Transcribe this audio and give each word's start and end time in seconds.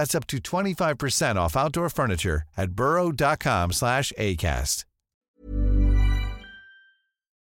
That's 0.00 0.14
up 0.14 0.26
to 0.28 0.38
25% 0.38 1.36
off 1.36 1.58
outdoor 1.58 1.90
furniture 1.90 2.44
at 2.56 2.70
burrow.com 2.72 3.70
slash 3.72 4.14
ACAST. 4.18 4.86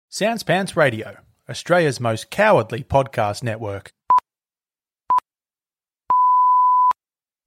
Sans 0.09 0.43
Pants 0.43 0.75
Radio, 0.75 1.19
Australia's 1.49 2.01
most 2.01 2.29
cowardly 2.29 2.83
podcast 2.83 3.43
network. 3.43 3.93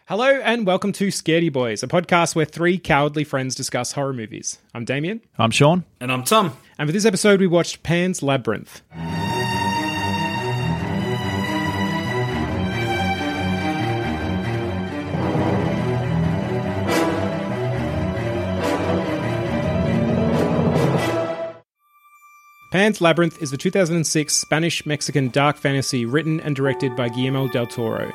Hello 0.08 0.40
and 0.40 0.66
welcome 0.66 0.92
to 0.92 1.08
Scaredy 1.08 1.52
Boys, 1.52 1.82
a 1.82 1.88
podcast 1.88 2.34
where 2.34 2.46
three 2.46 2.78
cowardly 2.78 3.24
friends 3.24 3.54
discuss 3.54 3.92
horror 3.92 4.14
movies. 4.14 4.60
I'm 4.72 4.86
Damien, 4.86 5.20
I'm 5.36 5.50
Sean. 5.50 5.84
And 6.00 6.10
I'm 6.10 6.24
Tom. 6.24 6.56
and 6.78 6.88
for 6.88 6.92
this 6.92 7.04
episode 7.04 7.38
we 7.38 7.46
watched 7.46 7.82
Pan's 7.82 8.22
Labyrinth. 8.22 8.80
Pan's 22.72 23.02
Labyrinth 23.02 23.42
is 23.42 23.50
the 23.50 23.58
2006 23.58 24.34
Spanish 24.34 24.86
Mexican 24.86 25.28
dark 25.28 25.58
fantasy 25.58 26.06
written 26.06 26.40
and 26.40 26.56
directed 26.56 26.96
by 26.96 27.10
Guillermo 27.10 27.46
del 27.48 27.66
Toro. 27.66 28.10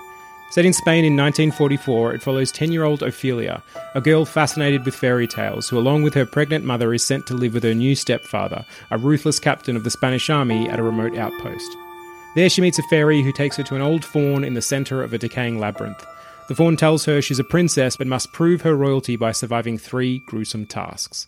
Set 0.49 0.65
in 0.65 0.73
Spain 0.73 1.05
in 1.05 1.15
1944, 1.15 2.15
it 2.15 2.23
follows 2.23 2.51
10 2.51 2.71
year 2.71 2.83
old 2.83 3.03
Ophelia, 3.03 3.61
a 3.93 4.01
girl 4.01 4.25
fascinated 4.25 4.83
with 4.83 4.95
fairy 4.95 5.27
tales, 5.27 5.69
who, 5.69 5.77
along 5.77 6.01
with 6.01 6.15
her 6.15 6.25
pregnant 6.25 6.65
mother, 6.65 6.91
is 6.91 7.05
sent 7.05 7.27
to 7.27 7.35
live 7.35 7.53
with 7.53 7.61
her 7.65 7.75
new 7.75 7.93
stepfather, 7.93 8.65
a 8.89 8.97
ruthless 8.97 9.37
captain 9.37 9.75
of 9.75 9.83
the 9.83 9.91
Spanish 9.91 10.27
army 10.27 10.67
at 10.67 10.79
a 10.79 10.83
remote 10.83 11.15
outpost. 11.15 11.77
There, 12.33 12.49
she 12.49 12.61
meets 12.61 12.79
a 12.79 12.83
fairy 12.89 13.21
who 13.21 13.31
takes 13.31 13.57
her 13.57 13.63
to 13.63 13.75
an 13.75 13.83
old 13.83 14.03
faun 14.03 14.43
in 14.43 14.55
the 14.55 14.61
centre 14.63 15.03
of 15.03 15.13
a 15.13 15.19
decaying 15.19 15.59
labyrinth. 15.59 16.03
The 16.47 16.55
faun 16.55 16.77
tells 16.77 17.05
her 17.05 17.21
she's 17.21 17.37
a 17.37 17.43
princess 17.43 17.95
but 17.95 18.07
must 18.07 18.33
prove 18.33 18.61
her 18.61 18.75
royalty 18.75 19.17
by 19.17 19.33
surviving 19.33 19.77
three 19.77 20.23
gruesome 20.25 20.65
tasks. 20.65 21.27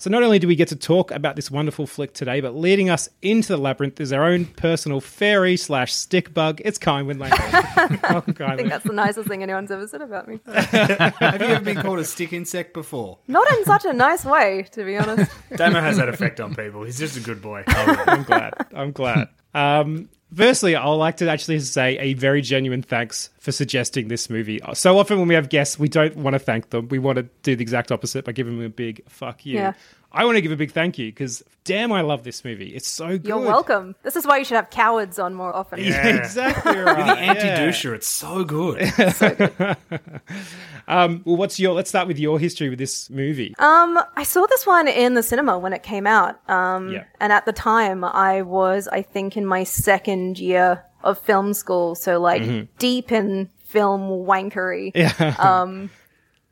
So 0.00 0.10
not 0.10 0.22
only 0.22 0.38
do 0.38 0.46
we 0.46 0.54
get 0.54 0.68
to 0.68 0.76
talk 0.76 1.10
about 1.10 1.34
this 1.34 1.50
wonderful 1.50 1.84
flick 1.84 2.14
today, 2.14 2.40
but 2.40 2.54
leading 2.54 2.88
us 2.88 3.08
into 3.20 3.48
the 3.48 3.56
labyrinth 3.56 4.00
is 4.00 4.12
our 4.12 4.24
own 4.24 4.44
personal 4.44 5.00
fairy 5.00 5.56
slash 5.56 5.92
stick 5.92 6.32
bug. 6.32 6.62
It's 6.64 6.78
Kynwyn 6.78 7.18
Lang. 7.18 7.32
Welcome, 8.08 8.48
I 8.48 8.56
think 8.56 8.68
that's 8.68 8.84
the 8.84 8.92
nicest 8.92 9.28
thing 9.28 9.42
anyone's 9.42 9.72
ever 9.72 9.88
said 9.88 10.00
about 10.00 10.28
me. 10.28 10.38
Have 10.46 11.40
you 11.40 11.48
ever 11.48 11.64
been 11.64 11.78
called 11.78 11.98
a 11.98 12.04
stick 12.04 12.32
insect 12.32 12.74
before? 12.74 13.18
Not 13.26 13.50
in 13.50 13.64
such 13.64 13.86
a 13.86 13.92
nice 13.92 14.24
way, 14.24 14.68
to 14.70 14.84
be 14.84 14.96
honest. 14.96 15.32
Damo 15.56 15.80
has 15.80 15.96
that 15.96 16.08
effect 16.08 16.38
on 16.38 16.54
people. 16.54 16.84
He's 16.84 16.98
just 16.98 17.16
a 17.16 17.20
good 17.20 17.42
boy. 17.42 17.64
I'm 17.66 18.22
glad. 18.22 18.54
I'm 18.72 18.92
glad. 18.92 19.30
Um, 19.52 20.08
firstly, 20.34 20.76
I'd 20.76 20.86
like 20.86 21.16
to 21.18 21.28
actually 21.28 21.60
say 21.60 21.98
a 21.98 22.14
very 22.14 22.40
genuine 22.42 22.82
thanks 22.82 23.30
for 23.38 23.52
suggesting 23.52 24.08
this 24.08 24.28
movie. 24.28 24.60
So 24.74 24.98
often 24.98 25.18
when 25.18 25.28
we 25.28 25.34
have 25.34 25.48
guests, 25.48 25.78
we 25.78 25.88
don't 25.88 26.16
want 26.16 26.34
to 26.34 26.38
thank 26.38 26.70
them. 26.70 26.88
We 26.88 26.98
want 26.98 27.16
to 27.16 27.22
do 27.42 27.56
the 27.56 27.62
exact 27.62 27.92
opposite 27.92 28.24
by 28.24 28.32
giving 28.32 28.56
them 28.56 28.66
a 28.66 28.70
big 28.70 29.02
fuck 29.08 29.44
you. 29.46 29.54
Yeah. 29.54 29.72
I 30.10 30.24
want 30.24 30.36
to 30.36 30.40
give 30.40 30.52
a 30.52 30.56
big 30.56 30.72
thank 30.72 30.98
you 30.98 31.06
because 31.08 31.42
damn, 31.64 31.92
I 31.92 32.00
love 32.00 32.22
this 32.24 32.44
movie. 32.44 32.68
It's 32.74 32.88
so 32.88 33.08
good. 33.18 33.26
You're 33.26 33.38
welcome. 33.38 33.94
This 34.02 34.16
is 34.16 34.26
why 34.26 34.38
you 34.38 34.44
should 34.44 34.56
have 34.56 34.70
cowards 34.70 35.18
on 35.18 35.34
more 35.34 35.54
often. 35.54 35.80
Yeah, 35.80 36.06
exactly 36.06 36.78
right. 36.78 36.96
You're 36.96 37.14
the 37.14 37.20
anti 37.20 37.46
yeah. 37.46 37.66
doucher. 37.68 37.94
It's 37.94 38.08
so 38.08 38.44
good. 38.44 38.80
Um, 40.88 41.20
well, 41.26 41.36
what's 41.36 41.60
your? 41.60 41.74
Let's 41.74 41.90
start 41.90 42.08
with 42.08 42.18
your 42.18 42.38
history 42.38 42.70
with 42.70 42.78
this 42.78 43.10
movie. 43.10 43.54
Um, 43.58 43.98
I 44.16 44.22
saw 44.22 44.46
this 44.46 44.66
one 44.66 44.88
in 44.88 45.12
the 45.12 45.22
cinema 45.22 45.58
when 45.58 45.74
it 45.74 45.82
came 45.82 46.06
out. 46.06 46.40
Um, 46.48 46.90
Yeah. 46.92 47.04
and 47.20 47.30
at 47.30 47.44
the 47.44 47.52
time 47.52 48.02
I 48.04 48.40
was, 48.40 48.88
I 48.88 49.02
think, 49.02 49.36
in 49.36 49.44
my 49.44 49.64
second 49.64 50.38
year 50.38 50.82
of 51.02 51.18
film 51.18 51.52
school, 51.52 51.94
so 51.94 52.18
like 52.18 52.40
Mm-hmm. 52.40 52.64
deep 52.78 53.12
in 53.12 53.50
film 53.64 54.00
wankery. 54.26 54.92
Yeah. 54.94 55.34
Um, 55.38 55.90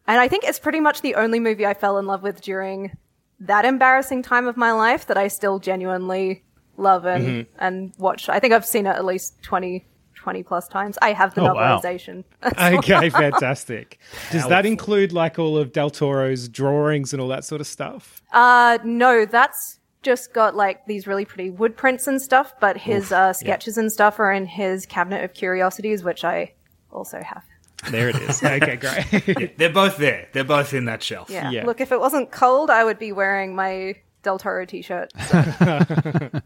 and 0.06 0.21
I 0.21 0.28
think 0.28 0.45
it's 0.45 0.59
pretty 0.59 0.81
much 0.81 1.00
the 1.00 1.15
only 1.15 1.41
movie 1.41 1.65
I 1.65 1.72
fell 1.72 1.97
in 1.97 2.06
love 2.06 2.22
with 2.22 2.43
during 2.43 2.95
that 3.41 3.65
embarrassing 3.65 4.23
time 4.23 4.47
of 4.47 4.57
my 4.57 4.73
life 4.73 5.07
that 5.07 5.17
I 5.17 5.29
still 5.29 5.59
genuinely 5.59 6.43
love 6.77 7.05
and, 7.05 7.25
Mm-hmm. 7.25 7.57
and 7.65 7.93
watch. 7.99 8.29
I 8.29 8.39
think 8.41 8.53
I've 8.55 8.67
seen 8.67 8.87
it 8.87 8.91
at 8.91 9.05
least 9.05 9.43
20, 9.43 9.85
20 10.15 10.43
plus 10.43 10.69
times. 10.69 10.99
I 11.03 11.13
have 11.13 11.35
the 11.35 11.43
Oh, 11.43 11.55
wow. 11.55 11.79
novelization. 11.81 12.25
okay, 12.79 13.09
fantastic. 13.11 13.99
Does 14.33 14.47
that 14.49 14.65
include 14.67 15.13
like 15.13 15.39
all 15.39 15.57
of 15.59 15.73
Del 15.73 15.91
Toro's 15.91 16.49
drawings 16.49 17.13
and 17.13 17.21
all 17.21 17.29
that 17.29 17.45
sort 17.45 17.61
of 17.61 17.67
stuff? 17.67 18.23
uh, 18.33 18.79
no, 18.85 19.25
that's 19.27 19.79
just 20.03 20.33
got 20.33 20.55
like 20.55 20.87
these 20.87 21.07
really 21.07 21.25
pretty 21.25 21.51
wood 21.51 21.77
prints 21.77 22.07
and 22.07 22.23
stuff, 22.23 22.55
but 22.61 22.77
his 22.77 23.11
uh, 23.11 23.33
sketches 23.33 23.77
and 23.77 23.91
stuff 23.91 24.21
are 24.21 24.31
in 24.33 24.47
his 24.47 24.87
cabinet 24.87 25.25
of 25.25 25.35
curiosities, 25.35 26.05
which 26.05 26.25
I 26.25 26.53
also 26.93 27.21
have. 27.23 27.43
There 27.91 28.09
it 28.09 28.17
is. 28.17 28.43
Okay, 28.57 28.77
great. 28.77 29.59
They're 29.59 29.73
both 29.73 29.97
there. 29.97 30.29
They're 30.33 30.45
both 30.45 30.73
in 30.73 30.87
that 30.87 31.03
shelf. 31.03 31.29
Yeah. 31.31 31.51
Yeah. 31.51 31.67
Look, 31.67 31.81
if 31.81 31.93
it 31.93 32.01
wasn't 32.01 32.31
cold, 32.31 32.71
I 32.71 32.85
would 32.85 32.99
be 32.99 33.13
wearing 33.13 33.55
my 33.55 33.97
Del 34.23 34.39
Toro 34.39 34.65
t-shirt. 34.65 35.13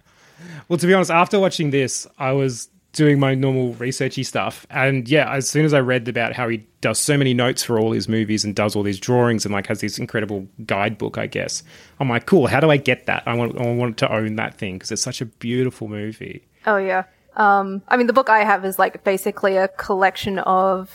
Well, 0.68 0.78
to 0.78 0.86
be 0.86 0.94
honest, 0.94 1.10
after 1.10 1.38
watching 1.38 1.70
this, 1.70 2.06
I 2.18 2.32
was 2.32 2.68
doing 2.92 3.20
my 3.20 3.34
normal 3.34 3.74
researchy 3.74 4.24
stuff. 4.24 4.66
And 4.70 5.08
yeah, 5.08 5.32
as 5.32 5.48
soon 5.48 5.64
as 5.64 5.72
I 5.72 5.80
read 5.80 6.08
about 6.08 6.32
how 6.32 6.48
he 6.48 6.66
does 6.80 6.98
so 6.98 7.16
many 7.16 7.34
notes 7.34 7.62
for 7.62 7.78
all 7.78 7.92
his 7.92 8.08
movies 8.08 8.44
and 8.44 8.54
does 8.54 8.74
all 8.74 8.82
these 8.82 8.98
drawings 8.98 9.44
and 9.44 9.52
like 9.52 9.66
has 9.66 9.80
this 9.80 9.98
incredible 9.98 10.46
guidebook, 10.66 11.18
I 11.18 11.26
guess, 11.26 11.62
I'm 12.00 12.08
like, 12.08 12.26
cool, 12.26 12.46
how 12.46 12.60
do 12.60 12.70
I 12.70 12.78
get 12.78 13.06
that? 13.06 13.22
I 13.26 13.34
want, 13.34 13.60
I 13.60 13.72
want 13.72 13.96
to 13.98 14.12
own 14.12 14.36
that 14.36 14.54
thing 14.56 14.74
because 14.74 14.90
it's 14.90 15.02
such 15.02 15.20
a 15.20 15.26
beautiful 15.26 15.88
movie. 15.88 16.42
Oh 16.66 16.78
yeah. 16.78 17.04
Um, 17.36 17.82
I 17.88 17.96
mean, 17.96 18.06
the 18.08 18.12
book 18.12 18.28
I 18.28 18.44
have 18.44 18.64
is 18.64 18.78
like 18.78 19.04
basically 19.04 19.56
a 19.56 19.68
collection 19.68 20.38
of. 20.40 20.90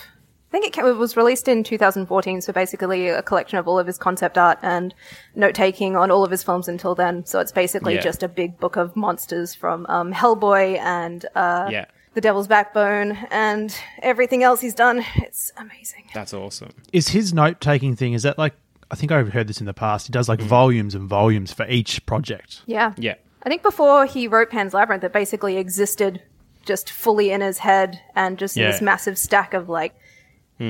I 0.56 0.60
think 0.62 0.68
it, 0.68 0.80
ca- 0.82 0.88
it 0.88 0.96
was 0.96 1.18
released 1.18 1.50
in 1.50 1.66
2014, 1.66 2.40
so 2.40 2.54
basically 2.54 3.10
a 3.10 3.22
collection 3.22 3.58
of 3.58 3.68
all 3.68 3.78
of 3.78 3.86
his 3.86 3.98
concept 3.98 4.38
art 4.38 4.58
and 4.62 4.94
note 5.36 5.54
taking 5.54 5.98
on 5.98 6.12
all 6.12 6.24
of 6.24 6.32
his 6.32 6.44
films 6.44 6.70
until 6.70 6.96
then. 6.96 7.26
So 7.26 7.42
it's 7.42 7.52
basically 7.52 7.96
Yeah. 7.96 8.02
just 8.02 8.24
a 8.24 8.30
big 8.30 8.58
book 8.58 8.78
of 8.78 8.96
monsters 8.96 9.54
from 9.54 9.86
um, 9.90 10.14
Hellboy 10.14 10.78
and 10.80 11.26
uh, 11.36 11.68
Yeah. 11.70 11.86
The 12.14 12.22
Devil's 12.22 12.48
Backbone 12.48 13.18
and 13.32 13.76
everything 14.02 14.44
else 14.44 14.62
he's 14.62 14.74
done. 14.74 15.04
It's 15.18 15.52
amazing. 15.58 16.06
That's 16.14 16.34
awesome. 16.34 16.70
Is 16.94 17.10
his 17.10 17.34
note 17.34 17.60
taking 17.60 17.98
thing, 17.98 18.14
is 18.14 18.24
that 18.24 18.38
like, 18.38 18.54
I 18.90 18.96
think 18.96 19.12
I've 19.12 19.34
heard 19.34 19.48
this 19.48 19.60
in 19.60 19.66
the 19.66 19.74
past. 19.74 20.08
He 20.08 20.14
does 20.14 20.28
Mm. 20.28 20.30
like 20.30 20.42
volumes 20.42 20.96
and 20.96 21.10
volumes 21.10 21.52
for 21.52 21.68
each 21.68 22.06
project. 22.06 22.62
Yeah. 22.66 22.94
Yeah. 22.98 23.16
I 23.44 23.50
think 23.50 23.62
before 23.62 24.06
he 24.06 24.30
wrote 24.30 24.50
Pan's 24.50 24.74
Labyrinth, 24.74 25.04
it 25.04 25.12
basically 25.12 25.58
existed 25.58 26.22
just 26.66 26.90
fully 26.90 27.32
in 27.32 27.42
his 27.42 27.58
head 27.58 28.00
and 28.16 28.38
just 28.40 28.56
Yeah. 28.56 28.72
this 28.72 28.82
massive 28.82 29.18
stack 29.18 29.54
of 29.54 29.68
like 29.68 29.94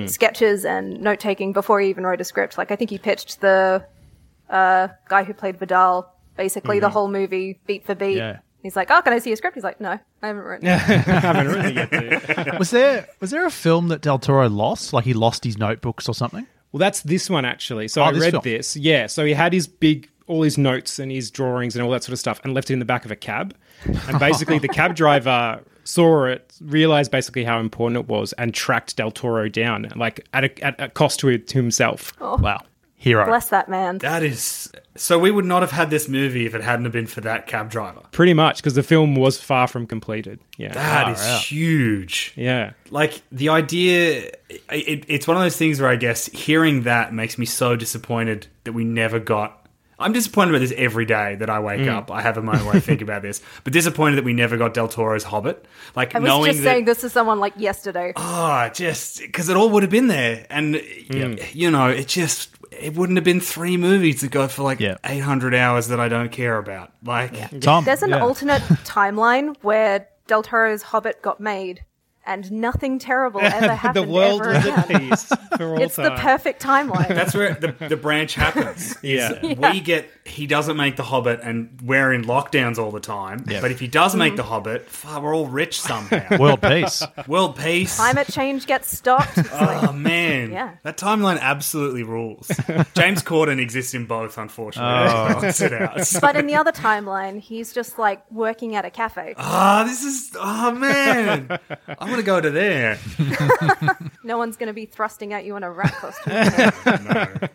sketches 0.08 0.66
and 0.66 1.00
note 1.02 1.20
taking 1.20 1.54
before 1.54 1.80
he 1.80 1.90
even 1.90 2.06
wrote 2.06 2.22
a 2.22 2.24
script. 2.24 2.58
Like 2.58 2.72
I 2.72 2.76
think 2.76 2.90
he 2.90 2.98
pitched 2.98 3.42
the 3.42 3.86
uh, 4.50 4.88
guy 5.10 5.24
who 5.24 5.34
played 5.34 5.58
Vidal 5.58 6.12
basically 6.38 6.80
the 6.80 6.90
whole 6.90 7.08
movie 7.08 7.60
beat 7.66 7.86
for 7.86 7.96
beat. 7.96 8.18
Yeah. 8.18 8.40
He's 8.64 8.76
like, 8.76 8.90
"Oh, 8.90 9.00
can 9.04 9.14
I 9.14 9.20
see 9.20 9.30
your 9.30 9.38
script?" 9.38 9.54
He's 9.56 9.64
like, 9.64 9.80
"No, 9.80 10.00
I 10.24 10.28
haven't 10.28 10.42
written." 10.44 10.68
it." 10.68 10.72
I 10.90 11.20
haven't 11.20 11.48
really 11.48 11.74
yet. 11.76 12.58
Was 12.60 12.72
there 12.72 13.08
was 13.20 13.30
there 13.30 13.46
a 13.46 13.52
film 13.52 13.90
that 13.90 14.02
Del 14.02 14.18
Toro 14.18 14.50
lost? 14.50 14.92
Like 14.92 15.06
he 15.06 15.14
lost 15.14 15.44
his 15.44 15.58
notebooks 15.58 16.10
or 16.10 16.16
something? 16.16 16.48
Well, 16.72 16.80
that's 16.80 17.02
this 17.02 17.30
one 17.30 17.46
actually. 17.46 17.88
So 17.88 18.02
Oh, 18.02 18.06
I 18.06 18.12
this 18.12 18.22
read 18.22 18.32
film. 18.32 18.42
this. 18.44 18.76
Yeah. 18.76 19.06
So 19.06 19.24
he 19.24 19.34
had 19.34 19.54
his 19.54 19.68
big, 19.68 20.10
all 20.26 20.42
his 20.42 20.58
notes 20.58 20.98
and 20.98 21.12
his 21.12 21.30
drawings 21.30 21.76
and 21.76 21.86
all 21.86 21.92
that 21.92 22.04
sort 22.04 22.14
of 22.14 22.20
stuff, 22.20 22.42
and 22.44 22.56
left 22.56 22.72
it 22.72 22.74
in 22.74 22.80
the 22.80 22.86
back 22.86 23.06
of 23.06 23.12
a 23.12 23.16
cab. 23.16 23.56
And 23.86 24.18
basically, 24.20 24.58
the 24.58 24.68
cab 24.68 24.96
driver 25.02 25.62
saw 25.86 26.26
it, 26.26 26.54
realized 26.62 27.12
basically 27.12 27.46
how 27.46 27.60
important 27.60 27.98
it 28.02 28.08
was, 28.10 28.34
and 28.34 28.54
tracked 28.54 28.98
Del 28.98 29.12
Toro 29.12 29.48
down, 29.48 29.92
like 29.96 30.28
at 30.34 30.44
a, 30.44 30.64
at 30.66 30.82
a 30.82 30.90
cost 30.90 31.22
to, 31.22 31.38
to 31.38 31.58
himself. 31.58 32.12
Oh. 32.20 32.36
Wow. 32.38 32.60
hero. 32.98 33.26
Bless 33.26 33.50
that 33.50 33.70
man. 33.70 34.00
That 34.00 34.24
is. 34.24 34.72
So 34.96 35.20
we 35.20 35.30
would 35.30 35.46
not 35.46 35.62
have 35.62 35.72
had 35.72 35.90
this 35.90 36.08
movie 36.08 36.46
if 36.46 36.56
it 36.56 36.64
hadn't 36.64 36.86
have 36.86 36.94
been 36.94 37.06
for 37.06 37.22
that 37.22 37.48
cab 37.48 37.70
driver. 37.70 38.02
Pretty 38.12 38.34
much, 38.34 38.58
because 38.58 38.74
the 38.76 38.84
film 38.84 39.16
was 39.16 39.40
far 39.40 39.68
from 39.68 39.86
completed. 39.86 40.40
Yeah. 40.58 40.74
That 40.74 41.10
is 41.10 41.44
huge. 41.46 42.34
yeah. 42.36 42.72
Like 42.90 43.22
the 43.32 43.50
idea, 43.50 44.32
it, 44.50 45.06
it's 45.08 45.28
one 45.28 45.38
of 45.38 45.44
those 45.44 45.58
things 45.58 45.82
where 45.82 45.90
I 45.90 45.98
guess 45.98 46.28
hearing 46.28 46.84
that 46.84 47.14
makes 47.14 47.38
me 47.38 47.46
so 47.46 47.76
disappointed 47.76 48.48
that 48.64 48.74
we 48.74 48.84
never 48.86 49.20
got. 49.20 49.65
I'm 49.98 50.12
disappointed 50.14 50.52
about 50.52 50.60
this 50.60 50.74
every 50.76 51.06
day 51.06 51.36
that 51.36 51.50
I 51.50 51.60
wake 51.60 51.82
Mm. 51.82 51.90
up. 51.96 52.12
I 52.12 52.22
have 52.22 52.38
a 52.38 52.42
moment 52.42 52.66
where 52.66 52.76
I 52.76 52.80
think 52.80 53.02
about 53.08 53.22
this, 53.22 53.42
but 53.64 53.74
disappointed 53.74 54.16
that 54.18 54.24
we 54.26 54.34
never 54.34 54.58
got 54.58 54.74
Del 54.74 54.88
Toro's 54.88 55.24
Hobbit. 55.24 55.66
Like 55.96 56.16
I 56.16 56.20
was 56.20 56.28
knowing 56.28 56.52
just 56.52 56.64
that, 56.64 56.70
saying 56.72 56.86
this 56.86 57.02
to 57.02 57.10
someone 57.10 57.40
like 57.40 57.54
yesterday. 57.58 58.14
oh, 58.16 58.70
just 58.74 59.20
because 59.22 59.50
it 59.50 59.56
all 59.58 59.70
would 59.70 59.84
have 59.84 59.90
been 59.92 60.08
there, 60.08 60.46
and 60.50 60.82
you 61.54 61.72
know, 61.72 61.88
it 61.88 62.08
just 62.08 62.52
it 62.72 62.96
wouldn't 62.96 63.18
have 63.18 63.24
been 63.24 63.40
three 63.40 63.78
movies 63.78 64.20
that 64.22 64.32
go 64.32 64.48
for 64.50 64.64
like 64.64 64.80
Yeah. 64.82 64.98
800 65.06 65.56
hours 65.56 65.88
that 65.88 66.00
I 66.00 66.10
don't 66.10 66.32
care 66.32 66.58
about. 66.58 66.92
Like, 67.04 67.62
Tom, 67.62 67.86
There's 67.86 68.04
an 68.04 68.10
yeah. 68.10 68.20
alternate 68.20 68.62
timeline 68.84 69.56
where 69.62 70.08
Del 70.28 70.44
Toro's 70.44 70.82
Hobbit 70.82 71.22
got 71.22 71.40
made 71.40 71.86
and 72.26 72.52
nothing 72.52 73.00
terrible 73.00 73.40
ever 73.44 73.94
the 73.94 74.04
world 74.04 74.42
ever 74.42 74.54
was 74.54 74.66
at 74.66 74.88
peace 74.88 75.24
for 75.58 75.76
all 75.76 75.82
It's 75.82 75.96
the 75.96 76.16
perfect 76.18 76.62
timeline. 76.62 77.08
That's 77.08 77.34
where 77.34 77.54
the, 77.54 77.76
the 77.88 77.98
branch 77.98 78.36
happens. 78.36 78.96
Yeah. 79.06 79.34
Is 79.44 79.58
We 79.58 79.82
get 79.82 80.10
he 80.36 80.48
doesn't 80.48 80.76
make 80.78 80.96
the 80.98 81.04
Hobbit, 81.04 81.40
and 81.42 81.80
we're 81.84 82.12
in 82.14 82.24
lockdowns 82.26 82.78
all 82.78 82.92
the 82.92 83.00
time. 83.00 83.46
Yeah. 83.48 83.62
But 83.62 83.72
if 83.72 83.80
he 83.80 83.88
does 83.88 84.12
Mm-hmm. 84.12 84.20
make 84.20 84.36
the 84.36 84.44
Hobbit, 84.44 84.88
fuck, 84.90 85.22
we're 85.24 85.36
all 85.36 85.48
rich 85.48 85.80
somehow. 85.80 86.38
World 86.40 86.62
peace. 86.62 87.04
World 87.28 87.56
peace. 87.58 87.96
Climate 87.96 88.28
change 88.32 88.66
gets 88.68 88.96
stopped. 88.96 89.38
Oh 89.52 89.92
man, 89.94 90.52
Yeah. 90.52 90.76
that 90.84 90.98
timeline 90.98 91.40
absolutely 91.40 92.04
rules. 92.04 92.48
James 92.94 93.24
Corden 93.24 93.60
exists 93.60 93.94
in 93.94 94.06
both, 94.06 94.38
unfortunately. 94.38 95.10
Oh. 95.10 95.52
To 95.52 95.70
balance 95.70 96.16
out. 96.16 96.22
but 96.22 96.36
in 96.36 96.48
the 96.48 96.56
other 96.56 96.72
timeline, 96.72 97.40
he's 97.40 97.72
just 97.74 97.98
like 97.98 98.30
working 98.32 98.76
at 98.76 98.84
a 98.86 98.90
cafe. 98.90 99.34
Ah, 99.38 99.84
this 99.88 100.04
is 100.04 100.36
oh 100.40 100.72
man, 100.72 101.60
I'm 101.88 102.10
gonna 102.10 102.22
go 102.24 102.42
to 102.42 102.50
there. 102.50 103.00
No 104.24 104.38
one's 104.38 104.58
going 104.58 104.68
to 104.68 104.74
be 104.74 104.86
thrusting 104.88 105.34
at 105.34 105.46
you 105.46 105.56
in 105.56 105.62
a 105.64 105.72
rat 105.72 105.94
costume. 105.94 107.50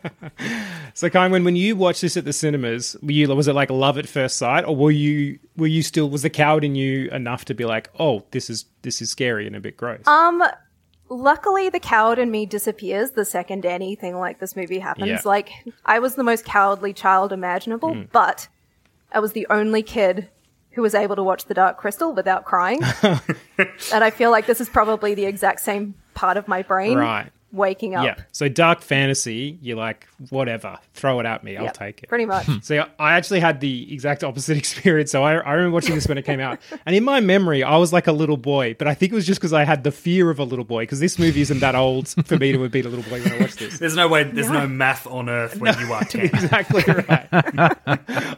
So, 0.94 1.09
Kynwin, 1.09 1.44
when 1.44 1.56
you 1.56 1.77
watched 1.77 2.00
this 2.03 2.17
at 2.17 2.25
the 2.25 2.32
cinemas, 2.32 2.69
were 3.02 3.12
you 3.12 3.28
was 3.34 3.49
it 3.49 3.55
like 3.55 3.70
love 3.70 3.99
at 3.99 4.08
first 4.08 4.37
sight, 4.37 4.64
or 4.64 4.75
were 4.76 4.90
you 4.90 5.38
were 5.56 5.67
you 5.67 5.82
still 5.82 6.08
was 6.11 6.22
the 6.22 6.31
coward 6.31 6.64
in 6.64 6.75
you 6.75 7.08
enough 7.11 7.44
to 7.46 7.55
be 7.55 7.64
like, 7.64 7.90
oh, 7.99 8.25
this 8.31 8.50
is 8.50 8.67
this 8.82 9.00
is 9.02 9.11
scary 9.11 9.46
and 9.46 9.55
a 9.56 9.61
bit 9.61 9.76
gross? 9.76 10.06
Um, 10.06 10.43
luckily, 11.08 11.69
the 11.69 11.81
coward 11.81 12.19
in 12.19 12.31
me 12.31 12.46
disappears 12.46 13.11
the 13.12 13.25
second 13.25 13.67
anything 13.67 14.17
like 14.19 14.38
this 14.38 14.56
movie 14.56 14.78
happens. 14.78 15.08
Yeah. 15.08 15.20
Like, 15.25 15.50
I 15.84 15.99
was 15.99 16.14
the 16.14 16.25
most 16.25 16.44
cowardly 16.44 16.93
child 16.93 17.32
imaginable, 17.32 17.94
Hmm. 17.94 18.02
but 18.12 18.49
I 19.12 19.19
was 19.20 19.32
the 19.32 19.46
only 19.50 19.82
kid 19.82 20.28
who 20.72 20.82
was 20.82 20.94
able 20.94 21.17
to 21.17 21.22
watch 21.25 21.46
The 21.46 21.55
Dark 21.55 21.78
Crystal 21.78 22.12
without 22.12 22.44
crying. 22.44 22.81
and 23.02 24.05
I 24.05 24.11
feel 24.11 24.31
like 24.31 24.46
this 24.46 24.61
is 24.61 24.69
probably 24.69 25.14
the 25.14 25.25
exact 25.25 25.61
same 25.61 25.94
part 26.14 26.37
of 26.37 26.46
my 26.46 26.62
brain 26.62 26.96
Right. 26.96 27.31
Waking 27.52 27.94
up. 27.94 28.05
yeah. 28.05 28.14
So 28.32 28.49
dark 28.49 28.81
fantasy, 28.82 29.58
you're 29.62 29.76
like, 29.76 30.06
whatever, 30.31 30.79
throw 30.94 31.20
it 31.20 31.26
at 31.26 31.43
me, 31.44 31.56
I'll 31.56 31.64
Yep, 31.64 31.75
take 31.75 32.02
it. 32.02 32.08
Pretty 32.08 32.26
much. 32.26 32.47
So 32.62 32.87
I 32.99 33.14
actually 33.17 33.41
had 33.41 33.61
the 33.61 33.93
exact 33.93 34.23
opposite 34.23 34.56
experience. 34.58 35.11
So 35.11 35.23
I, 35.23 35.35
I 35.35 35.52
remember 35.55 35.75
watching 35.75 35.94
this 35.94 36.06
when 36.06 36.19
it 36.19 36.25
came 36.25 36.41
out, 36.41 36.58
and 36.87 36.94
in 36.94 37.05
my 37.05 37.20
memory, 37.20 37.62
I 37.62 37.76
was 37.76 37.93
like 37.93 38.06
a 38.06 38.12
little 38.12 38.37
boy. 38.37 38.75
But 38.79 38.87
I 38.88 38.94
think 38.94 39.12
it 39.12 39.14
was 39.14 39.26
just 39.26 39.41
because 39.41 39.52
I 39.52 39.64
had 39.64 39.82
the 39.85 39.91
fear 39.93 40.31
of 40.31 40.38
a 40.38 40.44
little 40.44 40.64
boy. 40.64 40.82
Because 40.82 41.00
this 41.00 41.19
movie 41.19 41.41
isn't 41.41 41.61
that 41.61 41.75
old 41.75 42.08
for 42.26 42.37
me 42.37 42.52
to 42.52 42.62
have 42.62 42.70
been 42.70 42.87
a 42.87 42.88
little 42.88 43.05
boy 43.11 43.23
when 43.23 43.32
I 43.32 43.38
watched 43.41 43.58
this. 43.58 43.79
There's 43.79 43.96
no 43.96 44.08
way. 44.08 44.25
There's 44.25 44.50
no 44.50 44.67
math 44.69 45.06
on 45.06 45.29
earth 45.29 45.56
when 45.58 45.79
you 45.81 45.93
are 45.93 46.05
ten. 46.05 46.26
exactly 46.26 46.82
right. 46.87 47.29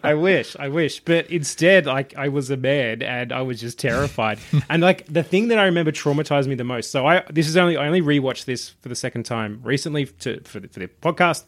I 0.04 0.14
wish, 0.14 0.56
I 0.58 0.68
wish, 0.68 1.00
but 1.00 1.28
instead, 1.30 1.86
like 1.86 2.14
I 2.16 2.28
was 2.28 2.50
a 2.50 2.56
man 2.56 3.02
and 3.02 3.32
I 3.32 3.42
was 3.42 3.60
just 3.60 3.78
terrified. 3.78 4.38
and 4.70 4.82
like 4.82 5.06
the 5.06 5.22
thing 5.22 5.48
that 5.48 5.58
I 5.58 5.64
remember 5.64 5.92
traumatized 5.92 6.46
me 6.46 6.54
the 6.54 6.64
most. 6.64 6.90
So 6.90 7.06
I 7.06 7.24
this 7.30 7.48
is 7.48 7.56
only 7.56 7.76
I 7.76 7.86
only 7.86 8.02
rewatched 8.02 8.44
this 8.44 8.70
for 8.80 8.88
the 8.88 8.94
second 9.02 9.24
time 9.24 9.60
recently 9.62 10.06
to 10.06 10.40
for 10.44 10.60
the, 10.60 10.68
for 10.68 10.80
the 10.80 10.88
podcast. 10.88 11.44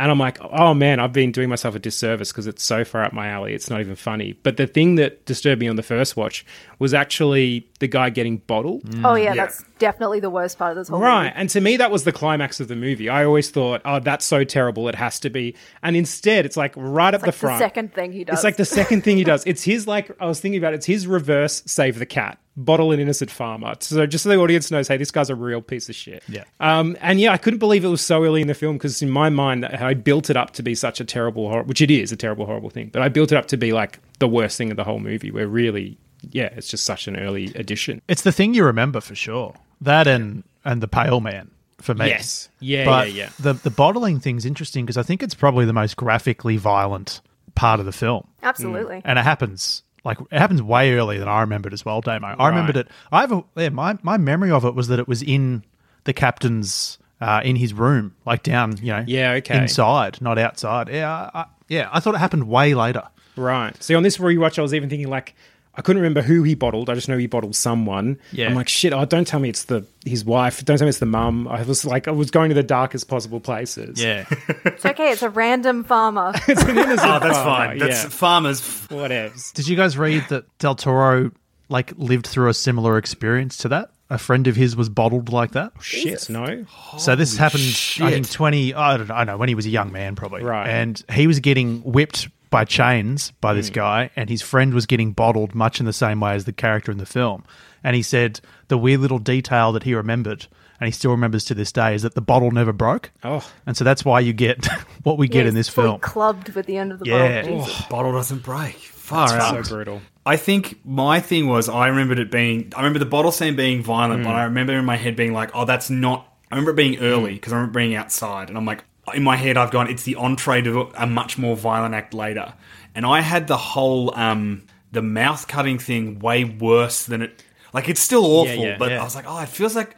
And 0.00 0.12
I'm 0.12 0.18
like, 0.20 0.38
oh 0.40 0.74
man, 0.74 1.00
I've 1.00 1.12
been 1.12 1.32
doing 1.32 1.48
myself 1.48 1.74
a 1.74 1.80
disservice 1.80 2.30
because 2.30 2.46
it's 2.46 2.62
so 2.62 2.84
far 2.84 3.02
up 3.02 3.12
my 3.12 3.26
alley. 3.26 3.52
It's 3.52 3.68
not 3.68 3.80
even 3.80 3.96
funny. 3.96 4.34
But 4.44 4.56
the 4.56 4.68
thing 4.68 4.94
that 4.94 5.26
disturbed 5.26 5.60
me 5.60 5.66
on 5.66 5.74
the 5.74 5.82
first 5.82 6.16
watch 6.16 6.46
was 6.78 6.94
actually 6.94 7.68
the 7.80 7.88
guy 7.88 8.08
getting 8.10 8.36
bottled. 8.36 8.84
Mm. 8.84 9.04
Oh, 9.04 9.14
yeah, 9.16 9.34
Yeah. 9.34 9.46
that's 9.46 9.64
definitely 9.80 10.20
the 10.20 10.30
worst 10.30 10.56
part 10.56 10.70
of 10.70 10.76
this 10.76 10.86
whole 10.86 11.00
Right. 11.00 11.24
movie. 11.24 11.34
And 11.34 11.50
to 11.50 11.60
me, 11.60 11.78
that 11.78 11.90
was 11.90 12.04
the 12.04 12.12
climax 12.12 12.60
of 12.60 12.68
the 12.68 12.76
movie. 12.76 13.08
I 13.08 13.24
always 13.24 13.50
thought, 13.50 13.80
oh, 13.84 13.98
that's 13.98 14.24
so 14.24 14.44
terrible. 14.44 14.86
It 14.88 14.94
has 14.94 15.18
to 15.18 15.30
be. 15.30 15.56
And 15.82 15.96
instead, 15.96 16.46
it's 16.46 16.56
like 16.56 16.74
right 16.76 17.12
up 17.12 17.22
Like 17.22 17.32
the 17.32 17.36
front. 17.36 17.58
the 17.58 17.64
second 17.64 17.92
thing 17.92 18.12
he 18.12 18.22
does. 18.22 18.34
It's 18.34 18.44
like 18.44 18.56
the 18.56 18.64
second 18.66 19.02
thing 19.02 19.16
he 19.16 19.24
does. 19.24 19.42
It's 19.46 19.64
his 19.64 19.88
like 19.88 20.12
I 20.20 20.26
was 20.26 20.38
thinking 20.38 20.60
about. 20.60 20.74
It, 20.74 20.76
it's 20.76 20.86
his 20.86 21.08
reverse 21.08 21.64
save 21.66 21.98
the 21.98 22.06
cat, 22.06 22.38
bottle 22.58 22.92
an 22.92 23.00
innocent 23.00 23.30
farmer. 23.30 23.74
So 23.80 24.04
just 24.06 24.24
so 24.24 24.28
the 24.28 24.36
audience 24.36 24.70
knows, 24.70 24.88
hey, 24.88 24.96
this 24.96 25.10
guy's 25.10 25.30
a 25.30 25.34
real 25.34 25.62
piece 25.62 25.88
of 25.88 25.94
shit. 25.94 26.22
Yeah. 26.28 26.44
Um. 26.60 26.96
And 27.00 27.20
yeah, 27.20 27.32
I 27.32 27.38
couldn't 27.38 27.60
believe 27.60 27.84
it 27.84 27.88
was 27.88 28.00
so 28.00 28.24
early 28.24 28.42
in 28.42 28.48
the 28.48 28.54
film 28.54 28.76
because 28.76 29.00
in 29.00 29.10
my 29.10 29.30
mind, 29.30 29.64
I 29.64 29.94
built 29.94 30.28
it 30.28 30.36
up 30.36 30.52
to 30.54 30.62
be 30.62 30.74
such 30.74 31.00
a 31.00 31.04
terrible, 31.04 31.48
hor- 31.48 31.62
which 31.62 31.80
it 31.80 31.90
is 31.90 32.12
a 32.12 32.16
terrible, 32.16 32.46
horrible 32.46 32.70
thing. 32.70 32.90
But 32.92 33.02
I 33.02 33.08
built 33.08 33.32
it 33.32 33.38
up 33.38 33.46
to 33.46 33.56
be 33.56 33.72
like 33.72 34.00
the 34.18 34.28
worst 34.28 34.58
thing 34.58 34.70
of 34.70 34.76
the 34.76 34.84
whole 34.84 35.00
movie. 35.00 35.30
Where 35.30 35.46
really, 35.46 35.96
yeah, 36.30 36.50
it's 36.56 36.68
just 36.68 36.84
such 36.84 37.06
an 37.08 37.16
early 37.16 37.46
addition. 37.54 38.02
It's 38.08 38.22
the 38.22 38.32
thing 38.32 38.54
you 38.54 38.64
remember 38.64 39.00
for 39.00 39.14
sure. 39.14 39.54
That 39.80 40.06
and 40.06 40.42
and 40.64 40.82
the 40.82 40.88
Pale 40.88 41.20
Man 41.20 41.50
for 41.80 41.94
me. 41.94 42.08
Yes. 42.08 42.48
Yeah, 42.60 42.84
but 42.84 43.12
yeah, 43.12 43.24
yeah. 43.24 43.30
The 43.38 43.52
the 43.54 43.70
bottling 43.70 44.20
thing's 44.20 44.44
interesting 44.44 44.84
because 44.84 44.96
I 44.96 45.02
think 45.02 45.22
it's 45.22 45.34
probably 45.34 45.64
the 45.64 45.72
most 45.72 45.96
graphically 45.96 46.56
violent 46.56 47.20
part 47.54 47.80
of 47.80 47.86
the 47.86 47.92
film, 47.92 48.26
Absolutely. 48.42 49.02
and 49.04 49.18
it 49.18 49.22
happens 49.22 49.82
like 50.08 50.18
it 50.32 50.38
happens 50.38 50.60
way 50.62 50.92
earlier 50.94 51.18
than 51.20 51.28
I 51.28 51.40
remembered 51.42 51.72
as 51.72 51.84
well, 51.84 52.00
Damo. 52.00 52.34
I 52.38 52.48
remembered 52.48 52.76
it. 52.76 52.88
I 53.12 53.20
have 53.20 53.30
a 53.32 53.44
yeah, 53.56 53.68
my 53.68 53.96
my 54.02 54.16
memory 54.16 54.50
of 54.50 54.64
it 54.64 54.74
was 54.74 54.88
that 54.88 54.98
it 54.98 55.06
was 55.06 55.22
in 55.22 55.62
the 56.04 56.12
captain's 56.12 56.98
uh, 57.20 57.40
in 57.44 57.56
his 57.56 57.74
room, 57.74 58.14
like 58.26 58.42
down, 58.42 58.76
you 58.78 58.92
know, 58.92 59.04
Yeah, 59.06 59.32
okay. 59.32 59.58
inside, 59.58 60.20
not 60.20 60.38
outside. 60.38 60.88
Yeah, 60.88 61.30
I, 61.34 61.40
I- 61.40 61.46
yeah. 61.68 61.88
I 61.92 62.00
thought 62.00 62.14
it 62.14 62.18
happened 62.18 62.48
way 62.48 62.74
later. 62.74 63.02
Right. 63.36 63.80
See, 63.82 63.94
on 63.94 64.02
this 64.02 64.16
rewatch, 64.18 64.58
I 64.58 64.62
was 64.62 64.72
even 64.72 64.88
thinking 64.88 65.08
like 65.08 65.34
I 65.78 65.80
couldn't 65.80 66.02
remember 66.02 66.22
who 66.22 66.42
he 66.42 66.56
bottled. 66.56 66.90
I 66.90 66.94
just 66.94 67.08
know 67.08 67.16
he 67.16 67.28
bottled 67.28 67.54
someone. 67.54 68.18
Yeah. 68.32 68.48
I'm 68.48 68.56
like, 68.56 68.68
shit. 68.68 68.92
Oh, 68.92 69.04
don't 69.04 69.28
tell 69.28 69.38
me 69.38 69.48
it's 69.48 69.64
the 69.64 69.86
his 70.04 70.24
wife. 70.24 70.64
Don't 70.64 70.76
tell 70.76 70.86
me 70.86 70.88
it's 70.88 70.98
the 70.98 71.06
mum. 71.06 71.46
I 71.46 71.62
was 71.62 71.84
like, 71.84 72.08
I 72.08 72.10
was 72.10 72.32
going 72.32 72.48
to 72.48 72.54
the 72.54 72.64
darkest 72.64 73.06
possible 73.06 73.38
places. 73.38 74.02
Yeah, 74.02 74.26
It's 74.64 74.84
okay. 74.84 75.12
It's 75.12 75.22
a 75.22 75.30
random 75.30 75.84
farmer. 75.84 76.32
it's 76.48 76.64
an 76.64 76.70
innocent. 76.76 77.00
Oh, 77.00 77.20
that's 77.20 77.38
farmer, 77.38 77.66
fine. 77.68 77.78
That's 77.78 78.02
yeah. 78.02 78.08
farmers. 78.08 78.60
Whatevs. 78.88 79.52
Did 79.52 79.68
you 79.68 79.76
guys 79.76 79.96
read 79.96 80.24
that 80.30 80.58
Del 80.58 80.74
Toro 80.74 81.30
like 81.68 81.92
lived 81.96 82.26
through 82.26 82.48
a 82.48 82.54
similar 82.54 82.98
experience 82.98 83.56
to 83.58 83.68
that? 83.68 83.92
A 84.10 84.18
friend 84.18 84.48
of 84.48 84.56
his 84.56 84.74
was 84.74 84.88
bottled 84.88 85.32
like 85.32 85.52
that. 85.52 85.72
Oh, 85.76 85.80
shit. 85.80 86.28
No. 86.28 86.66
so 86.98 87.14
this 87.14 87.36
happened, 87.36 87.62
I 87.62 87.66
shit. 87.66 88.12
think, 88.14 88.30
twenty. 88.32 88.74
I 88.74 88.96
don't 88.96 89.06
know, 89.06 89.14
I 89.14 89.18
don't 89.18 89.26
know 89.28 89.36
when 89.36 89.48
he 89.48 89.54
was 89.54 89.66
a 89.66 89.70
young 89.70 89.92
man, 89.92 90.16
probably. 90.16 90.42
Right. 90.42 90.68
And 90.68 91.00
he 91.12 91.28
was 91.28 91.38
getting 91.38 91.82
whipped 91.82 92.26
by 92.50 92.64
chains 92.64 93.32
by 93.40 93.52
Hmm. 93.52 93.56
this 93.58 93.70
guy, 93.70 94.10
and 94.16 94.28
his 94.30 94.42
friend 94.42 94.72
was 94.74 94.86
getting 94.86 95.12
bottled 95.12 95.54
much 95.54 95.80
in 95.80 95.86
the 95.86 95.92
same 95.92 96.20
way 96.20 96.32
as 96.34 96.44
the 96.44 96.52
character 96.52 96.90
in 96.92 96.98
the 96.98 97.06
film. 97.06 97.44
And 97.84 97.94
he 97.94 98.02
said 98.02 98.40
the 98.68 98.78
weird 98.78 99.00
little 99.00 99.18
detail 99.18 99.72
that 99.72 99.84
he 99.84 99.94
remembered, 99.94 100.46
and 100.80 100.86
he 100.88 100.92
still 100.92 101.10
remembers 101.12 101.44
to 101.46 101.54
this 101.54 101.72
day, 101.72 101.94
is 101.94 102.02
that 102.02 102.14
the 102.14 102.20
bottle 102.20 102.50
never 102.50 102.72
broke. 102.72 103.10
Oh. 103.22 103.46
And 103.66 103.76
so 103.76 103.84
that's 103.84 104.04
why 104.04 104.20
you 104.20 104.32
get 104.32 104.66
what 105.04 105.18
we 105.18 105.28
get 105.28 105.46
in 105.46 105.54
this 105.54 105.68
film. 105.68 106.00
clubbed 106.00 106.50
with 106.54 106.66
the 106.66 106.76
end 106.76 106.92
of 106.92 106.98
the 107.00 107.06
Yeah. 107.06 107.42
bottle. 107.42 107.64
Jesus. 107.64 107.80
Bottle 107.88 108.12
doesn't 108.12 108.42
break. 108.42 108.74
Far 108.76 109.28
So 109.28 109.34
out. 109.36 109.68
brutal. 109.68 110.02
I 110.26 110.36
think 110.36 110.78
my 110.84 111.20
thing 111.20 111.46
was 111.48 111.68
I 111.70 111.86
remembered 111.88 112.18
it 112.18 112.30
being 112.30 112.70
I 112.76 112.80
remember 112.80 112.98
the 112.98 113.06
bottle 113.06 113.32
scene 113.32 113.56
being 113.56 113.82
violent, 113.82 114.22
but 114.24 114.34
I 114.34 114.44
remember 114.44 114.74
in 114.74 114.84
my 114.84 114.96
head 114.96 115.16
being 115.16 115.32
like, 115.32 115.50
oh, 115.54 115.64
that's 115.64 115.88
not. 115.88 116.26
I 116.50 116.56
remember 116.56 116.72
it 116.72 116.76
being 116.76 116.98
early 116.98 117.34
because 117.34 117.52
I 117.52 117.56
remember 117.56 117.78
being 117.78 117.94
outside, 117.94 118.48
and 118.50 118.58
I'm 118.58 118.64
like, 118.66 118.84
in 119.14 119.22
my 119.22 119.36
head, 119.36 119.56
I've 119.56 119.70
gone, 119.70 119.88
it's 119.88 120.02
the 120.02 120.16
entree 120.16 120.62
to 120.62 120.90
a 120.96 121.06
much 121.06 121.38
more 121.38 121.56
violent 121.56 121.94
act 121.94 122.14
later, 122.14 122.54
and 122.94 123.04
I 123.06 123.20
had 123.20 123.46
the 123.46 123.56
whole 123.56 124.14
um 124.14 124.62
the 124.92 125.02
mouth 125.02 125.46
cutting 125.48 125.78
thing 125.78 126.18
way 126.18 126.44
worse 126.44 127.04
than 127.04 127.22
it. 127.22 127.44
Like 127.72 127.88
it's 127.88 128.00
still 128.00 128.24
awful, 128.24 128.64
yeah, 128.64 128.76
but 128.78 128.90
yeah. 128.90 129.00
I 129.00 129.04
was 129.04 129.14
like, 129.14 129.26
oh, 129.26 129.40
it 129.40 129.48
feels 129.48 129.76
like. 129.76 129.96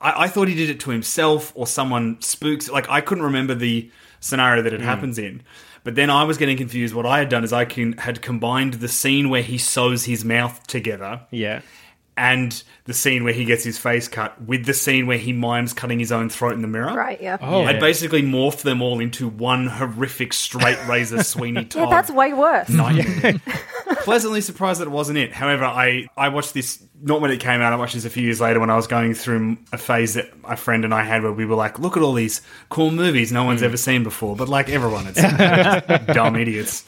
I, 0.00 0.24
I 0.24 0.28
thought 0.28 0.48
he 0.48 0.54
did 0.54 0.70
it 0.70 0.80
to 0.80 0.90
himself 0.90 1.52
or 1.54 1.66
someone 1.66 2.20
spooks. 2.22 2.70
Like 2.70 2.88
I 2.88 3.02
couldn't 3.02 3.24
remember 3.24 3.54
the 3.54 3.90
scenario 4.20 4.62
that 4.62 4.72
it 4.72 4.80
happens 4.80 5.18
in. 5.18 5.42
But 5.82 5.94
then 5.94 6.10
I 6.10 6.24
was 6.24 6.36
getting 6.36 6.56
confused. 6.56 6.94
What 6.94 7.06
I 7.06 7.18
had 7.18 7.28
done 7.28 7.44
is 7.44 7.52
I 7.52 7.64
can, 7.64 7.94
had 7.94 8.20
combined 8.20 8.74
the 8.74 8.88
scene 8.88 9.30
where 9.30 9.42
he 9.42 9.58
sews 9.58 10.04
his 10.04 10.24
mouth 10.24 10.66
together 10.66 11.22
Yeah. 11.30 11.62
And 12.20 12.62
the 12.84 12.92
scene 12.92 13.24
where 13.24 13.32
he 13.32 13.46
gets 13.46 13.64
his 13.64 13.78
face 13.78 14.06
cut 14.06 14.40
with 14.42 14.66
the 14.66 14.74
scene 14.74 15.06
where 15.06 15.16
he 15.16 15.32
mimes 15.32 15.72
cutting 15.72 15.98
his 15.98 16.12
own 16.12 16.28
throat 16.28 16.52
in 16.52 16.60
the 16.60 16.68
mirror. 16.68 16.92
Right, 16.94 17.20
yeah. 17.20 17.38
Oh. 17.40 17.62
I'd 17.64 17.80
basically 17.80 18.22
morphed 18.22 18.60
them 18.60 18.82
all 18.82 19.00
into 19.00 19.26
one 19.26 19.66
horrific 19.68 20.34
straight 20.34 20.78
razor 20.86 21.22
Sweeney 21.24 21.64
Todd. 21.64 21.84
yeah, 21.84 21.90
that's 21.90 22.10
way 22.10 22.34
worse. 22.34 22.68
nightmare. 22.68 23.40
pleasantly 23.96 24.40
surprised 24.40 24.80
that 24.80 24.88
it 24.88 24.90
wasn't 24.90 25.18
it. 25.18 25.32
However, 25.32 25.64
I 25.64 26.06
I 26.16 26.28
watched 26.28 26.54
this 26.54 26.82
not 27.02 27.20
when 27.20 27.30
it 27.30 27.40
came 27.40 27.60
out. 27.60 27.72
I 27.72 27.76
watched 27.76 27.94
this 27.94 28.04
a 28.04 28.10
few 28.10 28.22
years 28.22 28.40
later 28.40 28.60
when 28.60 28.70
I 28.70 28.76
was 28.76 28.86
going 28.86 29.14
through 29.14 29.56
a 29.72 29.78
phase 29.78 30.14
that 30.14 30.42
my 30.42 30.56
friend 30.56 30.84
and 30.84 30.92
I 30.92 31.02
had 31.02 31.22
where 31.22 31.32
we 31.32 31.46
were 31.46 31.56
like, 31.56 31.78
look 31.78 31.96
at 31.96 32.02
all 32.02 32.12
these 32.12 32.42
cool 32.68 32.90
movies 32.90 33.32
no 33.32 33.44
one's 33.44 33.62
mm. 33.62 33.66
ever 33.66 33.76
seen 33.76 34.02
before. 34.02 34.36
But 34.36 34.48
like 34.48 34.68
everyone, 34.68 35.06
it's 35.08 35.20
dumb 36.12 36.36
idiots. 36.36 36.84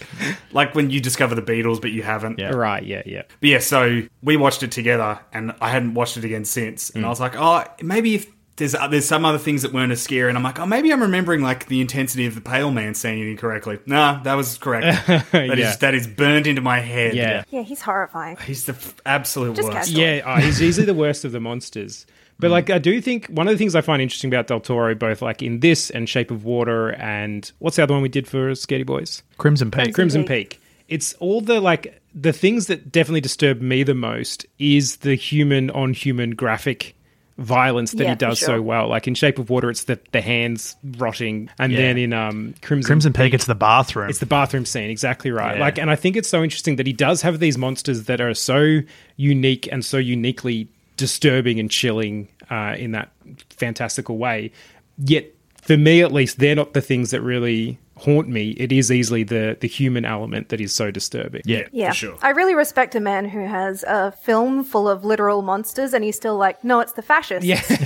Like 0.53 0.75
when 0.75 0.91
you 0.91 1.01
discover 1.01 1.35
the 1.35 1.43
Beatles, 1.43 1.81
but 1.81 1.93
you 1.93 2.03
haven't. 2.03 2.39
Yeah. 2.39 2.51
Right, 2.51 2.85
yeah, 2.85 3.03
yeah. 3.07 3.23
But 3.41 3.49
yeah, 3.49 3.59
so 3.59 4.03
we 4.23 4.37
watched 4.37 4.63
it 4.63 4.71
together, 4.71 5.21
and 5.33 5.55
I 5.61 5.71
hadn't 5.71 5.95
watched 5.95 6.17
it 6.17 6.25
again 6.25 6.45
since. 6.45 6.91
And 6.91 7.05
mm. 7.05 7.07
I 7.07 7.11
was 7.11 7.21
like, 7.21 7.35
oh, 7.37 7.65
maybe 7.83 8.15
if 8.15 8.27
there's 8.63 8.75
uh, 8.77 8.87
there's 8.87 9.05
some 9.05 9.25
other 9.25 9.39
things 9.39 9.63
that 9.63 9.73
weren't 9.73 9.91
as 9.91 10.01
scary, 10.01 10.29
and 10.29 10.39
I'm 10.39 10.45
like, 10.45 10.59
oh, 10.61 10.67
maybe 10.67 10.93
I'm 10.93 11.03
remembering 11.03 11.43
like 11.43 11.67
the 11.67 11.81
intensity 11.81 12.27
of 12.27 12.35
the 12.37 12.41
pale 12.41 12.71
man 12.71 12.95
scene 12.95 13.27
incorrectly. 13.27 13.81
Nah, 13.87 14.23
that 14.23 14.35
was 14.35 14.57
correct. 14.59 15.07
That 15.33 15.59
is 15.59 15.59
Yeah. 15.59 15.77
that 15.81 15.95
is 15.95 16.07
burned 16.07 16.47
into 16.47 16.61
my 16.61 16.79
head. 16.81 17.15
Yeah. 17.15 17.43
Yeah, 17.51 17.63
he's 17.63 17.81
horrifying. 17.83 18.37
he's 18.47 18.67
the 18.67 18.73
f- 18.73 18.95
absolute 19.05 19.57
Just 19.57 19.67
worst. 19.69 19.77
cast- 19.77 19.91
Yeah, 19.91 20.23
oh, 20.25 20.37
he's 20.41 20.63
easily 20.63 20.87
the 20.87 20.95
worst 20.95 21.25
of 21.25 21.33
the 21.33 21.41
monsters. 21.41 22.07
But 22.39 22.51
like, 22.51 22.71
I 22.71 22.79
do 22.79 23.01
think 23.01 23.27
one 23.27 23.47
of 23.47 23.53
the 23.55 23.59
things 23.59 23.75
I 23.75 23.83
find 23.83 24.01
interesting 24.03 24.29
about 24.33 24.47
Del 24.49 24.61
Toro, 24.61 24.95
both 24.95 25.23
like 25.23 25.43
in 25.43 25.61
this 25.61 25.91
and 25.91 26.09
Shape 26.09 26.31
of 26.31 26.45
Water, 26.45 26.91
and 26.95 27.51
what's 27.59 27.77
the 27.77 27.83
other 27.85 27.95
one 27.95 28.03
we 28.03 28.09
did 28.09 28.27
for 28.27 28.51
Scaredy 28.53 28.87
Boys? 28.87 29.23
Crimson 29.39 29.71
Peak. 29.71 29.95
Crimson 29.95 30.23
Peak. 30.25 30.51
Peak. 30.51 30.61
It's 30.89 31.15
all 31.15 31.41
the 31.41 31.61
like 31.61 32.01
the 32.15 32.33
things 32.33 32.67
that 32.67 32.91
definitely 32.93 33.21
disturb 33.23 33.61
me 33.61 33.83
the 33.83 33.95
most 33.95 34.45
is 34.59 34.97
the 34.99 35.15
human 35.15 35.71
on 35.71 35.95
human 35.95 36.31
graphic 36.35 36.95
violence 37.39 37.93
that 37.93 38.03
Yeah, 38.03 38.09
he 38.11 38.15
for 38.15 38.19
does 38.19 38.41
so 38.41 38.61
well. 38.63 38.89
Like 38.89 39.09
in 39.09 39.15
Shape 39.15 39.39
of 39.39 39.49
Water, 39.51 39.71
it's 39.71 39.85
the 39.85 39.99
the 40.13 40.21
hands 40.21 40.77
rotting, 40.99 41.49
and 41.59 41.73
Yeah. 41.73 41.79
then 41.79 41.99
in 41.99 42.13
um 42.13 42.55
Crimson 42.63 42.87
Crimson 42.87 43.13
Peak, 43.13 43.33
it's 43.35 43.47
the 43.47 43.55
bathroom. 43.55 44.09
it's 44.11 44.19
the 44.19 44.27
bathroom 44.27 44.65
scene, 44.67 44.91
exactly 44.91 45.31
right. 45.31 45.57
Yeah. 45.57 45.61
Like, 45.63 45.79
and 45.79 45.91
I 45.91 45.97
think 45.97 46.17
it's 46.17 46.29
so 46.29 46.43
interesting 46.43 46.77
that 46.77 46.87
he 46.87 46.93
does 46.93 47.23
have 47.23 47.41
these 47.41 47.57
monsters 47.59 48.05
that 48.05 48.21
are 48.21 48.35
so 48.35 48.81
unique 49.17 49.69
and 49.73 49.85
so 49.85 49.97
uniquely 49.99 50.69
disturbing 50.97 51.59
and 51.59 51.71
chilling 51.71 52.29
uh, 52.51 52.75
in 52.79 52.93
that 52.93 53.11
fantastical 53.51 54.19
way. 54.19 54.53
Yet, 54.99 55.27
for 55.61 55.77
me 55.77 56.03
at 56.03 56.13
least, 56.13 56.39
they're 56.39 56.55
not 56.55 56.75
the 56.75 56.81
things 56.83 57.11
that 57.13 57.23
really 57.23 57.79
haunt 58.03 58.29
me. 58.29 58.51
It 58.51 58.73
is 58.73 58.91
easily 58.91 59.23
the 59.23 59.57
the 59.61 59.69
human 59.69 60.05
element 60.05 60.49
that 60.49 60.61
is 60.61 60.75
so 60.75 60.91
disturbing. 60.91 61.43
yeah. 61.45 61.69
Yeah, 61.73 61.91
for 61.91 61.95
sure. 61.95 62.19
I 62.23 62.31
really 62.31 62.55
respect 62.55 62.95
a 62.95 63.01
man 63.01 63.29
who 63.29 63.47
has 63.47 63.85
a 63.85 64.13
film 64.13 64.65
full 64.65 64.89
of 64.89 65.05
literal 65.05 65.43
monsters 65.43 65.95
and 65.95 66.05
he's 66.05 66.17
still 66.17 66.37
like, 66.37 66.63
no, 66.65 66.81
it's 66.81 66.93
the 66.93 67.03
fascists. 67.03 67.45
Yeah, 67.45 67.63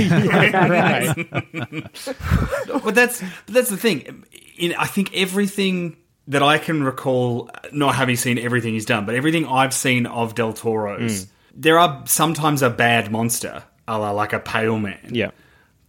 right. 0.68 1.14
but 2.84 2.94
that's 2.94 3.20
but 3.20 3.54
that's 3.54 3.70
the 3.70 3.76
thing. 3.76 4.24
In, 4.58 4.74
I 4.74 4.86
think 4.86 5.14
everything 5.14 5.96
that 6.28 6.42
I 6.42 6.58
can 6.58 6.82
recall, 6.82 7.50
not 7.72 7.94
having 7.94 8.16
seen 8.16 8.38
everything 8.38 8.72
he's 8.74 8.86
done, 8.86 9.06
but 9.06 9.14
everything 9.14 9.46
I've 9.46 9.74
seen 9.74 10.06
of 10.06 10.34
Del 10.34 10.52
Toro's, 10.52 11.26
mm. 11.26 11.28
there 11.54 11.78
are 11.78 12.02
sometimes 12.06 12.62
a 12.62 12.70
bad 12.70 13.12
monster, 13.12 13.62
a 13.86 13.98
la 13.98 14.10
like 14.10 14.32
a 14.32 14.40
pale 14.40 14.78
man. 14.78 15.10
Yeah. 15.12 15.30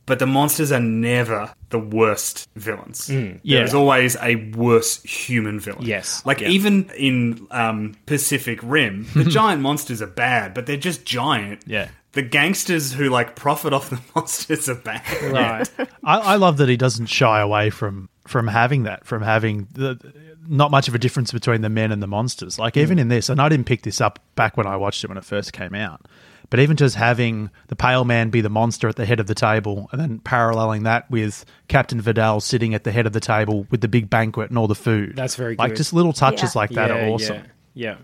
But 0.08 0.20
the 0.20 0.26
monsters 0.26 0.72
are 0.72 0.80
never 0.80 1.54
the 1.70 1.78
worst 1.78 2.48
villains. 2.56 3.10
yeah. 3.10 3.34
There's 3.44 3.74
always 3.74 4.16
a 4.22 4.38
worse 4.56 5.04
human 5.04 5.60
villain. 5.60 5.86
Yes. 5.86 6.26
Like 6.26 6.42
even 6.42 6.90
in 6.98 7.46
um, 7.52 7.94
Pacific 8.06 8.60
Rim, 8.64 9.06
the 9.14 9.24
giant 9.30 9.62
monsters 9.62 10.02
are 10.02 10.08
bad, 10.08 10.54
but 10.54 10.66
they're 10.66 10.78
just 10.78 11.06
giant. 11.06 11.64
Yeah. 11.68 11.90
The 12.14 12.22
gangsters 12.22 12.94
who 12.94 13.10
like 13.10 13.36
profit 13.36 13.74
off 13.74 13.90
the 13.90 14.00
monsters 14.16 14.70
are 14.70 14.76
bad. 14.76 15.04
Right. 15.32 15.70
I, 16.04 16.18
I 16.20 16.36
love 16.38 16.58
that 16.58 16.70
he 16.70 16.78
doesn't 16.78 17.08
shy 17.08 17.42
away 17.42 17.70
from 17.70 18.10
from 18.26 18.48
having 18.48 18.84
that, 18.84 19.06
from 19.06 19.22
having 19.22 19.68
the 19.74 20.00
not 20.48 20.72
much 20.72 20.88
of 20.88 20.96
a 20.96 21.00
difference 21.00 21.34
between 21.34 21.62
the 21.62 21.70
men 21.70 21.92
and 21.92 22.02
the 22.02 22.08
monsters. 22.08 22.58
Like 22.58 22.78
even 22.78 22.98
in 22.98 23.10
this, 23.10 23.28
and 23.28 23.42
I 23.42 23.50
didn't 23.50 23.66
pick 23.66 23.82
this 23.84 24.00
up 24.00 24.20
back 24.36 24.56
when 24.56 24.66
I 24.66 24.78
watched 24.78 25.04
it 25.04 25.10
when 25.10 25.18
it 25.18 25.26
first 25.26 25.52
came 25.52 25.76
out. 25.76 26.06
But 26.50 26.62
even 26.62 26.77
just 26.77 26.96
having 26.96 27.50
the 27.68 27.75
pale 27.75 28.06
man 28.06 28.30
be 28.30 28.39
the 28.42 28.50
monster 28.50 28.88
at 28.88 28.96
the 28.96 29.06
head 29.06 29.20
of 29.20 29.27
the 29.27 29.36
table, 29.36 29.89
and 29.92 30.00
then 30.00 30.20
paralleling 30.20 30.84
that 30.84 31.10
with 31.12 31.44
Captain 31.68 32.00
Vidal 32.00 32.39
sitting 32.39 32.74
at 32.74 32.84
the 32.86 32.92
head 32.92 33.06
of 33.06 33.13
the 33.13 33.20
table 33.20 33.68
with 33.70 33.82
the 33.82 33.88
big 33.89 34.10
banquet 34.10 34.50
and 34.50 34.58
all 34.58 34.68
the 34.68 34.75
food. 34.75 35.16
That's 35.16 35.36
very 35.36 35.56
cool. 35.56 35.63
like 35.63 35.72
good. 35.72 35.77
just 35.77 35.92
little 35.94 36.13
touches 36.13 36.56
Yeah. 36.56 36.60
like 36.60 36.70
that 36.72 36.92
are 36.92 37.08
awesome. 37.10 37.44
Yeah. 37.74 37.96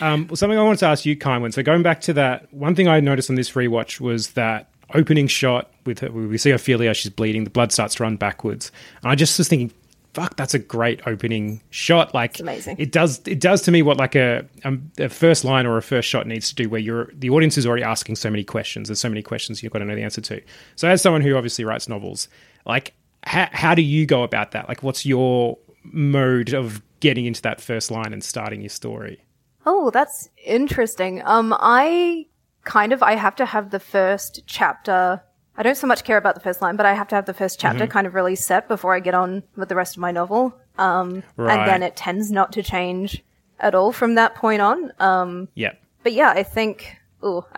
yeah. 0.00 0.12
Um, 0.12 0.28
well, 0.28 0.36
something 0.36 0.58
I 0.58 0.62
wanted 0.62 0.78
to 0.80 0.86
ask 0.86 1.04
you, 1.04 1.16
Kynwin. 1.16 1.52
So 1.52 1.62
going 1.62 1.82
back 1.82 2.00
to 2.02 2.12
that, 2.14 2.52
one 2.54 2.74
thing 2.74 2.88
I 2.88 3.00
noticed 3.00 3.28
on 3.28 3.36
this 3.36 3.50
rewatch 3.52 4.00
was 4.00 4.30
that 4.30 4.70
opening 4.94 5.26
shot 5.26 5.70
with 5.84 5.98
her, 5.98 6.10
we 6.10 6.38
see 6.38 6.50
Ophelia, 6.52 6.94
she's 6.94 7.10
bleeding, 7.10 7.44
the 7.44 7.50
blood 7.50 7.72
starts 7.72 7.96
to 7.96 8.02
run 8.02 8.16
backwards, 8.16 8.72
and 9.02 9.10
I 9.10 9.14
just 9.14 9.36
was 9.38 9.48
thinking, 9.48 9.72
fuck, 10.14 10.36
that's 10.36 10.54
a 10.54 10.58
great 10.58 11.00
opening 11.06 11.62
shot. 11.70 12.14
Like, 12.14 12.40
amazing. 12.40 12.76
It 12.78 12.92
does. 12.92 13.20
It 13.26 13.40
does 13.40 13.62
to 13.62 13.70
me 13.70 13.82
what 13.82 13.96
like 13.96 14.14
a, 14.14 14.46
um, 14.64 14.90
a 14.98 15.08
first 15.08 15.44
line 15.44 15.66
or 15.66 15.76
a 15.76 15.82
first 15.82 16.08
shot 16.08 16.26
needs 16.26 16.48
to 16.50 16.54
do, 16.54 16.68
where 16.68 16.80
you're 16.80 17.10
the 17.14 17.30
audience 17.30 17.58
is 17.58 17.66
already 17.66 17.84
asking 17.84 18.16
so 18.16 18.30
many 18.30 18.44
questions. 18.44 18.88
There's 18.88 19.00
so 19.00 19.08
many 19.08 19.22
questions 19.22 19.62
you've 19.62 19.72
got 19.72 19.80
to 19.80 19.84
know 19.84 19.94
the 19.94 20.02
answer 20.02 20.20
to. 20.20 20.40
So 20.76 20.88
as 20.88 21.02
someone 21.02 21.22
who 21.22 21.36
obviously 21.36 21.64
writes 21.64 21.88
novels, 21.88 22.28
like 22.66 22.94
how, 23.24 23.48
how 23.52 23.74
do 23.74 23.82
you 23.82 24.06
go 24.06 24.22
about 24.22 24.52
that? 24.52 24.68
Like, 24.68 24.82
what's 24.82 25.04
your 25.04 25.58
mode 25.84 26.54
of 26.54 26.82
getting 27.00 27.26
into 27.26 27.42
that 27.42 27.60
first 27.60 27.90
line 27.90 28.12
and 28.12 28.22
starting 28.22 28.60
your 28.60 28.70
story? 28.70 29.24
Oh, 29.66 29.90
that's 29.90 30.28
interesting. 30.44 31.22
Um, 31.24 31.54
I 31.58 32.26
kind 32.64 32.92
of 32.92 33.02
I 33.02 33.14
have 33.14 33.36
to 33.36 33.46
have 33.46 33.70
the 33.70 33.80
first 33.80 34.42
chapter. 34.46 35.22
I 35.60 35.62
don't 35.62 35.76
so 35.76 35.86
much 35.86 36.04
care 36.04 36.16
about 36.16 36.34
the 36.36 36.40
first 36.40 36.62
line, 36.62 36.76
but 36.76 36.86
I 36.86 36.94
have 36.94 37.06
to 37.08 37.14
have 37.16 37.26
the 37.26 37.34
first 37.34 37.60
chapter 37.60 37.86
kind 37.86 38.06
of 38.06 38.14
really 38.14 38.34
set 38.34 38.66
before 38.66 38.94
I 38.94 39.00
get 39.00 39.14
on 39.14 39.42
with 39.56 39.68
the 39.68 39.74
rest 39.74 39.94
of 39.94 40.00
my 40.00 40.10
novel. 40.10 40.54
Um, 40.78 41.22
Right. 41.36 41.58
and 41.58 41.68
then 41.68 41.82
it 41.82 41.96
tends 41.96 42.30
not 42.32 42.50
to 42.54 42.62
change 42.62 43.22
at 43.58 43.74
all 43.74 43.92
from 43.92 44.14
that 44.14 44.34
point 44.34 44.62
on. 44.62 44.90
Um, 44.98 45.48
Yeah. 45.54 45.72
but 46.02 46.14
yeah, 46.14 46.30
I 46.30 46.42
think. 46.44 46.96
Oh, 47.22 47.46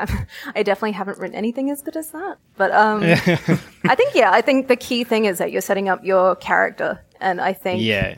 I 0.56 0.64
definitely 0.64 0.90
haven't 0.90 1.18
written 1.18 1.36
anything 1.36 1.70
as 1.70 1.80
good 1.82 1.96
as 1.96 2.10
that. 2.10 2.38
But 2.56 2.72
um, 2.72 3.02
I 3.84 3.94
think 3.94 4.16
yeah, 4.16 4.32
I 4.32 4.40
think 4.40 4.66
the 4.66 4.74
key 4.74 5.04
thing 5.04 5.26
is 5.26 5.38
that 5.38 5.52
you're 5.52 5.60
setting 5.62 5.88
up 5.88 6.04
your 6.04 6.34
character, 6.34 7.00
and 7.20 7.40
I 7.40 7.52
think 7.52 7.80
Yeah. 7.82 8.16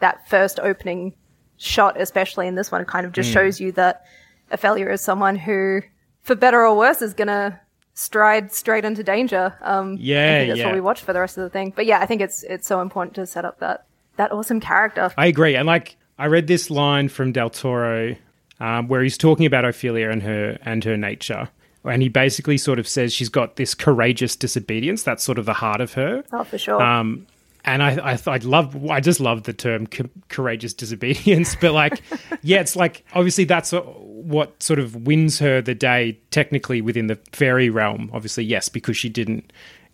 that 0.00 0.26
first 0.30 0.58
opening 0.60 1.14
shot, 1.58 2.00
especially 2.00 2.46
in 2.46 2.54
this 2.54 2.72
one, 2.72 2.86
kind 2.86 3.04
of 3.04 3.12
Mm. 3.12 3.16
just 3.16 3.30
shows 3.30 3.60
you 3.60 3.72
that 3.72 4.06
Ophelia 4.50 4.88
is 4.88 5.02
someone 5.02 5.36
who, 5.36 5.82
for 6.22 6.34
better 6.34 6.64
or 6.64 6.74
worse, 6.74 7.02
is 7.02 7.12
gonna 7.12 7.60
stride 7.96 8.52
straight 8.52 8.84
into 8.84 9.02
danger. 9.02 9.56
Um, 9.62 9.96
Yeah, 9.98 10.44
that's 10.46 10.58
yeah. 10.60 10.66
what 10.66 10.74
we 10.74 10.80
watch 10.80 11.00
for 11.00 11.12
the 11.12 11.18
rest 11.20 11.36
of 11.36 11.42
the 11.42 11.50
thing. 11.50 11.72
But 11.74 11.86
yeah, 11.86 11.98
I 11.98 12.06
think 12.06 12.20
it's 12.20 12.44
it's 12.44 12.68
so 12.68 12.80
important 12.80 13.14
to 13.16 13.26
set 13.26 13.44
up 13.44 13.58
that 13.58 13.86
that 14.16 14.30
awesome 14.30 14.60
character. 14.60 15.10
I 15.18 15.26
agree. 15.26 15.56
And 15.56 15.66
like 15.66 15.96
I 16.18 16.26
read 16.26 16.46
this 16.46 16.70
line 16.70 17.08
from 17.08 17.32
Del 17.32 17.50
Toro 17.50 18.14
um, 18.60 18.86
where 18.88 19.02
he's 19.02 19.18
talking 19.18 19.46
about 19.46 19.64
Ophelia 19.64 20.10
and 20.10 20.22
her 20.22 20.58
and 20.62 20.84
her 20.84 20.96
nature. 20.96 21.48
And 21.84 22.02
he 22.02 22.08
basically 22.08 22.58
sort 22.58 22.78
of 22.80 22.88
says 22.88 23.12
she's 23.12 23.28
got 23.28 23.56
this 23.56 23.72
courageous 23.74 24.34
disobedience. 24.34 25.04
That's 25.04 25.22
sort 25.22 25.38
of 25.38 25.46
the 25.46 25.52
heart 25.52 25.80
of 25.80 25.94
her. 25.94 26.24
oh, 26.32 26.42
for 26.44 26.58
sure. 26.58 26.82
Um, 26.82 27.26
and 27.66 27.82
I, 27.82 28.12
I, 28.12 28.18
I 28.26 28.36
love, 28.38 28.88
I 28.88 29.00
just 29.00 29.20
love 29.20 29.42
the 29.42 29.52
term 29.52 29.86
co- 29.88 30.08
courageous 30.28 30.72
disobedience. 30.72 31.56
But 31.56 31.72
like, 31.72 32.00
yeah, 32.42 32.60
it's 32.60 32.76
like 32.76 33.04
obviously 33.12 33.44
that's 33.44 33.72
what 33.72 34.62
sort 34.62 34.78
of 34.78 34.94
wins 35.06 35.40
her 35.40 35.60
the 35.60 35.74
day 35.74 36.18
technically 36.30 36.80
within 36.80 37.08
the 37.08 37.16
fairy 37.32 37.68
realm. 37.68 38.10
Obviously, 38.12 38.44
yes, 38.44 38.68
because 38.68 38.96
she 38.96 39.08
didn't 39.08 39.52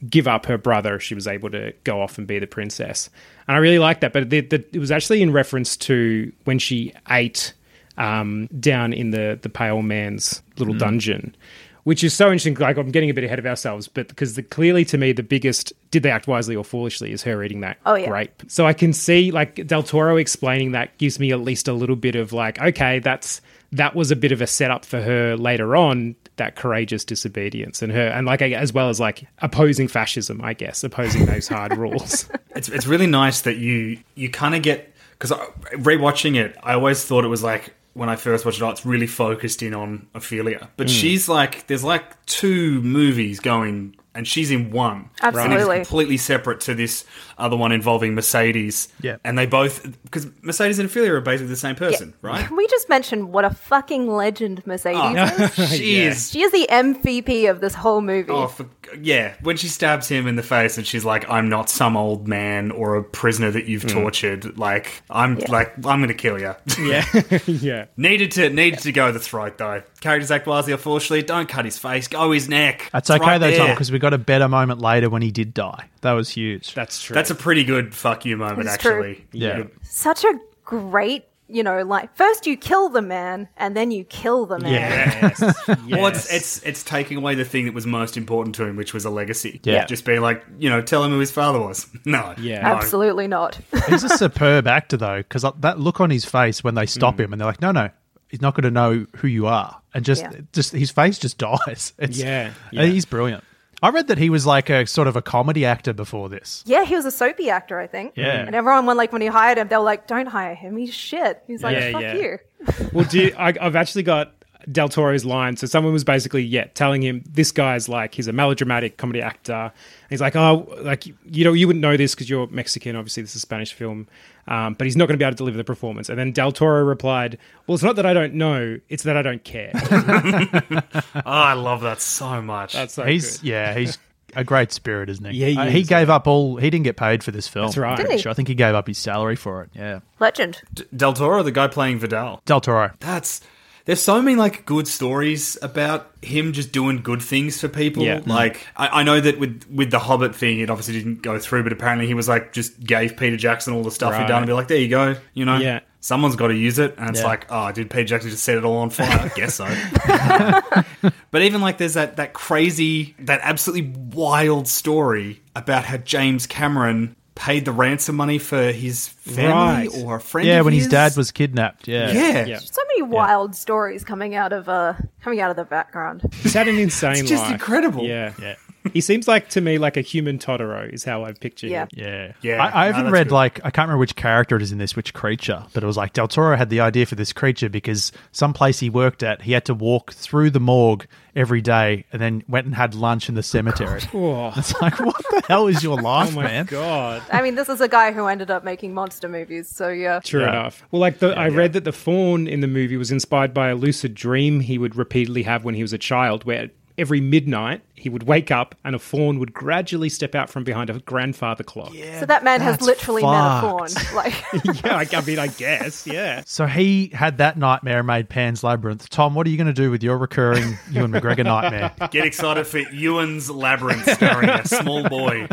give 0.08 0.28
up 0.28 0.46
her 0.46 0.58
brother, 0.58 0.98
she 0.98 1.14
was 1.14 1.26
able 1.26 1.50
to 1.50 1.72
go 1.84 2.00
off 2.00 2.18
and 2.18 2.26
be 2.26 2.38
the 2.38 2.46
princess. 2.46 3.08
And 3.48 3.56
I 3.56 3.60
really 3.60 3.78
like 3.78 4.00
that. 4.00 4.12
But 4.12 4.30
the, 4.30 4.40
the, 4.40 4.64
it 4.72 4.78
was 4.78 4.90
actually 4.90 5.22
in 5.22 5.32
reference 5.32 5.76
to 5.78 6.32
when 6.44 6.58
she 6.58 6.92
ate 7.08 7.54
um, 7.98 8.48
down 8.58 8.92
in 8.92 9.10
the 9.10 9.38
the 9.40 9.48
pale 9.48 9.82
man's 9.82 10.42
little 10.56 10.74
dungeon 10.74 11.36
which 11.84 12.04
is 12.04 12.14
so 12.14 12.26
interesting. 12.26 12.54
Like 12.54 12.76
I'm 12.76 12.90
getting 12.90 13.10
a 13.10 13.14
bit 13.14 13.24
ahead 13.24 13.38
of 13.38 13.46
ourselves, 13.46 13.88
but 13.88 14.08
because 14.08 14.34
the, 14.34 14.42
clearly 14.42 14.84
to 14.86 14.98
me 14.98 15.12
the 15.12 15.22
biggest 15.22 15.72
did 15.90 16.02
they 16.02 16.10
act 16.10 16.26
wisely 16.26 16.54
or 16.56 16.64
foolishly 16.64 17.12
is 17.12 17.22
her 17.22 17.42
eating 17.42 17.60
that 17.60 17.78
Oh, 17.86 17.94
yeah. 17.94 18.08
grape. 18.08 18.42
So 18.48 18.66
I 18.66 18.72
can 18.72 18.92
see 18.92 19.30
like 19.30 19.66
Del 19.66 19.82
Toro 19.82 20.16
explaining 20.16 20.72
that 20.72 20.96
gives 20.98 21.18
me 21.18 21.32
at 21.32 21.40
least 21.40 21.68
a 21.68 21.72
little 21.72 21.96
bit 21.96 22.14
of 22.16 22.32
like, 22.32 22.60
okay, 22.60 22.98
that's 22.98 23.40
that 23.72 23.94
was 23.94 24.10
a 24.10 24.16
bit 24.16 24.32
of 24.32 24.40
a 24.42 24.46
setup 24.46 24.84
for 24.84 25.00
her 25.00 25.36
later 25.36 25.74
on. 25.76 26.14
That 26.36 26.56
courageous 26.56 27.04
disobedience 27.04 27.82
and 27.82 27.92
her 27.92 28.06
and 28.08 28.26
like 28.26 28.40
as 28.40 28.72
well 28.72 28.88
as 28.88 28.98
like 28.98 29.26
opposing 29.40 29.86
fascism, 29.86 30.40
I 30.42 30.54
guess, 30.54 30.82
opposing 30.82 31.26
those 31.26 31.46
hard 31.46 31.76
rules. 31.76 32.28
it's 32.56 32.68
it's 32.70 32.86
really 32.86 33.06
nice 33.06 33.42
that 33.42 33.58
you 33.58 33.98
you 34.14 34.30
kind 34.30 34.54
of 34.54 34.62
get 34.62 34.92
because 35.18 35.30
rewatching 35.74 36.36
it, 36.36 36.56
I 36.62 36.72
always 36.74 37.04
thought 37.04 37.24
it 37.24 37.28
was 37.28 37.42
like 37.42 37.74
when 37.94 38.08
I 38.08 38.16
first 38.16 38.44
watched 38.44 38.60
it, 38.60 38.64
it's 38.64 38.86
really 38.86 39.06
focused 39.06 39.62
in 39.62 39.74
on 39.74 40.06
Ophelia, 40.14 40.70
but 40.76 40.88
hmm. 40.88 40.94
she's 40.94 41.28
like 41.28 41.66
there's 41.66 41.84
like 41.84 42.24
two 42.26 42.80
movies 42.82 43.40
going. 43.40 43.96
And 44.14 44.28
she's 44.28 44.50
in 44.50 44.72
one. 44.72 45.08
And 45.22 45.34
Absolutely. 45.34 45.78
it's 45.78 45.88
completely 45.88 46.18
separate 46.18 46.60
to 46.60 46.74
this 46.74 47.06
other 47.38 47.56
one 47.56 47.72
involving 47.72 48.14
Mercedes. 48.14 48.88
Yeah. 49.00 49.16
And 49.24 49.38
they 49.38 49.46
both, 49.46 49.82
because 50.02 50.26
Mercedes 50.42 50.78
and 50.78 50.84
Ophelia 50.84 51.14
are 51.14 51.22
basically 51.22 51.48
the 51.48 51.56
same 51.56 51.76
person, 51.76 52.12
right? 52.20 52.46
Can 52.46 52.54
we 52.54 52.66
just 52.66 52.90
mention 52.90 53.32
what 53.32 53.46
a 53.46 53.50
fucking 53.54 54.08
legend 54.08 54.66
Mercedes 54.66 55.00
Oh, 55.00 55.62
is? 55.62 55.70
she 55.78 55.96
is 55.96 56.30
She 56.30 56.42
is 56.42 56.52
the 56.52 56.66
MVP 56.70 57.48
of 57.48 57.62
this 57.62 57.72
whole 57.72 58.02
movie. 58.02 58.30
Oh, 58.30 58.48
for, 58.48 58.66
yeah, 59.00 59.34
when 59.42 59.56
she 59.56 59.68
stabs 59.68 60.08
him 60.08 60.26
in 60.26 60.36
the 60.36 60.42
face 60.42 60.78
and 60.78 60.86
she's 60.86 61.04
like, 61.04 61.28
"I'm 61.30 61.48
not 61.48 61.70
some 61.70 61.96
old 61.96 62.28
man 62.28 62.70
or 62.70 62.96
a 62.96 63.02
prisoner 63.02 63.50
that 63.50 63.66
you've 63.66 63.84
mm. 63.84 63.92
tortured. 63.92 64.58
Like, 64.58 65.02
I'm 65.10 65.36
like, 65.48 65.74
I'm 65.86 66.00
gonna 66.00 66.14
kill 66.14 66.38
you." 66.38 66.54
Yeah, 66.78 67.04
yeah. 67.46 67.86
needed 67.96 68.32
to 68.32 68.50
needed 68.50 68.80
to 68.80 68.92
go 68.92 69.12
the 69.12 69.20
throat 69.20 69.58
though. 69.58 69.82
Character 70.00 70.26
Zach 70.26 70.44
Blasey, 70.44 70.72
unfortunately, 70.72 71.22
don't 71.22 71.48
cut 71.48 71.64
his 71.64 71.78
face, 71.78 72.08
go 72.08 72.32
his 72.32 72.48
neck. 72.48 72.90
That's 72.92 73.08
It's 73.08 73.20
okay 73.20 73.30
right 73.32 73.38
though, 73.38 73.56
Tom, 73.56 73.70
because 73.70 73.92
we 73.92 73.98
got 73.98 74.14
a 74.14 74.18
better 74.18 74.48
moment 74.48 74.80
later 74.80 75.08
when 75.08 75.22
he 75.22 75.30
did 75.30 75.54
die. 75.54 75.88
That 76.02 76.12
was 76.12 76.28
huge. 76.28 76.74
That's 76.74 77.02
true. 77.02 77.14
that's 77.14 77.30
a 77.30 77.34
pretty 77.34 77.64
good 77.64 77.94
fuck 77.94 78.24
you 78.24 78.36
moment, 78.36 78.68
It's 78.68 78.78
true. 78.78 79.14
actually. 79.14 79.26
yeah. 79.32 79.64
Such 79.82 80.24
a 80.24 80.38
great, 80.64 81.24
you 81.52 81.62
know, 81.62 81.82
like 81.82 82.14
first 82.16 82.46
you 82.46 82.56
kill 82.56 82.88
the 82.88 83.02
man 83.02 83.48
and 83.56 83.76
then 83.76 83.90
you 83.90 84.04
kill 84.04 84.46
the 84.46 84.58
man. 84.58 84.72
yes. 84.72 85.40
yes. 85.68 85.78
Well, 85.88 86.06
it's, 86.06 86.32
it's 86.32 86.62
it's 86.62 86.82
taking 86.82 87.18
away 87.18 87.34
the 87.34 87.44
thing 87.44 87.66
that 87.66 87.74
was 87.74 87.86
most 87.86 88.16
important 88.16 88.54
to 88.56 88.64
him, 88.64 88.76
which 88.76 88.94
was 88.94 89.04
a 89.04 89.10
legacy. 89.10 89.60
Yeah. 89.62 89.84
just 89.84 90.04
being 90.04 90.20
like, 90.22 90.44
you 90.58 90.70
know, 90.70 90.80
tell 90.82 91.04
him 91.04 91.10
who 91.12 91.18
his 91.18 91.30
father 91.30 91.60
was. 91.60 91.86
No, 92.04 92.34
Yeah. 92.38 92.62
no. 92.62 92.68
Absolutely 92.74 93.28
not. 93.28 93.58
He's 93.88 94.02
a 94.04 94.08
superb 94.08 94.66
actor 94.66 94.96
though, 94.96 95.18
because 95.18 95.42
that 95.60 95.78
look 95.78 96.00
on 96.00 96.10
his 96.10 96.24
face 96.24 96.64
when 96.64 96.74
they 96.74 96.86
stop 96.86 97.20
him 97.20 97.32
and 97.32 97.40
they're 97.40 97.46
like, 97.46 97.60
"No, 97.60 97.70
no, 97.70 97.90
he's 98.28 98.40
not 98.40 98.54
going 98.54 98.64
to 98.64 98.70
know 98.70 99.06
who 99.16 99.28
you 99.28 99.46
are," 99.46 99.80
and 99.94 100.04
just, 100.04 100.22
Yeah. 100.22 100.32
just 100.52 100.72
his 100.72 100.90
face 100.90 101.18
just 101.18 101.38
dies. 101.38 101.92
It's, 101.98 102.18
Yeah, 102.18 102.52
uh, 102.54 102.68
yeah. 102.72 102.84
he's 102.86 103.04
brilliant. 103.04 103.44
I 103.82 103.90
read 103.90 104.06
that 104.08 104.18
he 104.18 104.30
was 104.30 104.46
like 104.46 104.70
a 104.70 104.86
sort 104.86 105.08
of 105.08 105.16
a 105.16 105.22
comedy 105.22 105.64
actor 105.64 105.92
before 105.92 106.28
this. 106.28 106.62
yeah, 106.66 106.84
he 106.84 106.94
was 106.94 107.04
a 107.04 107.10
soapy 107.10 107.50
actor, 107.50 107.80
I 107.80 107.86
think. 107.88 108.12
Yeah. 108.16 108.46
And 108.46 108.54
everyone, 108.54 108.86
when 108.86 108.96
like 108.96 109.12
when 109.12 109.22
he 109.22 109.28
hired 109.28 109.58
him, 109.58 109.68
they 109.68 109.76
were 109.76 109.82
like, 109.82 110.06
"Don't 110.06 110.26
hire 110.26 110.54
him. 110.54 110.76
He's 110.76 110.94
shit." 110.94 111.42
He's 111.46 111.62
like, 111.62 111.76
Yeah, 111.76 111.92
"Fuck 111.92 112.02
yeah. 112.02 112.14
you." 112.14 112.38
Well, 112.92 113.04
do 113.04 113.18
you, 113.18 113.34
I, 113.36 113.52
I've 113.60 113.74
actually 113.74 114.04
got 114.04 114.32
Del 114.70 114.88
Toro's 114.88 115.24
line. 115.24 115.56
So 115.56 115.66
someone 115.66 115.92
was 115.92 116.04
basically, 116.04 116.42
yeah, 116.44 116.66
telling 116.74 117.02
him 117.02 117.24
this 117.28 117.50
guy's 117.50 117.88
like 117.88 118.14
he's 118.14 118.28
a 118.28 118.32
melodramatic 118.32 118.96
comedy 118.96 119.20
actor. 119.20 119.52
And 119.52 119.72
he's 120.10 120.20
like, 120.20 120.36
oh, 120.36 120.68
like 120.82 121.06
you 121.06 121.44
know, 121.44 121.52
you 121.52 121.66
wouldn't 121.66 121.82
know 121.82 121.96
this 121.96 122.14
because 122.14 122.30
you're 122.30 122.46
Mexican. 122.48 122.94
Obviously, 122.96 123.22
this 123.22 123.32
is 123.32 123.36
a 123.36 123.40
Spanish 123.40 123.72
film, 123.72 124.06
um, 124.48 124.74
but 124.74 124.86
he's 124.86 124.96
not 124.96 125.06
going 125.06 125.14
to 125.14 125.22
be 125.22 125.24
able 125.24 125.32
to 125.32 125.36
deliver 125.38 125.56
the 125.56 125.64
performance. 125.64 126.08
And 126.08 126.18
then 126.18 126.32
Del 126.32 126.52
Toro 126.52 126.82
replied, 126.84 127.38
"Well, 127.66 127.74
it's 127.74 127.84
not 127.84 127.96
that 127.96 128.06
I 128.06 128.12
don't 128.12 128.34
know; 128.34 128.78
it's 128.88 129.02
that 129.04 129.16
I 129.16 129.22
don't 129.22 129.42
care." 129.44 129.72
Oh, 131.14 131.22
I 131.24 131.52
love 131.54 131.82
that 131.82 132.00
so 132.00 132.40
much. 132.42 132.72
That's 132.72 132.94
so 132.94 133.04
he's 133.04 133.38
good. 133.38 133.48
yeah, 133.48 133.74
he's 133.74 133.98
a 134.34 134.42
great 134.44 134.72
spirit, 134.72 135.08
isn't 135.10 135.24
he? 135.26 135.38
Yeah, 135.38 135.46
he 135.48 135.56
Uh, 135.58 135.64
he 135.66 135.80
is, 135.82 135.88
gave 135.88 136.10
up 136.10 136.26
all. 136.26 136.56
He 136.56 136.70
didn't 136.70 136.84
get 136.84 136.96
paid 136.96 137.22
for 137.22 137.30
this 137.30 137.46
film. 137.48 137.66
That's 137.66 137.76
right. 137.76 137.90
I'm 137.90 137.96
pretty 137.96 138.10
Did 138.10 138.16
he? 138.16 138.22
sure. 138.22 138.30
I 138.30 138.34
think 138.34 138.48
he 138.48 138.54
gave 138.54 138.74
up 138.74 138.86
his 138.86 138.98
salary 138.98 139.36
for 139.36 139.62
it. 139.62 139.70
Yeah, 139.74 140.00
Legend. 140.18 140.62
D- 140.74 140.84
Del 140.96 141.12
Toro, 141.12 141.42
the 141.42 141.52
guy 141.52 141.68
playing 141.68 141.98
Vidal. 141.98 142.40
Del 142.46 142.60
Toro. 142.60 142.90
That's 143.00 143.40
there's 143.84 144.00
so 144.02 144.22
many 144.22 144.36
like 144.36 144.64
good 144.64 144.86
stories 144.86 145.58
about 145.62 146.10
him 146.22 146.52
just 146.52 146.70
doing 146.72 147.02
good 147.02 147.20
things 147.22 147.60
for 147.60 147.68
people. 147.68 148.02
Yeah. 148.02 148.20
Mm. 148.20 148.26
Like 148.28 148.66
I, 148.76 149.00
I 149.00 149.02
know 149.02 149.20
that 149.20 149.38
with 149.38 149.64
with 149.70 149.90
the 149.90 149.98
Hobbit 149.98 150.34
thing, 150.34 150.60
it 150.60 150.70
obviously 150.70 150.94
didn't 150.94 151.22
go 151.22 151.38
through, 151.38 151.62
but 151.64 151.72
apparently 151.72 152.06
he 152.06 152.14
was 152.14 152.28
like 152.28 152.52
just 152.52 152.78
gave 152.84 153.16
Peter 153.16 153.36
Jackson 153.36 153.74
all 153.74 153.82
the 153.82 153.90
stuff 153.90 154.16
he'd 154.16 154.26
done 154.28 154.38
and 154.42 154.46
be 154.46 154.52
like, 154.52 154.68
there 154.68 154.78
you 154.78 154.88
go, 154.88 155.16
you 155.34 155.44
know, 155.44 155.56
Yeah. 155.58 155.80
someone's 156.00 156.36
got 156.36 156.48
to 156.48 156.54
use 156.54 156.78
it, 156.78 156.94
and 156.98 157.10
it's 157.10 157.20
Yeah. 157.20 157.26
like, 157.26 157.46
oh, 157.50 157.72
did 157.72 157.90
Peter 157.90 158.04
Jackson 158.04 158.30
just 158.30 158.44
set 158.44 158.56
it 158.56 158.64
all 158.64 158.78
on 158.78 158.90
fire? 158.90 159.08
I 159.08 159.28
guess 159.34 159.54
so. 159.56 159.66
but 161.30 161.42
even 161.42 161.60
like 161.60 161.78
there's 161.78 161.94
that 161.94 162.16
that 162.16 162.32
crazy, 162.32 163.14
that 163.20 163.40
absolutely 163.42 163.92
wild 164.14 164.68
story 164.68 165.40
about 165.56 165.84
how 165.84 165.96
James 165.98 166.46
Cameron 166.46 167.16
paid 167.34 167.64
the 167.64 167.72
ransom 167.72 168.16
money 168.16 168.38
for 168.38 168.72
his 168.72 169.08
family 169.08 169.88
Right. 169.88 170.04
or 170.04 170.16
a 170.16 170.20
friend. 170.20 170.46
Yeah, 170.46 170.58
of 170.60 170.64
when 170.66 170.74
his 170.74 170.84
his. 170.84 170.90
dad 170.92 171.16
was 171.16 171.30
kidnapped. 171.30 171.88
Yeah, 171.88 172.10
Yeah. 172.12 172.44
Yeah. 172.46 172.58
So 172.58 172.82
many 172.88 173.02
wild 173.02 173.54
stories 173.56 174.04
coming 174.04 174.34
out 174.34 174.52
of 174.52 174.68
uh 174.68 174.94
coming 175.22 175.40
out 175.40 175.50
of 175.50 175.56
the 175.56 175.64
background. 175.64 176.22
He's 176.42 176.52
had 176.54 176.68
an 176.68 176.78
insane 176.78 177.12
It's 177.18 177.28
just 177.30 177.42
life. 177.44 177.52
incredible. 177.52 178.04
Yeah, 178.04 178.32
yeah. 178.40 178.56
He 178.92 179.00
seems 179.00 179.28
like 179.28 179.48
to 179.50 179.60
me 179.60 179.78
like 179.78 179.96
a 179.96 180.00
human 180.00 180.38
Totoro 180.38 180.92
is 180.92 181.04
how 181.04 181.24
I 181.24 181.32
picture 181.32 181.66
Yeah. 181.68 181.82
him. 181.82 181.88
Yeah, 181.92 182.32
Yeah, 182.42 182.62
I, 182.64 182.66
I 182.66 182.88
no, 182.88 182.92
haven't 182.92 183.04
that's 183.04 183.12
read 183.12 183.28
good. 183.28 183.34
like 183.34 183.60
I 183.64 183.70
can't 183.70 183.86
remember 183.88 183.98
which 184.00 184.16
character 184.16 184.56
it 184.56 184.62
is 184.62 184.72
in 184.72 184.78
this, 184.78 184.96
which 184.96 185.14
creature, 185.14 185.64
but 185.72 185.82
it 185.82 185.86
was 185.86 185.96
like 185.96 186.12
Del 186.14 186.28
Toro 186.28 186.56
had 186.56 186.68
the 186.70 186.80
idea 186.80 187.06
for 187.06 187.14
this 187.14 187.32
creature 187.32 187.68
because 187.68 188.10
some 188.32 188.52
place 188.52 188.80
he 188.80 188.90
worked 188.90 189.22
at, 189.22 189.42
he 189.42 189.52
had 189.52 189.64
to 189.66 189.74
walk 189.74 190.12
through 190.12 190.50
the 190.50 190.60
morgue 190.60 191.06
every 191.34 191.62
day, 191.62 192.04
and 192.12 192.20
then 192.20 192.42
went 192.46 192.66
and 192.66 192.74
had 192.74 192.94
lunch 192.94 193.28
in 193.30 193.34
the 193.34 193.42
cemetery. 193.42 194.00
Oh, 194.12 194.52
It's 194.56 194.78
like, 194.82 195.00
what 195.00 195.16
the 195.30 195.42
hell 195.48 195.66
is 195.66 195.82
your 195.82 195.96
life, 195.98 196.28
oh 196.32 196.36
my 196.36 196.42
man? 196.42 196.66
god. 196.66 197.22
I 197.32 197.40
mean, 197.40 197.54
this 197.54 197.70
is 197.70 197.80
a 197.80 197.88
guy 197.88 198.12
who 198.12 198.26
ended 198.26 198.50
up 198.50 198.64
making 198.64 198.92
monster 198.92 199.28
movies, 199.28 199.68
so 199.68 199.88
yeah. 199.88 200.20
True 200.20 200.42
Yeah. 200.42 200.48
enough. 200.50 200.82
Well, 200.90 201.00
like 201.00 201.20
the, 201.20 201.28
I 201.38 201.48
read 201.48 201.72
that 201.72 201.84
the 201.84 201.92
faun 201.92 202.46
in 202.46 202.60
the 202.60 202.66
movie 202.66 202.96
was 202.98 203.10
inspired 203.10 203.54
by 203.54 203.68
a 203.70 203.74
lucid 203.74 204.14
dream 204.14 204.60
he 204.60 204.76
would 204.76 204.94
repeatedly 204.94 205.44
have 205.44 205.64
when 205.64 205.74
he 205.74 205.80
was 205.82 205.92
a 205.94 205.98
child, 205.98 206.44
where 206.44 206.68
every 206.98 207.20
midnight 207.20 207.82
he 207.94 208.08
would 208.08 208.24
wake 208.24 208.50
up 208.50 208.74
and 208.84 208.94
a 208.94 208.98
faun 208.98 209.38
would 209.38 209.52
gradually 209.54 210.08
step 210.08 210.34
out 210.34 210.50
from 210.50 210.64
behind 210.64 210.90
a 210.90 210.98
grandfather 211.00 211.64
clock. 211.64 211.92
Yeah, 211.94 212.20
So 212.20 212.26
that 212.26 212.44
man 212.44 212.60
has 212.60 212.74
that's 212.78 212.86
literally 212.86 213.22
met 213.22 213.28
a 213.30 213.60
faun. 213.60 213.88
fucked. 213.88 214.12
Like, 214.14 214.84
I, 214.84 215.06
I 215.18 215.24
mean, 215.24 215.38
I 215.38 215.46
guess, 215.46 216.06
yeah. 216.06 216.42
So 216.46 216.66
he 216.66 217.08
had 217.14 217.38
that 217.38 217.56
nightmare 217.56 218.02
made 218.02 218.28
Pan's 218.28 218.62
Labyrinth. 218.62 219.08
Tom, 219.08 219.34
what 219.34 219.46
are 219.46 219.50
you 219.50 219.56
going 219.56 219.66
to 219.68 219.72
do 219.72 219.90
with 219.90 220.02
your 220.02 220.18
recurring 220.18 220.76
Ewan 220.90 221.12
McGregor 221.12 221.44
nightmare? 221.44 221.94
Get 222.10 222.26
excited 222.26 222.66
for 222.66 222.78
Ewan's 222.78 223.50
Labyrinth, 223.50 224.10
starring 224.12 224.48
a 224.50 224.66
small 224.66 225.08
boy 225.08 225.48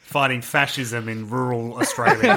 fighting 0.00 0.42
fascism 0.42 1.08
in 1.08 1.28
rural 1.30 1.76
Australia. 1.78 2.36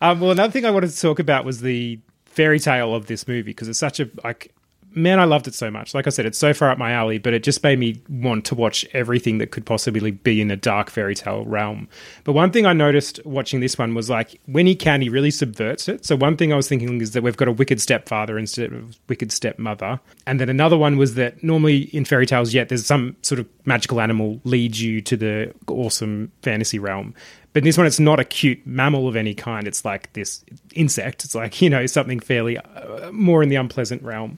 Um, 0.00 0.20
well, 0.20 0.32
another 0.32 0.50
thing 0.52 0.64
I 0.66 0.70
wanted 0.70 0.90
to 0.90 1.00
talk 1.00 1.18
about 1.18 1.44
was 1.44 1.60
the 1.60 1.98
fairy 2.24 2.58
tale 2.58 2.94
of 2.94 3.06
this 3.06 3.26
movie 3.28 3.42
because 3.42 3.68
it's 3.68 3.78
such 3.78 4.00
a 4.00 4.08
like. 4.22 4.52
Man, 4.94 5.18
I 5.18 5.24
loved 5.24 5.48
it 5.48 5.54
so 5.54 5.70
much. 5.70 5.92
Like 5.92 6.06
I 6.06 6.10
said, 6.10 6.24
it's 6.24 6.38
so 6.38 6.54
far 6.54 6.70
up 6.70 6.78
my 6.78 6.92
alley, 6.92 7.18
but 7.18 7.34
it 7.34 7.42
just 7.42 7.62
made 7.62 7.78
me 7.78 8.00
want 8.08 8.44
to 8.46 8.54
watch 8.54 8.86
everything 8.92 9.38
that 9.38 9.50
could 9.50 9.66
possibly 9.66 10.12
be 10.12 10.40
in 10.40 10.50
a 10.50 10.56
dark 10.56 10.88
fairy 10.88 11.14
tale 11.14 11.44
realm. 11.44 11.88
But 12.22 12.32
one 12.32 12.52
thing 12.52 12.64
I 12.64 12.72
noticed 12.72 13.18
watching 13.26 13.60
this 13.60 13.76
one 13.76 13.94
was 13.94 14.08
like 14.08 14.40
when 14.46 14.66
he 14.66 14.76
can, 14.76 15.00
he 15.00 15.08
really 15.08 15.32
subverts 15.32 15.88
it. 15.88 16.04
So 16.04 16.14
one 16.14 16.36
thing 16.36 16.52
I 16.52 16.56
was 16.56 16.68
thinking 16.68 17.00
is 17.00 17.10
that 17.12 17.22
we've 17.22 17.36
got 17.36 17.48
a 17.48 17.52
wicked 17.52 17.80
stepfather 17.80 18.38
instead 18.38 18.72
of 18.72 18.98
wicked 19.08 19.32
stepmother, 19.32 19.98
and 20.26 20.40
then 20.40 20.48
another 20.48 20.76
one 20.76 20.96
was 20.96 21.14
that 21.14 21.42
normally 21.42 21.82
in 21.94 22.04
fairy 22.04 22.26
tales, 22.26 22.54
yet 22.54 22.68
there's 22.68 22.86
some 22.86 23.16
sort 23.22 23.40
of 23.40 23.48
magical 23.64 24.00
animal 24.00 24.40
leads 24.44 24.80
you 24.80 25.00
to 25.00 25.16
the 25.16 25.52
awesome 25.66 26.30
fantasy 26.42 26.78
realm. 26.78 27.14
But 27.54 27.62
in 27.62 27.64
this 27.64 27.78
one, 27.78 27.86
it's 27.86 28.00
not 28.00 28.20
a 28.20 28.24
cute 28.24 28.66
mammal 28.66 29.06
of 29.08 29.14
any 29.14 29.32
kind. 29.32 29.66
It's 29.66 29.84
like 29.84 30.12
this 30.12 30.44
insect. 30.74 31.24
It's 31.24 31.34
like, 31.34 31.62
you 31.62 31.70
know, 31.70 31.86
something 31.86 32.20
fairly 32.20 32.58
uh, 32.58 33.10
more 33.12 33.42
in 33.42 33.48
the 33.48 33.56
unpleasant 33.56 34.02
realm. 34.02 34.36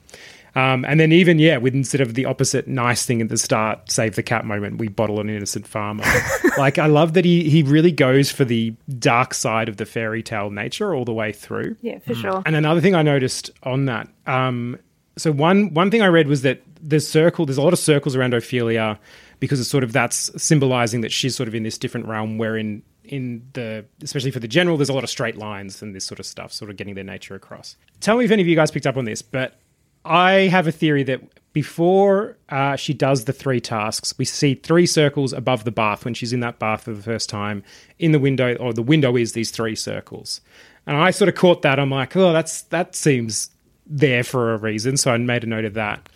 Um, 0.55 0.87
and 0.87 0.98
then 0.98 1.12
even, 1.12 1.38
yeah, 1.38 1.59
with 1.59 1.74
instead 1.74 2.00
of 2.00 2.14
the 2.14 2.24
opposite 2.24 2.66
nice 2.66 3.05
thing 3.05 3.20
at 3.20 3.29
the 3.29 3.37
start, 3.37 3.90
save 3.90 4.16
the 4.16 4.22
cat 4.22 4.46
moment, 4.46 4.79
we 4.79 4.88
bottle 4.88 5.20
an 5.20 5.29
innocent 5.29 5.66
farmer. 5.66 6.05
like, 6.59 6.79
I 6.79 6.87
love 6.87 7.12
that 7.14 7.26
he, 7.26 7.50
he 7.50 7.62
really 7.62 7.92
goes 7.92 8.31
for 8.31 8.46
the 8.46 8.74
dark 8.98 9.35
side 9.35 9.68
of 9.68 9.76
the 9.76 9.85
fairy 9.85 10.22
tale 10.22 10.50
nature 10.50 10.94
all 10.94 11.05
the 11.05 11.12
way 11.12 11.33
through. 11.33 11.76
yeah, 11.83 11.98
for 11.98 12.14
sure. 12.14 12.42
And 12.46 12.57
another 12.57 12.81
thing 12.81 12.94
I 12.94 13.02
noticed 13.02 13.50
on 13.64 13.85
that, 13.87 14.09
um, 14.26 14.79
so 15.18 15.33
one 15.33 15.72
one 15.72 15.90
thing 15.90 16.02
I 16.02 16.09
read 16.09 16.29
was 16.29 16.42
that 16.42 16.62
the 16.83 17.00
circle, 17.00 17.46
there's 17.46 17.59
a 17.59 17.62
lot 17.62 17.72
of 17.72 17.79
circles 17.79 18.14
around 18.14 18.35
Ophelia 18.35 18.98
because 19.40 19.61
it's 19.61 19.68
sort 19.68 19.85
of 19.85 19.92
that's 19.92 20.31
symbolizing 20.42 21.00
that 21.02 21.12
she's 21.12 21.35
sort 21.35 21.48
of 21.48 21.55
in 21.55 21.62
this 21.62 21.79
different 21.79 22.07
realm 22.07 22.38
wherein 22.38 22.83
in 23.09 23.49
the 23.53 23.85
especially 24.03 24.31
for 24.31 24.40
the 24.40 24.49
general, 24.49 24.77
there's 24.77 24.88
a 24.88 24.92
lot 24.92 25.05
of 25.05 25.11
straight 25.11 25.37
lines 25.37 25.83
and 25.83 25.95
this 25.95 26.05
sort 26.05 26.21
of 26.21 26.27
stuff, 26.27 26.53
sort 26.53 26.71
of 26.71 26.77
getting 26.77 26.95
their 26.95 27.05
nature 27.05 27.35
across. 27.35 27.77
Tell 28.01 28.16
me 28.16 28.25
if 28.25 28.31
any 28.31 28.42
of 28.42 28.49
you 28.49 28.57
guys 28.57 28.71
picked 28.71 28.87
up 28.87 28.97
on 28.97 29.05
this, 29.05 29.23
but 29.23 29.59
I 30.05 30.49
have 30.49 30.66
a 30.66 30.73
theory 30.73 31.03
that 31.05 31.21
before 31.53 32.37
uh, 32.51 32.77
she 32.77 32.92
does 32.92 33.25
the 33.25 33.33
three 33.33 33.61
tasks, 33.61 34.14
we 34.19 34.25
see 34.25 34.55
three 34.55 34.87
circles 34.87 35.33
above 35.33 35.64
the 35.64 35.73
bath 35.73 36.05
when 36.05 36.14
she's 36.14 36.33
in 36.33 36.40
that 36.40 36.59
bath 36.59 36.85
for 36.85 36.92
the 36.92 37.03
first 37.03 37.29
time. 37.29 37.62
In 37.99 38.12
the 38.12 38.19
window, 38.19 38.55
or 38.57 38.73
the 38.73 38.83
window 38.83 39.16
is 39.16 39.33
these 39.33 39.51
three 39.51 39.75
circles, 39.75 40.40
and 40.87 40.97
I 40.97 41.11
sort 41.11 41.29
of 41.29 41.35
caught 41.35 41.62
that. 41.62 41.81
I'm 41.81 41.90
like, 41.90 42.14
oh, 42.16 42.33
that's 42.33 42.62
that 42.62 42.95
seems 42.95 43.51
there 43.87 44.23
for 44.23 44.53
a 44.53 44.59
reason, 44.59 44.97
so 44.97 45.12
I 45.12 45.16
made 45.16 45.45
a 45.45 45.47
note 45.47 45.64
of 45.64 45.75
that. 45.75 46.09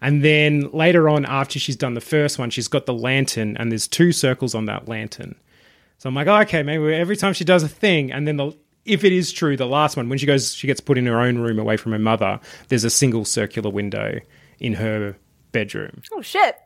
And 0.00 0.24
then 0.24 0.70
later 0.72 1.08
on, 1.08 1.24
after 1.24 1.58
she's 1.58 1.76
done 1.76 1.94
the 1.94 2.00
first 2.00 2.38
one, 2.38 2.50
she's 2.50 2.68
got 2.68 2.86
the 2.86 2.94
lantern, 2.94 3.56
and 3.56 3.70
there's 3.70 3.88
two 3.88 4.12
circles 4.12 4.54
on 4.54 4.66
that 4.66 4.88
lantern. 4.88 5.34
So 5.98 6.08
I'm 6.08 6.14
like, 6.14 6.26
oh, 6.26 6.40
okay, 6.42 6.62
maybe 6.62 6.94
every 6.94 7.16
time 7.16 7.32
she 7.32 7.44
does 7.44 7.62
a 7.62 7.68
thing, 7.68 8.12
and 8.12 8.26
then 8.26 8.36
the 8.36 8.52
if 8.84 9.02
it 9.02 9.12
is 9.12 9.32
true, 9.32 9.56
the 9.56 9.66
last 9.66 9.96
one 9.96 10.08
when 10.08 10.18
she 10.18 10.26
goes, 10.26 10.54
she 10.54 10.66
gets 10.66 10.80
put 10.80 10.96
in 10.96 11.06
her 11.06 11.20
own 11.20 11.38
room 11.38 11.58
away 11.58 11.76
from 11.76 11.92
her 11.92 11.98
mother. 11.98 12.38
There's 12.68 12.84
a 12.84 12.90
single 12.90 13.24
circular 13.24 13.68
window 13.70 14.20
in 14.60 14.74
her 14.74 15.16
bedroom. 15.52 16.02
Oh 16.12 16.22
shit! 16.22 16.56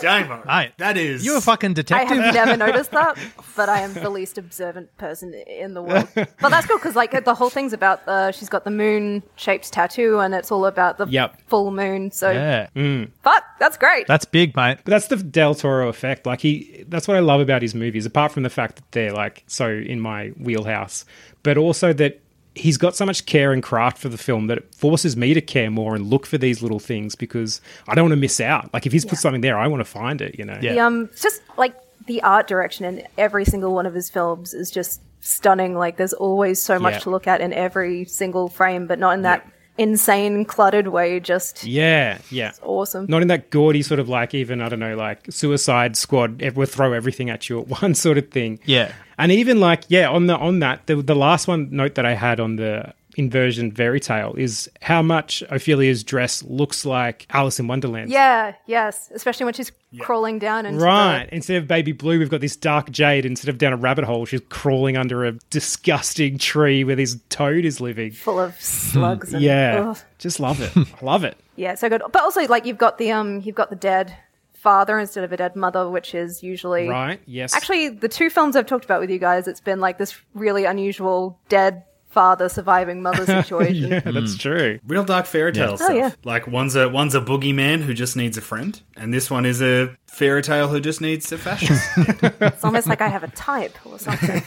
Damo, 0.00 0.42
Mate, 0.46 0.72
that 0.78 0.96
is 0.96 1.24
You're 1.24 1.38
a 1.38 1.40
fucking 1.40 1.74
detective. 1.74 2.10
I 2.12 2.14
detective? 2.16 2.36
have 2.36 2.58
never 2.58 2.72
noticed 2.72 2.90
that, 2.92 3.18
but 3.56 3.68
I 3.68 3.80
am 3.80 3.94
the 3.94 4.10
least 4.10 4.38
observant 4.38 4.96
person 4.98 5.32
in 5.34 5.74
the 5.74 5.82
world. 5.82 6.08
But 6.14 6.48
that's 6.50 6.66
cool 6.66 6.76
because 6.78 6.96
like 6.96 7.24
the 7.24 7.34
whole 7.34 7.50
thing's 7.50 7.72
about 7.72 8.04
the 8.06 8.32
she's 8.32 8.48
got 8.48 8.64
the 8.64 8.70
moon 8.70 9.22
shaped 9.36 9.72
tattoo 9.72 10.18
and 10.20 10.34
it's 10.34 10.50
all 10.52 10.66
about 10.66 10.98
the 10.98 11.06
Yep. 11.06 11.40
full 11.48 11.70
moon. 11.70 12.10
So 12.10 12.30
yeah, 12.30 12.68
mm. 12.76 13.10
fuck, 13.22 13.42
that's 13.58 13.76
great. 13.76 14.06
that's 14.06 14.24
big, 14.24 14.54
mate. 14.56 14.78
But 14.84 14.90
that's 14.90 15.06
the 15.08 15.16
Del 15.16 15.54
Toro 15.54 15.88
effect. 15.88 16.26
Like 16.26 16.40
he, 16.40 16.84
that's 16.88 17.08
what 17.08 17.16
I 17.16 17.20
love 17.20 17.40
about 17.40 17.62
his 17.62 17.74
movies. 17.74 18.06
Apart 18.06 18.32
from 18.32 18.42
the 18.42 18.50
fact 18.50 18.76
that 18.76 18.92
they're 18.92 19.12
like 19.12 19.44
so 19.46 19.68
in 19.70 20.00
my 20.00 20.28
wheelhouse, 20.30 21.04
but 21.42 21.56
also 21.56 21.92
that 21.94 22.20
he's 22.54 22.76
got 22.76 22.96
so 22.96 23.06
much 23.06 23.26
care 23.26 23.52
and 23.52 23.62
craft 23.62 23.98
for 23.98 24.08
the 24.08 24.18
film 24.18 24.48
that 24.48 24.58
it 24.58 24.74
forces 24.74 25.16
me 25.16 25.34
to 25.34 25.40
care 25.40 25.70
more 25.70 25.94
and 25.94 26.10
look 26.10 26.26
for 26.26 26.36
these 26.38 26.62
little 26.62 26.80
things 26.80 27.14
because 27.14 27.60
I 27.88 27.94
don't 27.94 28.04
want 28.04 28.12
to 28.12 28.16
miss 28.20 28.40
out. 28.40 28.72
Like 28.74 28.86
if 28.86 28.92
he's 28.92 29.04
put 29.04 29.18
something 29.18 29.40
there, 29.40 29.56
I 29.56 29.68
want 29.68 29.80
to 29.80 29.84
find 29.84 30.20
it. 30.20 30.38
You 30.38 30.44
know. 30.44 30.58
Yeah. 30.60 30.72
The, 30.72 30.78
um, 30.80 31.10
just 31.20 31.42
like 31.56 31.74
the 32.06 32.22
art 32.22 32.46
direction 32.48 32.84
in 32.84 33.06
every 33.18 33.44
single 33.44 33.72
one 33.74 33.86
of 33.86 33.94
his 33.94 34.10
films 34.10 34.52
is 34.54 34.70
just 34.70 35.00
stunning. 35.20 35.76
Like 35.76 35.96
there's 35.96 36.12
always 36.12 36.60
so 36.60 36.78
much 36.78 36.94
Yeah. 36.94 36.98
to 37.00 37.10
look 37.10 37.26
at 37.26 37.40
in 37.40 37.52
every 37.52 38.04
single 38.06 38.48
frame, 38.48 38.86
but 38.86 38.98
not 38.98 39.12
in 39.14 39.22
that 39.22 39.46
insane 39.80 40.44
cluttered 40.44 40.88
way. 40.88 41.18
Just 41.20 41.64
Yeah. 41.64 42.18
Yeah. 42.30 42.52
awesome. 42.62 43.06
Not 43.08 43.22
in 43.22 43.28
that 43.28 43.50
gaudy 43.50 43.82
sort 43.82 43.98
of 44.00 44.08
like 44.08 44.34
even 44.34 44.60
I 44.60 44.68
don't 44.68 44.78
know 44.80 44.94
like 44.96 45.20
Suicide 45.30 45.96
Squad. 45.96 46.42
ev- 46.42 46.56
We'll 46.56 46.66
throw 46.66 46.92
everything 46.92 47.30
at 47.30 47.48
you 47.48 47.60
at 47.60 47.68
once 47.82 48.00
sort 48.00 48.18
of 48.18 48.28
thing. 48.30 48.60
Yeah. 48.64 48.92
and 49.18 49.32
even 49.32 49.58
like 49.60 49.84
yeah 49.88 50.08
on 50.08 50.26
the 50.26 50.36
on 50.36 50.60
that 50.60 50.86
the, 50.86 50.96
the 50.96 51.14
last 51.16 51.48
one 51.48 51.68
note 51.70 51.94
that 51.96 52.06
I 52.06 52.14
had 52.14 52.38
on 52.40 52.56
the 52.56 52.92
inversion 53.20 53.70
fairy 53.70 54.00
tale 54.00 54.34
is 54.36 54.68
how 54.82 55.02
much 55.02 55.42
Ophelia's 55.50 56.02
dress 56.02 56.42
looks 56.42 56.84
like 56.84 57.26
Alice 57.30 57.60
in 57.60 57.68
Wonderland. 57.68 58.10
yeah, 58.10 58.54
yes, 58.66 59.10
especially 59.14 59.44
when 59.44 59.54
she's 59.54 59.70
crawling 60.00 60.38
down 60.38 60.66
and 60.66 60.80
Right. 60.80 61.26
the- 61.28 61.34
Instead 61.36 61.56
of 61.58 61.68
baby 61.68 61.92
blue, 61.92 62.18
we've 62.18 62.30
got 62.30 62.40
this 62.40 62.56
dark 62.56 62.90
jade. 62.90 63.24
Instead 63.26 63.48
of 63.48 63.58
down 63.58 63.72
a 63.72 63.76
rabbit 63.76 64.04
hole, 64.04 64.24
she's 64.26 64.40
crawling 64.48 64.96
under 64.96 65.24
a 65.24 65.32
disgusting 65.50 66.38
tree 66.38 66.82
where 66.84 66.96
this 66.96 67.16
toad 67.28 67.64
is 67.64 67.80
living. 67.80 68.10
full 68.12 68.40
of 68.40 68.60
slugs. 68.60 69.32
And, 69.32 69.42
Yeah. 69.42 69.90
ugh. 69.90 69.98
Just 70.18 70.40
love 70.40 70.60
it. 70.60 70.72
I 70.76 71.04
love 71.04 71.24
it. 71.24 71.36
Yeah, 71.56 71.74
so 71.74 71.90
good. 71.90 72.00
But 72.10 72.22
also, 72.22 72.40
like, 72.46 72.64
you've 72.64 72.78
got 72.78 72.96
the 72.96 73.12
um, 73.12 73.42
you've 73.44 73.54
got 73.54 73.68
the 73.68 73.76
dead 73.76 74.16
father 74.54 74.98
instead 74.98 75.24
of 75.24 75.32
a 75.32 75.36
dead 75.36 75.56
mother, 75.56 75.90
which 75.90 76.14
is 76.14 76.42
usually 76.42 76.88
Right? 76.88 77.20
Yes. 77.26 77.54
Actually, 77.54 77.90
the 77.90 78.08
two 78.08 78.30
films 78.30 78.56
I've 78.56 78.64
talked 78.66 78.84
about 78.86 79.00
with 79.00 79.10
you 79.10 79.18
guys, 79.18 79.46
it's 79.46 79.60
been 79.60 79.78
like 79.78 79.98
this 79.98 80.18
really 80.32 80.64
unusual 80.64 81.38
dead 81.50 81.82
father 82.10 82.48
surviving 82.48 83.02
mother 83.02 83.24
situation. 83.42 83.90
yeah, 83.90 84.00
that's 84.00 84.32
hmm. 84.32 84.38
true. 84.38 84.80
Real 84.86 85.04
dark 85.04 85.26
fairy 85.26 85.52
tale 85.52 85.76
stuff. 85.76 85.90
Oh, 85.90 85.94
yeah. 85.94 86.10
Like 86.24 86.46
one's 86.46 86.76
a 86.76 86.88
one's 86.88 87.14
a 87.14 87.20
boogeyman 87.20 87.82
who 87.82 87.94
just 87.94 88.16
needs 88.16 88.36
a 88.36 88.40
friend, 88.40 88.80
and 88.96 89.14
this 89.14 89.30
one 89.30 89.46
is 89.46 89.62
a 89.62 89.96
fairy 90.06 90.42
tale 90.42 90.68
who 90.68 90.80
just 90.80 91.00
needs 91.00 91.30
a 91.32 91.38
fascist. 91.38 91.88
It's 92.40 92.64
almost 92.64 92.88
like 92.88 93.00
I 93.00 93.08
have 93.08 93.22
a 93.22 93.28
type 93.28 93.78
or 93.86 93.98
something. 93.98 94.42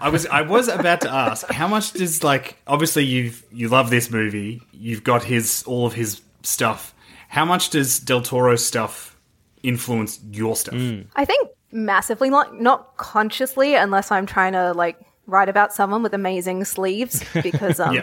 I 0.00 0.08
was 0.08 0.26
I 0.26 0.42
was 0.42 0.68
about 0.68 1.00
to 1.02 1.10
ask 1.10 1.46
how 1.50 1.68
much 1.68 1.92
does 1.92 2.22
like 2.22 2.56
obviously 2.66 3.04
you've 3.04 3.44
you 3.52 3.68
love 3.68 3.90
this 3.90 4.10
movie, 4.10 4.62
you've 4.72 5.04
got 5.04 5.24
his 5.24 5.64
all 5.66 5.86
of 5.86 5.94
his 5.94 6.22
stuff. 6.42 6.94
How 7.28 7.44
much 7.44 7.70
does 7.70 7.98
Del 7.98 8.22
Toro 8.22 8.56
stuff 8.56 9.18
influence 9.62 10.20
your 10.30 10.54
stuff? 10.54 10.74
Hmm. 10.74 11.02
I 11.16 11.24
think 11.24 11.48
massively, 11.72 12.30
not 12.30 12.60
not 12.60 12.96
consciously, 12.96 13.74
unless 13.74 14.12
I'm 14.12 14.26
trying 14.26 14.52
to 14.52 14.72
like 14.72 15.00
write 15.26 15.48
about 15.48 15.72
someone 15.72 16.02
with 16.02 16.14
amazing 16.14 16.64
sleeves, 16.64 17.22
because 17.42 17.80
um. 17.80 18.02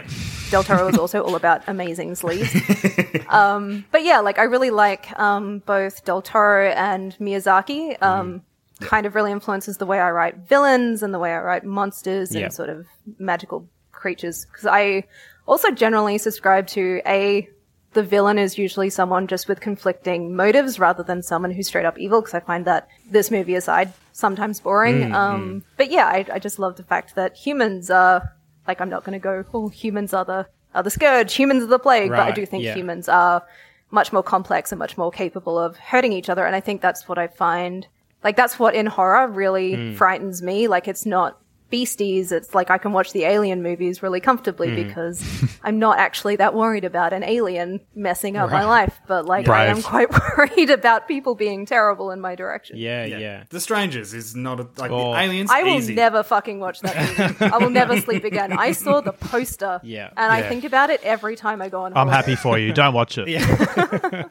Del 0.50 0.62
Toro 0.62 0.86
is 0.88 0.98
also 0.98 1.22
all 1.22 1.34
about 1.34 1.62
amazing 1.66 2.14
sleeves. 2.14 2.54
um, 3.30 3.86
but 3.90 4.04
yeah, 4.04 4.20
like 4.20 4.38
I 4.38 4.42
really 4.42 4.68
like 4.68 5.18
um, 5.18 5.60
both 5.60 6.04
Del 6.04 6.20
Toro 6.20 6.68
and 6.68 7.16
Miyazaki. 7.18 8.00
Um, 8.02 8.42
Kind 8.80 9.06
of 9.06 9.14
really 9.14 9.30
influences 9.30 9.76
the 9.76 9.86
way 9.86 10.00
I 10.00 10.10
write 10.10 10.38
villains 10.38 11.04
and 11.04 11.14
the 11.14 11.18
way 11.18 11.32
I 11.32 11.40
write 11.40 11.64
monsters 11.64 12.34
and 12.34 12.52
sort 12.52 12.68
of 12.68 12.84
magical 13.18 13.68
creatures. 13.92 14.44
Because 14.46 14.66
I 14.66 15.04
also 15.46 15.70
generally 15.70 16.18
subscribe 16.18 16.66
to 16.68 17.00
a 17.06 17.48
the 17.92 18.02
villain 18.02 18.38
is 18.38 18.56
usually 18.58 18.90
someone 18.90 19.26
just 19.26 19.48
with 19.48 19.60
conflicting 19.60 20.34
motives 20.34 20.78
rather 20.78 21.02
than 21.02 21.22
someone 21.22 21.50
who's 21.50 21.66
straight 21.66 21.84
up 21.84 21.98
evil 21.98 22.20
because 22.20 22.34
I 22.34 22.40
find 22.40 22.64
that 22.64 22.88
this 23.10 23.30
movie 23.30 23.54
aside 23.54 23.92
sometimes 24.12 24.60
boring. 24.60 25.10
Mm, 25.10 25.14
um, 25.14 25.64
but 25.76 25.90
yeah, 25.90 26.06
I, 26.06 26.24
I 26.32 26.38
just 26.38 26.58
love 26.58 26.76
the 26.76 26.82
fact 26.84 27.14
that 27.16 27.36
humans 27.36 27.90
are 27.90 28.32
like 28.66 28.80
I'm 28.80 28.88
not 28.88 29.04
going 29.04 29.18
to 29.18 29.22
go 29.22 29.44
oh 29.52 29.68
humans 29.68 30.14
are 30.14 30.24
the 30.24 30.46
are 30.74 30.82
the 30.82 30.90
scourge, 30.90 31.34
humans 31.34 31.62
are 31.62 31.66
the 31.66 31.78
plague, 31.78 32.10
but 32.10 32.20
I 32.20 32.30
do 32.30 32.46
think 32.46 32.64
yeah. 32.64 32.74
humans 32.74 33.08
are 33.08 33.42
much 33.90 34.10
more 34.10 34.22
complex 34.22 34.72
and 34.72 34.78
much 34.78 34.96
more 34.96 35.10
capable 35.10 35.58
of 35.58 35.76
hurting 35.76 36.12
each 36.14 36.30
other, 36.30 36.46
and 36.46 36.56
I 36.56 36.60
think 36.60 36.80
that's 36.80 37.06
what 37.08 37.18
I 37.18 37.26
find 37.26 37.86
like 38.24 38.36
that's 38.36 38.58
what 38.58 38.74
in 38.74 38.86
horror 38.86 39.26
really 39.28 39.74
Hmm. 39.74 39.94
frightens 39.94 40.40
me. 40.42 40.68
Like 40.68 40.88
it's 40.88 41.04
not 41.04 41.38
beasties. 41.72 42.30
It's 42.30 42.54
like 42.54 42.70
I 42.70 42.78
can 42.78 42.92
watch 42.92 43.12
the 43.12 43.24
alien 43.24 43.62
movies 43.64 44.00
really 44.02 44.20
comfortably 44.20 44.68
Hmm. 44.68 44.76
because 44.86 45.24
I'm 45.64 45.80
not 45.80 45.98
actually 45.98 46.36
that 46.36 46.54
worried 46.54 46.84
about 46.84 47.12
an 47.12 47.24
alien 47.24 47.80
messing 47.96 48.36
up 48.36 48.50
my 48.52 48.64
life. 48.64 49.00
But 49.08 49.26
like 49.26 49.48
I 49.48 49.66
am 49.66 49.82
quite 49.82 50.08
worried 50.38 50.70
about 50.70 51.08
people 51.08 51.34
being 51.34 51.66
terrible 51.66 52.12
in 52.12 52.20
my 52.20 52.34
direction. 52.36 52.76
Yeah, 52.76 53.04
yeah. 53.06 53.44
The 53.48 53.58
Strangers 53.60 54.14
is 54.14 54.36
not 54.36 54.60
a, 54.60 54.68
like 54.76 54.90
Oh. 54.92 55.12
the 55.14 55.18
aliens. 55.20 55.50
I 55.50 55.62
will 55.64 55.76
easy. 55.78 55.94
never 55.94 56.22
fucking 56.22 56.60
watch 56.60 56.80
that 56.82 57.18
movie. 57.40 57.52
I 57.52 57.58
will 57.58 57.70
never 57.70 58.00
sleep 58.00 58.24
again. 58.24 58.52
I 58.52 58.72
saw 58.72 59.00
the 59.00 59.12
poster, 59.12 59.80
Yeah. 59.82 60.10
and 60.16 60.30
I 60.32 60.42
think 60.42 60.64
about 60.64 60.90
it 60.90 61.00
every 61.02 61.34
time 61.36 61.62
I 61.62 61.68
go 61.70 61.80
on. 61.82 61.92
I'm 61.96 62.06
holiday. 62.08 62.16
happy 62.16 62.34
for 62.36 62.58
you. 62.58 62.72
Don't 62.74 62.92
watch 62.94 63.16
it. 63.18 63.26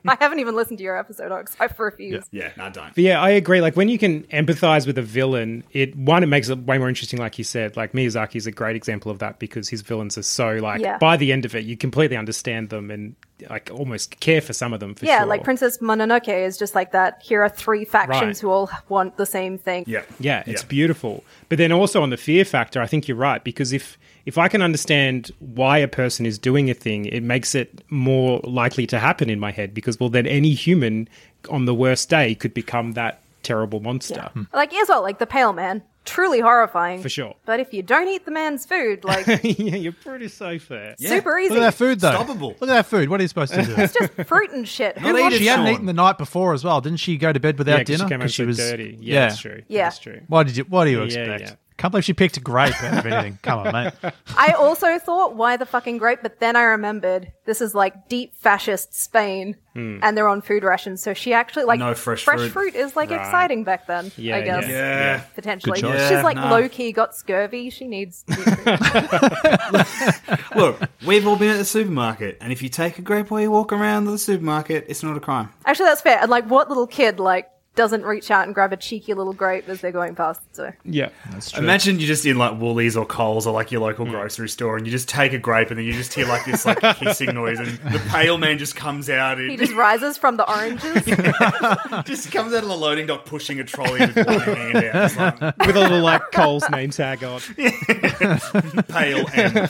I 0.07 0.17
haven't 0.19 0.39
even 0.39 0.55
listened 0.55 0.77
to 0.77 0.83
your 0.83 0.97
episode, 0.97 1.31
Ox. 1.31 1.55
I 1.59 1.67
refuse. 1.77 2.23
Yeah, 2.31 2.51
no, 2.57 2.69
don't. 2.69 2.93
But 2.93 3.03
yeah, 3.03 3.19
I 3.19 3.29
agree. 3.31 3.61
Like 3.61 3.75
when 3.75 3.89
you 3.89 3.97
can 3.97 4.23
empathize 4.25 4.85
with 4.85 4.97
a 4.99 5.01
villain, 5.01 5.63
it 5.71 5.95
one 5.95 6.21
it 6.21 6.27
makes 6.27 6.49
it 6.49 6.59
way 6.59 6.77
more 6.77 6.87
interesting. 6.89 7.17
Like 7.19 7.30
you 7.37 7.43
said, 7.43 7.75
like 7.77 7.93
Miyazaki 7.93 8.35
is 8.35 8.47
a 8.47 8.51
great 8.51 8.75
example 8.75 9.11
of 9.11 9.19
that 9.19 9.39
because 9.39 9.69
his 9.69 9.81
villains 9.81 10.17
are 10.17 10.23
so 10.23 10.55
like 10.57 10.81
Yeah. 10.81 10.97
by 10.97 11.17
the 11.17 11.31
end 11.31 11.45
of 11.45 11.55
it, 11.55 11.63
you 11.65 11.75
completely 11.77 12.17
understand 12.17 12.69
them 12.69 12.89
and 12.91 13.15
like 13.49 13.69
almost 13.73 14.19
care 14.19 14.41
for 14.41 14.53
some 14.53 14.71
of 14.73 14.79
them. 14.79 14.93
For 14.95 15.05
Yeah, 15.05 15.19
sure. 15.19 15.27
like 15.27 15.43
Princess 15.43 15.79
Mononoke 15.79 16.27
is 16.45 16.57
just 16.57 16.75
like 16.75 16.91
that. 16.91 17.21
Here 17.23 17.41
are 17.41 17.49
three 17.49 17.85
factions 17.85 18.37
Right. 18.37 18.39
who 18.39 18.49
all 18.49 18.69
want 18.89 19.17
the 19.17 19.25
same 19.25 19.57
thing. 19.57 19.83
Yeah, 19.87 20.03
Yeah, 20.19 20.43
it's 20.45 20.61
Yeah. 20.63 20.67
beautiful. 20.67 21.23
But 21.49 21.57
then 21.57 21.71
also 21.71 22.01
on 22.03 22.09
the 22.11 22.17
fear 22.17 22.45
factor, 22.45 22.81
I 22.81 22.85
think 22.87 23.07
you're 23.07 23.17
right 23.17 23.43
because 23.43 23.73
if 23.73 23.97
if 24.23 24.37
I 24.37 24.47
can 24.49 24.61
understand 24.61 25.31
why 25.39 25.79
a 25.79 25.87
person 25.87 26.27
is 26.27 26.37
doing 26.37 26.69
a 26.69 26.75
thing, 26.75 27.05
it 27.05 27.23
makes 27.23 27.55
it 27.55 27.83
more 27.89 28.39
likely 28.43 28.85
to 28.85 28.99
happen 28.99 29.31
in 29.31 29.39
my 29.39 29.49
head 29.49 29.73
because 29.73 29.99
well 29.99 30.09
then 30.09 30.27
any 30.27 30.51
human 30.53 31.09
on 31.49 31.65
the 31.65 31.73
worst 31.73 32.07
day 32.09 32.35
could 32.35 32.53
become 32.53 32.91
that 32.91 33.19
terrible 33.43 33.79
monster. 33.79 34.29
Hmm. 34.33 34.43
Like 34.53 34.73
as 34.73 34.89
well, 34.89 35.01
like 35.01 35.19
the 35.19 35.25
Pale 35.27 35.53
Man, 35.53 35.83
truly 36.05 36.39
horrifying 36.39 37.01
For 37.01 37.09
sure. 37.09 37.35
But 37.45 37.59
if 37.59 37.73
you 37.73 37.83
don't 37.83 38.07
eat 38.07 38.25
the 38.25 38.31
man's 38.31 38.65
food, 38.65 39.03
like 39.03 39.27
yeah, 39.43 39.75
you're 39.75 39.91
pretty 39.93 40.27
safe 40.27 40.67
there. 40.67 40.95
super 40.97 41.37
easy. 41.39 41.49
Look 41.53 41.59
at 41.63 41.65
that 41.65 41.73
food, 41.75 41.99
though. 41.99 42.11
Stoppable. 42.11 42.59
Look 42.59 42.63
at 42.63 42.67
that 42.73 42.85
food. 42.85 43.09
What 43.09 43.19
are 43.19 43.23
you 43.23 43.27
supposed 43.27 43.53
to 43.53 43.63
do? 43.63 43.75
It's 43.77 43.93
just 43.93 44.13
fruit 44.27 44.51
and 44.51 44.67
shit. 44.67 44.97
Who 44.97 45.11
Not 45.13 45.21
wants 45.21 45.37
she 45.37 45.45
hadn't 45.45 45.65
Sean. 45.65 45.73
eaten 45.73 45.85
the 45.85 45.93
night 45.93 46.17
before 46.17 46.53
as 46.53 46.63
well. 46.63 46.81
Didn't 46.81 46.99
she 46.99 47.17
go 47.17 47.31
to 47.33 47.39
bed 47.39 47.57
without 47.57 47.71
Yeah, 47.71 47.77
'cause 47.79 47.87
dinner? 47.87 47.97
she 48.05 48.09
came 48.09 48.19
home 48.19 48.27
'Cause 48.27 48.35
so 48.35 48.45
was 48.45 48.57
dirty. 48.57 48.97
Yeah, 49.01 49.27
that's 49.27 49.39
true. 49.39 49.61
Yeah. 49.67 49.83
That's 49.85 49.99
true. 49.99 50.21
What 50.27 50.47
did 50.47 50.57
you? 50.57 50.63
What 50.65 50.85
do 50.85 50.91
you 50.91 50.99
Yeah, 51.03 51.19
expect? 51.35 51.57
Yeah. 51.81 51.83
Can't 51.83 51.91
believe 51.91 52.05
she 52.05 52.13
picked 52.13 52.37
a 52.37 52.39
grape 52.39 52.81
out 52.83 52.99
of 53.05 53.11
anything. 53.11 53.39
Come 53.43 53.59
on, 53.67 53.73
mate. 53.73 54.13
I 54.37 54.51
also 54.53 54.99
thought, 54.99 55.35
why 55.35 55.57
the 55.57 55.65
fucking 55.65 55.97
grape? 55.97 56.19
But 56.21 56.39
then 56.39 56.55
I 56.55 56.63
remembered 56.63 57.31
this 57.45 57.61
is 57.61 57.73
like 57.75 58.07
deep 58.07 58.35
fascist 58.35 58.93
Spain, 58.93 59.57
Hmm. 59.73 59.99
and 60.03 60.17
they're 60.17 60.27
on 60.27 60.41
food 60.41 60.63
rations. 60.65 61.01
So 61.01 61.13
she 61.13 61.33
actually 61.33 61.63
like 61.63 61.79
No 61.79 61.93
fresh 61.93 62.23
fruit. 62.25 62.75
is 62.75 62.95
like 62.97 63.09
Right. 63.09 63.21
exciting 63.21 63.63
back 63.63 63.87
then. 63.87 64.11
Yeah, 64.17 64.35
I 64.35 64.41
guess 64.41 64.67
yeah. 64.67 64.75
Yeah. 64.75 65.19
potentially. 65.33 65.79
Good 65.81 65.87
choice. 65.91 66.09
She's 66.09 66.23
like 66.23 66.35
Yeah, 66.35 66.51
low 66.51 66.67
key 66.67 66.91
got 66.91 67.15
scurvy. 67.15 67.69
She 67.69 67.87
needs. 67.87 68.25
nutrition. 68.27 68.77
Look, 70.55 70.79
we've 71.05 71.25
all 71.27 71.35
been 71.37 71.49
at 71.51 71.57
the 71.57 71.65
supermarket, 71.65 72.37
and 72.41 72.51
if 72.51 72.61
you 72.61 72.69
take 72.69 72.97
a 72.99 73.01
grape 73.01 73.31
while 73.31 73.41
you 73.41 73.51
walk 73.51 73.71
around 73.71 74.05
the 74.05 74.17
supermarket, 74.17 74.85
it's 74.87 75.03
not 75.03 75.15
a 75.17 75.19
crime. 75.19 75.49
actually, 75.65 75.85
that's 75.85 76.01
fair. 76.01 76.19
And 76.21 76.29
like, 76.29 76.45
what 76.49 76.67
little 76.69 76.87
kid 76.87 77.19
like 77.19 77.49
doesn't 77.75 78.03
reach 78.03 78.29
out 78.29 78.45
and 78.45 78.53
grab 78.53 78.73
a 78.73 78.77
cheeky 78.77 79.13
little 79.13 79.31
grape 79.33 79.69
as 79.69 79.79
they're 79.81 79.91
going 79.91 80.13
past? 80.15 80.41
So 80.53 80.71
Yeah. 80.83 81.09
Imagine 81.57 81.99
you're 81.99 82.07
just 82.07 82.25
in 82.25 82.37
like 82.37 82.59
Woolies 82.59 82.97
or 82.97 83.05
Coles 83.05 83.47
or 83.47 83.53
like 83.53 83.71
your 83.71 83.81
local 83.81 84.05
grocery 84.05 84.49
store, 84.49 84.77
and 84.77 84.85
you 84.85 84.91
just 84.91 85.07
take 85.07 85.33
a 85.33 85.37
grape, 85.37 85.69
and 85.69 85.77
then 85.77 85.85
you 85.85 85.93
just 85.93 86.13
hear 86.13 86.27
like 86.27 86.45
this 86.45 86.65
like 86.65 86.81
hissing 86.97 87.33
noise, 87.33 87.59
and 87.59 87.67
the 87.91 88.01
pale 88.09 88.37
man 88.37 88.57
just 88.57 88.75
comes 88.75 89.09
out. 89.09 89.39
he 89.39 89.49
And 89.49 89.57
just 89.57 89.73
rises 89.73 90.17
from 90.17 90.37
the 90.37 90.49
oranges. 90.49 91.03
just 92.05 92.31
comes 92.31 92.53
out 92.53 92.63
of 92.63 92.69
the 92.69 92.75
loading 92.77 93.07
dock, 93.07 93.25
pushing 93.25 93.59
a 93.59 93.63
trolley 93.63 93.99
with 94.01 94.15
one 94.15 94.39
hand 94.39 94.77
out. 94.77 95.41
Like, 95.41 95.57
With 95.65 95.75
a 95.77 95.79
little 95.79 96.01
like 96.01 96.31
Coles 96.31 96.69
name 96.69 96.89
tag 96.91 97.23
on. 97.23 97.39
pale 98.89 99.25
and 99.33 99.69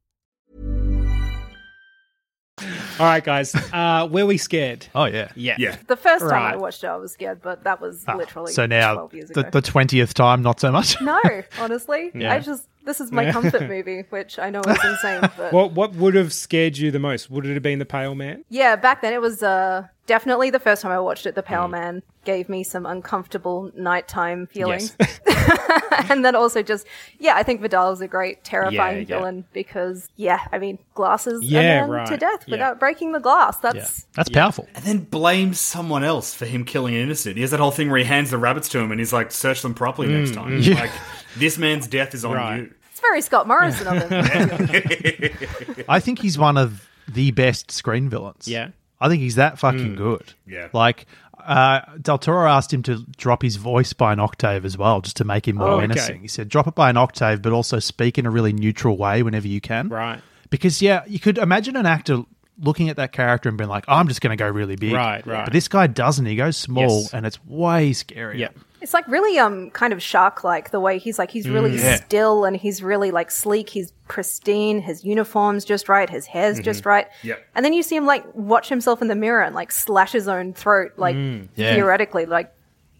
All 2.99 3.05
right, 3.05 3.23
guys. 3.23 3.53
Uh, 3.55 4.07
were 4.11 4.25
we 4.25 4.37
scared? 4.37 4.87
Oh 4.93 5.05
yeah. 5.05 5.31
Yeah. 5.35 5.55
Yeah. 5.57 5.75
The 5.87 5.95
first 5.95 6.27
time 6.29 6.53
I 6.53 6.55
watched 6.55 6.83
it, 6.83 6.87
I 6.87 6.95
was 6.97 7.11
scared, 7.13 7.41
but 7.41 7.63
that 7.63 7.81
was 7.81 8.05
literally 8.07 8.51
Ah, 8.51 8.53
So 8.53 8.65
now 8.65 8.93
12 8.93 9.13
years 9.13 9.29
the 9.29 9.39
ago. 9.41 9.49
the 9.51 9.61
twentieth 9.61 10.13
time, 10.13 10.41
not 10.41 10.59
so 10.59 10.71
much. 10.71 10.99
no, 11.01 11.19
honestly, 11.59 12.11
I 12.25 12.39
just 12.39 12.67
this 12.85 12.99
is 12.99 13.11
my 13.11 13.31
comfort 13.31 13.61
movie, 13.69 14.03
which 14.09 14.39
I 14.39 14.49
know 14.49 14.61
is 14.67 14.83
insane, 14.83 15.21
but 15.37 15.53
What 15.53 15.71
what 15.73 15.93
would 15.95 16.15
have 16.15 16.33
scared 16.33 16.77
you 16.77 16.91
the 16.91 16.99
most? 16.99 17.29
Would 17.29 17.45
it 17.45 17.53
have 17.53 17.63
been 17.63 17.79
the 17.79 17.85
Pale 17.85 18.15
Man? 18.15 18.43
yeah, 18.49 18.75
back 18.75 19.01
then 19.01 19.13
it 19.13 19.21
was 19.21 19.41
uh 19.43 19.87
definitely 20.07 20.49
the 20.49 20.59
first 20.59 20.81
time 20.81 20.91
I 20.91 20.99
watched 20.99 21.25
it. 21.25 21.35
The 21.35 21.43
Pale 21.43 21.67
Mm. 21.67 21.71
Man 21.71 22.03
gave 22.23 22.49
me 22.49 22.63
some 22.63 22.85
uncomfortable 22.85 23.71
nighttime 23.75 24.47
feelings. 24.47 24.95
Yes. 24.99 25.19
and 26.09 26.23
then 26.23 26.35
also 26.35 26.61
just 26.61 26.85
yeah, 27.19 27.35
I 27.35 27.43
think 27.43 27.61
Vidal 27.61 27.91
is 27.91 28.01
a 28.01 28.07
great 28.07 28.43
terrifying 28.43 28.97
Yeah, 28.97 29.01
yeah. 29.01 29.17
villain 29.17 29.45
because 29.53 30.07
yeah, 30.15 30.39
I 30.51 30.59
mean 30.59 30.77
glasses 30.93 31.43
Yeah, 31.43 31.85
a 31.85 31.87
right. 31.87 32.07
to 32.07 32.17
death 32.17 32.43
Yeah. 32.45 32.53
without 32.53 32.79
breaking 32.79 33.11
the 33.13 33.19
glass. 33.19 33.57
Yeah, 33.63 33.71
That's 33.73 34.05
that's 34.13 34.29
powerful. 34.29 34.67
And 34.75 34.83
then 34.83 34.99
blames 34.99 35.59
someone 35.59 36.03
else 36.03 36.33
for 36.33 36.45
him 36.45 36.63
killing 36.65 36.93
an 36.95 37.01
innocent. 37.01 37.35
He 37.35 37.41
has 37.41 37.51
that 37.51 37.59
whole 37.59 37.71
thing 37.71 37.89
where 37.89 37.99
he 37.99 38.05
hands 38.05 38.29
the 38.31 38.37
rabbits 38.37 38.69
to 38.69 38.79
him 38.79 38.91
and 38.91 38.99
he's 38.99 39.13
like, 39.13 39.31
search 39.31 39.61
them 39.61 39.73
properly 39.73 40.07
mm, 40.07 40.19
next 40.19 40.33
time. 40.35 40.61
Mm. 40.61 40.75
Like, 40.75 40.91
this 41.37 41.57
man's 41.57 41.87
death 41.87 42.13
is 42.13 42.23
on 42.25 42.35
Right. 42.35 42.57
you. 42.57 42.73
it's 42.91 42.99
very 42.99 43.21
Scott 43.21 43.47
Morrison 43.47 43.87
of 43.87 44.09
him. 44.09 45.85
I 45.89 45.99
think 45.99 46.19
he's 46.19 46.37
one 46.37 46.57
of 46.57 46.87
the 47.07 47.31
best 47.31 47.71
screen 47.71 48.09
villains. 48.09 48.47
Yeah. 48.47 48.69
I 48.99 49.09
think 49.09 49.21
he's 49.21 49.35
that 49.35 49.57
fucking 49.57 49.95
mm. 49.95 49.97
good. 49.97 50.33
Yeah. 50.45 50.67
Like, 50.73 51.07
uh, 51.45 51.81
Del 52.01 52.17
Toro 52.17 52.47
asked 52.49 52.73
him 52.73 52.83
to 52.83 53.05
drop 53.17 53.41
his 53.41 53.55
voice 53.57 53.93
by 53.93 54.13
an 54.13 54.19
octave 54.19 54.65
as 54.65 54.77
well, 54.77 55.01
just 55.01 55.17
to 55.17 55.23
make 55.23 55.47
him 55.47 55.57
more 55.57 55.67
Oh, 55.69 55.77
okay. 55.77 55.87
menacing. 55.87 56.21
He 56.21 56.27
said, 56.27 56.49
drop 56.49 56.67
it 56.67 56.75
by 56.75 56.89
an 56.89 56.97
octave, 56.97 57.41
but 57.41 57.51
also 57.53 57.79
speak 57.79 58.17
in 58.17 58.25
a 58.25 58.31
really 58.31 58.53
neutral 58.53 58.97
way 58.97 59.23
whenever 59.23 59.47
you 59.47 59.61
can. 59.61 59.89
Right. 59.89 60.21
Because, 60.49 60.81
yeah, 60.81 61.03
you 61.07 61.19
could 61.19 61.37
imagine 61.37 61.75
an 61.75 61.85
actor 61.85 62.23
looking 62.59 62.89
at 62.89 62.97
that 62.97 63.11
character 63.11 63.49
and 63.49 63.57
being 63.57 63.69
like, 63.69 63.85
I'm 63.87 64.07
just 64.07 64.21
going 64.21 64.37
to 64.37 64.41
go 64.41 64.47
really 64.49 64.75
big. 64.75 64.93
Right, 64.93 65.25
right. 65.25 65.45
But 65.45 65.53
this 65.53 65.67
guy 65.67 65.87
doesn't. 65.87 66.25
He 66.25 66.35
goes 66.35 66.57
small, 66.57 67.01
Yes. 67.01 67.13
and 67.13 67.25
it's 67.25 67.43
way 67.45 67.91
scarier. 67.91 68.37
Yeah. 68.37 68.49
It's 68.81 68.93
like 68.93 69.07
really 69.07 69.37
um 69.37 69.69
kind 69.71 69.93
of 69.93 70.01
shark 70.01 70.43
like 70.43 70.71
the 70.71 70.79
way 70.79 70.97
he's 70.97 71.19
like 71.19 71.29
he's 71.31 71.47
really 71.47 71.71
mm, 71.71 71.79
Yeah. 71.79 71.95
still 71.97 72.45
and 72.45 72.57
he's 72.57 72.81
really 72.81 73.11
like 73.11 73.29
sleek, 73.31 73.69
he's 73.69 73.91
pristine, 74.07 74.81
his 74.81 75.05
uniform's 75.05 75.63
just 75.65 75.87
right, 75.87 76.09
his 76.09 76.25
hair's 76.25 76.59
just 76.59 76.81
mm-hmm. 76.81 76.89
right. 76.89 77.07
Yep. 77.23 77.45
And 77.55 77.63
then 77.63 77.73
you 77.73 77.83
see 77.83 77.95
him 77.95 78.05
like 78.05 78.25
watch 78.33 78.69
himself 78.69 79.01
in 79.01 79.07
the 79.07 79.15
mirror 79.15 79.41
and 79.43 79.55
like 79.55 79.71
slash 79.71 80.11
his 80.11 80.27
own 80.27 80.53
throat, 80.53 80.93
mm, 80.95 80.99
like 80.99 81.15
Yeah. 81.55 81.73
theoretically, 81.75 82.25
like 82.25 82.51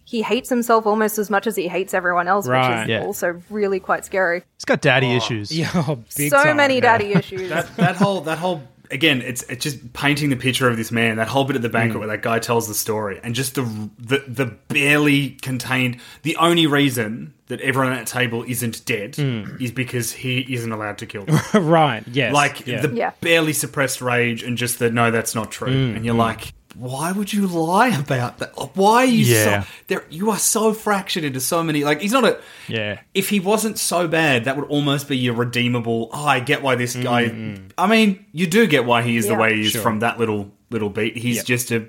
he 0.04 0.22
hates 0.22 0.50
himself 0.50 0.86
almost 0.86 1.17
as 1.17 1.30
much 1.30 1.48
as 1.48 1.56
he 1.56 1.67
hates 1.70 1.94
everyone 1.94 2.28
else, 2.28 2.46
Right. 2.48 2.80
which 2.80 2.84
is 2.84 2.89
Yeah. 2.89 3.06
also 3.06 3.41
really 3.50 3.80
quite 3.80 4.04
scary. 4.04 4.44
He's 4.58 4.65
got 4.65 4.82
daddy 4.82 5.13
oh. 5.13 5.17
issues. 5.17 5.52
Yeah. 5.58 5.70
oh, 5.74 6.00
big 6.17 6.30
so 6.30 6.44
time. 6.44 6.58
many 6.58 6.82
daddy 6.82 7.13
issues. 7.13 7.50
That, 7.50 7.76
that 7.78 7.96
whole, 7.96 8.22
that 8.22 8.38
whole, 8.38 8.62
again, 8.91 9.21
it's, 9.21 9.43
it's 9.43 9.63
just 9.63 9.93
painting 9.93 10.30
the 10.30 10.36
picture 10.36 10.67
of 10.67 10.77
this 10.77 10.91
man, 10.91 11.17
that 11.17 11.27
whole 11.27 11.45
bit 11.45 11.56
at 11.56 11.62
the 11.62 11.69
banquet 11.69 11.97
mm. 11.97 11.99
where 11.99 12.10
that 12.10 12.21
guy 12.21 12.39
tells 12.39 12.67
the 12.67 12.73
story, 12.73 13.19
and 13.23 13.34
just 13.36 13.56
the, 13.56 13.63
the, 13.97 14.23
the 14.27 14.45
barely 14.67 15.32
contained, 15.32 15.99
the 16.23 16.36
only 16.38 16.67
reason 16.67 17.34
that 17.47 17.60
everyone 17.62 17.91
at 17.91 17.97
that 17.97 18.08
table 18.08 18.43
isn't 18.47 18.86
dead 18.86 19.13
mm. 19.13 19.62
is 19.62 19.71
because 19.71 20.12
he 20.12 20.39
isn't 20.54 20.71
allowed 20.71 20.97
to 20.99 21.06
kill 21.06 21.25
them. 21.54 21.67
right. 21.67 22.04
Yes. 22.08 22.34
like 22.34 22.65
yeah. 22.65 22.82
the 22.82 22.95
Yeah. 22.95 23.12
barely 23.19 23.54
suppressed 23.54 24.01
rage 24.01 24.43
and 24.43 24.58
just 24.58 24.80
the 24.80 24.89
no 24.89 25.12
that's 25.12 25.36
not 25.36 25.51
true 25.51 25.71
Mm, 25.71 25.95
and 25.95 26.06
you're 26.06 26.15
mm. 26.15 26.19
like 26.19 26.54
why 26.76 27.12
would 27.12 27.34
you 27.34 27.48
lie 27.48 27.90
about 27.90 28.38
that 28.40 28.52
why 28.76 29.04
are 29.04 29.06
you 29.06 29.26
Yeah. 29.26 29.62
so 29.64 29.68
there 29.88 30.06
you 30.10 30.32
are 30.32 30.38
so 30.38 30.74
fractured 30.74 31.24
into 31.24 31.40
so 31.40 31.64
many 31.64 31.84
like 31.84 32.02
he's 32.02 32.14
not 32.14 32.24
a 32.24 32.40
Yeah. 32.68 33.00
if 33.14 33.30
he 33.30 33.40
wasn't 33.40 33.78
so 33.78 34.08
bad 34.08 34.46
that 34.46 34.56
would 34.56 34.66
almost 34.70 35.08
be 35.10 35.28
a 35.28 35.34
redeemable 35.34 36.10
oh 36.14 36.26
i 36.26 36.40
get 36.40 36.62
why 36.62 36.76
this 36.76 36.96
guy 36.96 37.30
Mm, 37.30 37.72
i 37.78 37.88
mean 37.88 38.26
you 38.32 38.48
do 38.48 38.68
get 38.68 38.86
why 38.86 39.02
he 39.02 39.18
is 39.18 39.28
the 39.28 39.36
way 39.36 39.56
he 39.56 39.62
is 39.62 39.72
Sure. 39.72 39.82
from 39.82 40.00
that 40.00 40.18
little 40.20 40.52
little 40.70 40.90
beat 40.90 41.18
he's 41.18 41.38
Yep. 41.38 41.46
just 41.46 41.72
a 41.72 41.88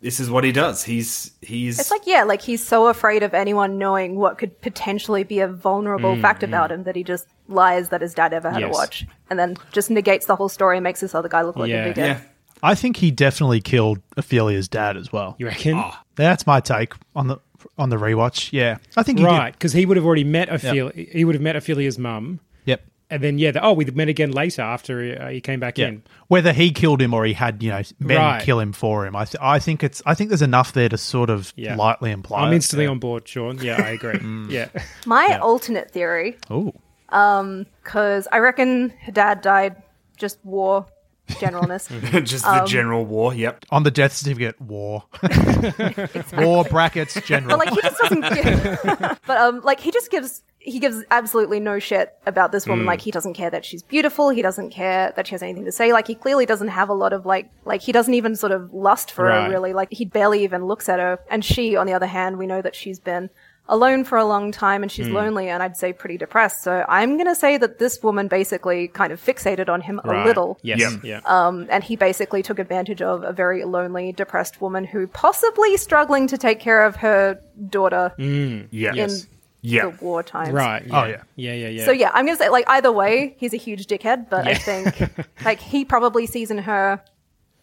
this 0.00 0.20
is 0.20 0.30
what 0.30 0.44
he 0.44 0.52
does 0.52 0.84
he's 0.84 1.32
he's 1.42 1.78
It's 1.80 1.90
like, 1.90 2.06
yeah, 2.06 2.22
like 2.22 2.40
he's 2.40 2.64
so 2.64 2.86
afraid 2.86 3.24
of 3.24 3.34
anyone 3.34 3.78
knowing 3.78 4.14
what 4.14 4.38
could 4.38 4.60
potentially 4.60 5.24
be 5.24 5.40
a 5.40 5.48
vulnerable 5.48 6.16
fact 6.20 6.44
about 6.44 6.70
him 6.70 6.84
that 6.84 6.94
he 6.94 7.02
just 7.02 7.26
lies 7.48 7.88
that 7.88 8.00
his 8.00 8.14
dad 8.14 8.32
ever 8.32 8.48
had 8.48 8.58
Mm, 8.62 8.66
Yes. 8.68 8.76
to 8.76 8.78
watch. 8.80 9.06
And 9.28 9.38
then 9.40 9.56
just 9.72 9.90
negates 9.90 10.26
the 10.26 10.36
whole 10.36 10.48
story 10.48 10.76
and 10.76 10.84
makes 10.84 11.00
this 11.00 11.16
other 11.16 11.28
guy 11.28 11.42
look 11.42 11.56
like 11.56 11.68
Yeah. 11.70 11.84
a 11.84 11.88
big 11.88 11.96
yeah 11.96 12.20
I 12.62 12.74
think 12.74 12.96
he 12.96 13.10
definitely 13.10 13.60
killed 13.60 13.98
Ophelia's 14.16 14.68
dad 14.68 14.96
as 14.96 15.12
well. 15.12 15.36
you 15.38 15.46
reckon? 15.46 15.74
Ah. 15.76 16.02
That's 16.16 16.46
my 16.46 16.60
take 16.60 16.94
on 17.14 17.28
the 17.28 17.38
on 17.76 17.90
the 17.90 17.96
rewatch. 17.96 18.52
Yeah, 18.52 18.78
I 18.96 19.02
think 19.02 19.18
he 19.18 19.24
right. 19.24 19.52
Because 19.52 19.72
he 19.72 19.84
would 19.86 19.96
have 19.96 20.06
already 20.06 20.24
met 20.24 20.48
Ophelia. 20.48 20.92
He 20.94 21.24
would 21.24 21.34
have 21.34 21.42
met 21.42 21.56
Ophelia's 21.56 21.98
mum. 21.98 22.40
Yep. 22.66 22.82
And 23.10 23.22
then, 23.22 23.38
yeah, 23.38 23.52
the, 23.52 23.64
oh, 23.64 23.72
we 23.72 23.84
met 23.86 24.08
again 24.08 24.32
later 24.32 24.60
after 24.62 25.02
he, 25.02 25.12
uh, 25.14 25.28
he 25.28 25.40
came 25.40 25.58
back 25.60 25.78
Yeah. 25.78 25.88
in. 25.88 26.02
Whether 26.28 26.52
he 26.52 26.70
killed 26.72 27.00
him 27.00 27.14
or 27.14 27.24
he 27.24 27.32
had 27.32 27.62
you 27.62 27.70
know 27.70 27.82
men 27.98 28.16
Right. 28.18 28.42
kill 28.42 28.60
him 28.60 28.72
for 28.72 29.06
him, 29.06 29.16
I 29.16 29.24
th- 29.24 29.40
I 29.40 29.58
think 29.60 29.82
it's 29.82 30.02
I 30.06 30.14
think 30.14 30.30
there's 30.30 30.42
enough 30.42 30.72
there 30.72 30.88
to 30.88 30.98
sort 30.98 31.30
of 31.30 31.52
Yeah. 31.56 31.74
lightly 31.76 32.10
imply. 32.10 32.40
I'm 32.44 32.52
instantly 32.52 32.84
Yeah. 32.84 32.90
on 32.90 32.98
board, 32.98 33.26
Sean. 33.26 33.58
Yeah, 33.62 33.80
I 33.82 33.90
agree. 33.90 34.12
Mm. 34.18 34.50
yeah. 34.50 34.68
My 35.06 35.38
alternate 35.38 35.90
theory, 35.90 36.36
Ooh. 36.50 36.72
Um, 37.10 37.66
because 37.82 38.28
I 38.30 38.38
reckon 38.40 38.90
her 39.06 39.12
dad 39.12 39.40
died 39.40 39.76
just 40.18 40.38
war 40.44 40.86
generalness. 41.28 41.88
just 42.24 42.44
Um, 42.46 42.58
the 42.58 42.64
general 42.66 43.04
war 43.04 43.34
yep. 43.34 43.64
On 43.70 43.82
the 43.82 43.90
death 43.90 44.12
certificate, 44.12 44.60
war, 44.60 45.04
war 46.36 46.64
brackets, 46.64 47.14
general. 47.22 47.56
but 47.56 47.66
like 47.66 47.70
he 47.74 47.80
just 47.82 47.98
doesn't 48.00 48.20
give, 48.34 49.18
but 49.26 49.38
um 49.38 49.60
like 49.62 49.80
he 49.80 49.90
just 49.90 50.10
gives 50.10 50.42
he 50.60 50.78
gives 50.80 51.02
absolutely 51.10 51.60
no 51.60 51.78
shit 51.78 52.14
about 52.26 52.52
this 52.52 52.66
woman. 52.66 52.84
Like 52.84 53.00
he 53.00 53.10
doesn't 53.10 53.34
care 53.34 53.48
that 53.48 53.64
she's 53.64 53.82
beautiful. 53.82 54.28
He 54.30 54.42
doesn't 54.42 54.70
care 54.70 55.12
that 55.16 55.26
she 55.26 55.32
has 55.34 55.42
anything 55.42 55.64
to 55.64 55.72
say. 55.72 55.92
Like 55.92 56.06
he 56.06 56.14
clearly 56.14 56.44
doesn't 56.46 56.68
have 56.68 56.88
a 56.88 56.94
lot 56.94 57.12
of 57.12 57.24
like 57.24 57.48
like 57.64 57.80
he 57.80 57.92
doesn't 57.92 58.12
even 58.12 58.36
sort 58.36 58.52
of 58.52 58.72
lust 58.74 59.10
for 59.12 59.24
Right. 59.24 59.44
her 59.44 59.50
really. 59.50 59.72
Like 59.72 59.88
he 59.92 60.04
barely 60.04 60.44
even 60.44 60.66
looks 60.66 60.88
at 60.88 60.98
her. 60.98 61.20
And 61.30 61.44
she 61.44 61.76
on 61.76 61.86
the 61.86 61.92
other 61.94 62.06
hand 62.06 62.36
we 62.38 62.46
know 62.46 62.60
that 62.60 62.74
she's 62.74 62.98
been 62.98 63.30
alone 63.68 64.02
for 64.04 64.16
a 64.16 64.24
long 64.24 64.50
time 64.50 64.82
and 64.82 64.90
she's 64.90 65.08
lonely 65.08 65.48
and 65.48 65.62
I'd 65.62 65.76
say 65.76 65.92
pretty 65.92 66.16
depressed 66.16 66.62
so 66.62 66.84
I'm 66.88 67.16
going 67.16 67.26
to 67.26 67.34
say 67.34 67.58
that 67.58 67.78
this 67.78 68.02
woman 68.02 68.26
basically 68.28 68.88
kind 68.88 69.12
of 69.12 69.22
fixated 69.24 69.68
on 69.68 69.80
him 69.82 70.00
a 70.04 70.24
little 70.24 70.58
Yes. 70.62 70.80
Yeah. 70.80 70.96
Yeah. 71.02 71.20
um, 71.26 71.66
and 71.70 71.84
he 71.84 71.94
basically 71.96 72.42
took 72.42 72.58
advantage 72.58 73.02
of 73.02 73.22
a 73.24 73.32
very 73.32 73.64
lonely, 73.64 74.12
depressed 74.12 74.60
woman 74.60 74.84
who 74.84 75.06
possibly 75.06 75.76
struggling 75.76 76.26
to 76.28 76.38
take 76.38 76.60
care 76.60 76.84
of 76.84 76.96
her 76.96 77.40
daughter 77.68 78.12
yeah 78.18 78.94
in 78.94 79.10
yeah 79.60 79.90
the 79.90 79.96
war 80.00 80.22
times. 80.22 80.50
right. 80.52 80.86
Yeah. 80.86 81.02
Oh, 81.02 81.06
yeah. 81.06 81.22
Yeah, 81.36 81.52
yeah, 81.52 81.68
yeah. 81.68 81.84
So 81.84 81.90
yeah, 81.90 82.10
I'm 82.14 82.24
gonna 82.24 82.38
say 82.38 82.48
like 82.48 82.64
either 82.68 82.92
way, 82.92 83.34
he's 83.38 83.52
a 83.52 83.56
huge 83.58 83.86
dickhead, 83.86 84.30
but 84.30 84.46
I 84.46 84.54
think 84.54 84.98
like 85.44 85.60
he 85.60 85.84
probably 85.84 86.26
sees 86.26 86.50
in 86.50 86.58
her 86.58 87.02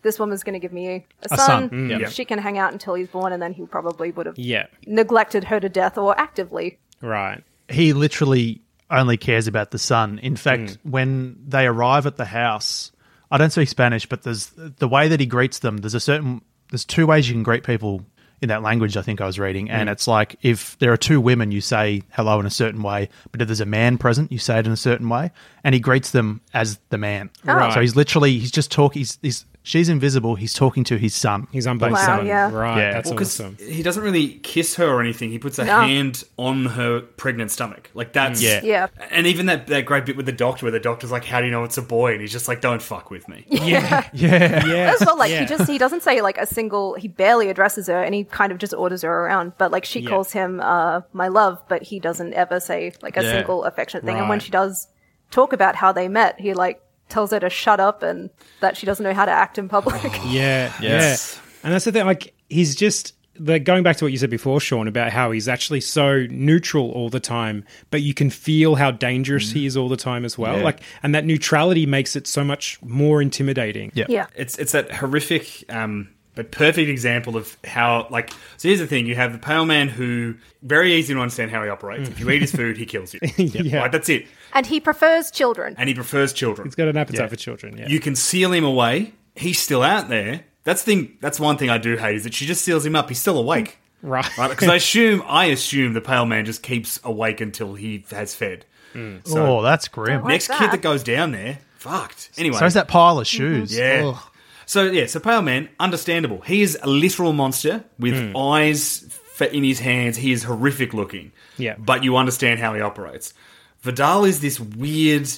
this 0.06 0.18
woman's 0.20 0.44
going 0.44 0.54
to 0.54 0.60
give 0.60 0.72
me 0.72 0.88
a, 0.88 1.06
A 1.24 1.36
son. 1.36 1.38
son, 1.40 1.70
mm, 1.70 2.00
yeah. 2.00 2.08
She 2.10 2.24
can 2.24 2.40
hang 2.40 2.58
out 2.58 2.72
until 2.72 2.94
he's 2.94 3.10
born, 3.10 3.34
and 3.34 3.42
then 3.42 3.52
he 3.52 3.66
probably 3.66 4.12
would 4.12 4.26
have 4.26 4.40
Yeah. 4.40 4.68
neglected 4.88 5.44
her 5.46 5.60
to 5.60 5.68
death 5.68 5.98
or 5.98 6.18
actively. 6.18 6.78
Right. 7.02 7.44
he 7.68 7.92
literally 7.94 8.62
only 8.92 9.18
cares 9.18 9.48
about 9.48 9.72
the 9.72 9.80
son. 9.80 10.20
In 10.20 10.36
fact, 10.36 10.78
Hmm. 10.84 10.90
when 10.92 11.36
they 11.48 11.66
arrive 11.66 12.06
at 12.06 12.16
the 12.18 12.26
house, 12.26 12.92
I 13.32 13.38
don't 13.40 13.50
speak 13.52 13.68
Spanish, 13.70 14.06
but 14.06 14.22
there's 14.22 14.52
the 14.56 14.88
way 14.88 15.08
that 15.08 15.20
he 15.20 15.26
greets 15.26 15.60
them. 15.60 15.78
There's 15.78 15.96
a 15.96 16.00
certain 16.00 16.42
there's 16.70 16.86
two 16.86 17.08
ways 17.08 17.28
you 17.28 17.34
can 17.34 17.42
greet 17.44 17.64
people 17.64 18.06
in 18.42 18.50
that 18.50 18.62
language. 18.62 18.98
I 18.98 19.02
think 19.02 19.20
I 19.22 19.26
was 19.26 19.40
reading, 19.40 19.70
and 19.72 19.90
it's 19.90 20.08
like 20.08 20.36
if 20.44 20.78
there 20.78 20.92
are 20.94 20.98
two 20.98 21.20
women, 21.20 21.52
you 21.52 21.60
say 21.62 22.04
hello 22.12 22.40
in 22.40 22.46
a 22.46 22.52
certain 22.52 22.84
way, 22.84 23.10
but 23.32 23.42
if 23.42 23.48
there's 23.48 23.62
a 23.62 23.66
man 23.66 23.98
present, 23.98 24.32
you 24.32 24.38
say 24.38 24.60
it 24.60 24.68
in 24.68 24.72
a 24.72 24.78
certain 24.78 25.10
way, 25.10 25.32
and 25.64 25.74
he 25.74 25.80
greets 25.82 26.12
them 26.12 26.42
as 26.54 26.80
the 26.90 27.00
man. 27.00 27.32
Oh. 27.48 27.54
Right. 27.56 27.74
So 27.74 27.82
he's 27.82 27.96
literally 27.96 28.38
he's 28.38 28.52
just 28.52 28.72
talking. 28.72 29.00
He's, 29.00 29.18
he's 29.24 29.46
she's 29.66 29.90
invisible. 29.90 30.36
He's 30.36 30.54
talking 30.54 30.84
to 30.86 30.98
his 30.98 31.14
son. 31.16 31.48
He's 31.52 31.66
unborn 31.68 31.92
Wow, 31.94 32.06
son. 32.06 32.26
yeah. 32.28 32.50
Right. 32.52 32.78
Yeah. 32.78 32.92
That's 32.94 33.10
Well, 33.10 33.18
'cause 33.18 33.40
awesome. 33.42 33.58
he 33.60 33.82
doesn't 33.84 34.04
really 34.04 34.36
kiss 34.44 34.76
her 34.76 34.86
or 34.88 35.02
anything. 35.02 35.32
He 35.32 35.40
puts 35.40 35.58
a 35.60 35.66
No. 35.66 35.82
hand 35.82 36.24
on 36.38 36.66
her 36.68 37.02
pregnant 37.02 37.50
stomach. 37.52 37.90
Like 37.96 38.14
that's 38.14 38.42
Yeah. 38.42 38.62
Yeah. 38.64 38.88
And 39.12 39.26
even 39.28 39.48
that, 39.48 39.68
that 39.68 39.86
great 39.86 40.06
bit 40.06 40.16
with 40.16 40.28
the 40.28 40.32
doctor, 40.32 40.66
where 40.66 40.72
the 40.72 40.80
doctor's 40.80 41.12
like, 41.12 41.26
"How 41.26 41.40
do 41.42 41.46
you 41.48 41.52
know 41.52 41.64
it's 41.64 41.78
a 41.78 41.82
boy?" 41.82 42.12
And 42.14 42.22
he's 42.22 42.32
just 42.32 42.48
like, 42.48 42.62
"Don't 42.62 42.82
fuck 42.82 43.10
with 43.12 43.28
me." 43.28 43.44
Yeah. 43.50 44.08
Yeah, 44.14 44.66
yeah. 44.66 44.94
As 44.94 45.06
well, 45.06 45.18
like 45.18 45.32
yeah. 45.32 45.40
he 45.42 45.46
just 45.48 45.68
he 45.70 45.78
doesn't 45.80 46.04
say 46.04 46.22
like 46.22 46.38
a 46.38 46.46
single 46.46 46.94
he 46.94 47.08
barely 47.08 47.50
addresses 47.50 47.88
her 47.88 48.02
and 48.04 48.14
he 48.14 48.24
kind 48.24 48.52
of 48.52 48.60
just 48.60 48.74
orders 48.74 49.02
her 49.02 49.12
around. 49.26 49.54
But 49.58 49.72
like 49.72 49.84
she 49.84 50.00
Yeah. 50.02 50.10
calls 50.12 50.32
him 50.32 50.62
uh 50.62 51.02
my 51.12 51.28
love, 51.28 51.60
but 51.68 51.82
he 51.84 52.00
doesn't 52.00 52.34
ever 52.36 52.60
say 52.60 52.94
like 53.02 53.18
a 53.18 53.24
Yeah. 53.24 53.32
single 53.32 53.64
affectionate 53.64 54.06
thing. 54.06 54.18
And 54.18 54.30
when 54.30 54.40
she 54.40 54.52
does 54.52 54.88
talk 55.32 55.54
about 55.54 55.76
how 55.76 55.92
they 55.92 56.08
met, 56.08 56.40
he 56.40 56.54
like 56.54 56.80
tells 57.10 57.32
her 57.32 57.40
to 57.40 57.50
shut 57.50 57.80
up 57.80 58.04
and 58.04 58.30
that 58.62 58.76
she 58.78 58.86
doesn't 58.86 59.04
know 59.04 59.14
how 59.14 59.26
to 59.26 59.32
act 59.32 59.58
in 59.58 59.70
public. 59.70 60.02
Yeah, 60.26 60.74
Yes. 60.82 61.36
yeah. 61.36 61.42
And 61.64 61.74
that's 61.74 61.86
the 61.86 61.92
thing. 61.92 62.06
Like 62.06 62.34
he's 62.50 62.76
just 62.76 63.14
the 63.38 63.60
going 63.60 63.84
back 63.84 63.98
to 63.98 64.06
what 64.06 64.12
you 64.12 64.18
said 64.18 64.30
before, 64.30 64.60
Sean, 64.62 64.88
about 64.88 65.12
how 65.12 65.32
he's 65.32 65.48
actually 65.50 65.82
so 65.82 66.26
neutral 66.30 66.92
all 66.92 67.10
the 67.10 67.20
time, 67.20 67.66
but 67.92 68.02
you 68.02 68.14
can 68.14 68.30
feel 68.30 68.76
how 68.76 68.92
dangerous 68.92 69.52
he 69.52 69.66
is 69.66 69.76
all 69.76 69.90
the 69.90 69.98
time 69.98 70.24
as 70.26 70.38
well. 70.38 70.58
Yeah. 70.58 70.64
Like, 70.64 70.80
and 71.04 71.14
that 71.16 71.26
neutrality 71.26 71.86
makes 71.86 72.16
it 72.16 72.28
so 72.28 72.44
much 72.44 72.82
more 72.82 73.22
intimidating. 73.22 73.92
Yeah. 73.94 74.06
yeah. 74.10 74.28
It's 74.36 74.58
it's 74.58 74.72
that 74.72 74.92
horrific 74.92 75.64
um 75.70 76.10
but 76.36 76.52
perfect 76.52 76.90
example 76.90 77.36
of 77.38 77.58
how 77.64 78.08
like 78.10 78.32
so 78.58 78.68
here's 78.68 78.80
the 78.80 78.88
thing 78.88 79.06
you 79.06 79.16
have 79.16 79.32
the 79.34 79.40
pale 79.40 79.66
man 79.66 79.88
who 79.88 80.36
very 80.62 80.94
easy 80.94 81.14
to 81.14 81.20
understand 81.20 81.50
how 81.52 81.64
he 81.64 81.70
operates 81.70 82.10
if 82.10 82.20
you 82.20 82.30
eat 82.30 82.42
his 82.42 82.52
mm. 82.52 82.58
food 82.58 82.78
he 82.78 82.86
kills 82.86 83.14
you 83.14 83.20
Yeah. 83.38 83.80
right 83.80 83.92
that's 83.92 84.10
it 84.10 84.28
And 84.54 84.66
he 84.66 84.80
prefers 84.80 85.32
children. 85.32 85.76
and 85.78 85.90
he 85.90 85.96
prefers 85.96 86.34
children 86.34 86.68
He's 86.68 86.76
got 86.76 86.88
an 86.88 86.98
appetite 86.98 87.30
for 87.30 87.36
children. 87.36 87.78
Yeah, 87.78 87.88
you 87.88 88.00
can 88.00 88.16
seal 88.16 88.52
him 88.54 88.64
away 88.64 89.14
he's 89.36 89.62
still 89.62 89.84
out 89.84 90.10
there. 90.10 90.44
That's 90.64 90.82
thing. 90.84 91.18
That's 91.22 91.40
one 91.40 91.58
thing 91.58 91.70
I 91.70 91.78
do 91.78 91.98
hate 91.98 92.16
is 92.16 92.24
that 92.24 92.34
she 92.34 92.46
just 92.46 92.64
seals 92.64 92.86
him 92.86 92.96
up. 92.96 93.10
He's 93.10 93.20
still 93.20 93.38
awake, 93.38 93.78
mm. 94.04 94.10
Right. 94.10 94.38
right? 94.38 94.50
Because 94.50 94.70
I 94.70 94.76
assume 94.84 95.24
I 95.28 95.46
assume 95.46 95.94
the 95.94 96.02
pale 96.02 96.26
man 96.26 96.46
just 96.46 96.64
keeps 96.64 97.00
awake 97.04 97.42
until 97.42 97.76
he 97.76 98.04
has 98.12 98.34
fed. 98.34 98.66
Mm. 98.94 99.22
oh, 99.36 99.62
that's 99.62 99.88
grim. 99.90 100.22
Like 100.22 100.30
Next 100.30 100.48
kid 100.48 100.60
that. 100.60 100.72
that 100.72 100.82
goes 100.82 101.04
down 101.04 101.32
there, 101.32 101.60
fucked. 101.78 102.32
Anyway, 102.38 102.58
So 102.58 102.66
is 102.66 102.76
that 102.76 102.88
pile 102.88 103.20
of 103.20 103.28
shoes? 103.28 103.78
Yeah. 103.78 104.14
Ugh. 104.16 104.32
So 104.66 104.84
yeah, 104.84 105.06
so 105.06 105.20
Pale 105.20 105.44
Man, 105.44 105.70
understandable. 105.80 106.42
He 106.42 106.62
is 106.62 106.78
a 106.82 106.88
literal 106.88 107.34
monster 107.34 107.84
with 108.00 108.16
hmm. 108.16 108.36
eyes 108.36 109.08
in 109.42 109.64
his 109.64 109.80
hands. 109.80 110.18
He 110.18 110.32
is 110.32 110.44
horrific 110.44 110.94
looking. 110.94 111.32
Yeah. 111.58 111.76
But 111.78 112.04
you 112.04 112.18
understand 112.18 112.60
how 112.60 112.74
he 112.74 112.82
operates. 112.82 113.34
Vidal 113.82 114.26
is 114.26 114.42
this 114.42 114.60
weird. 114.60 115.30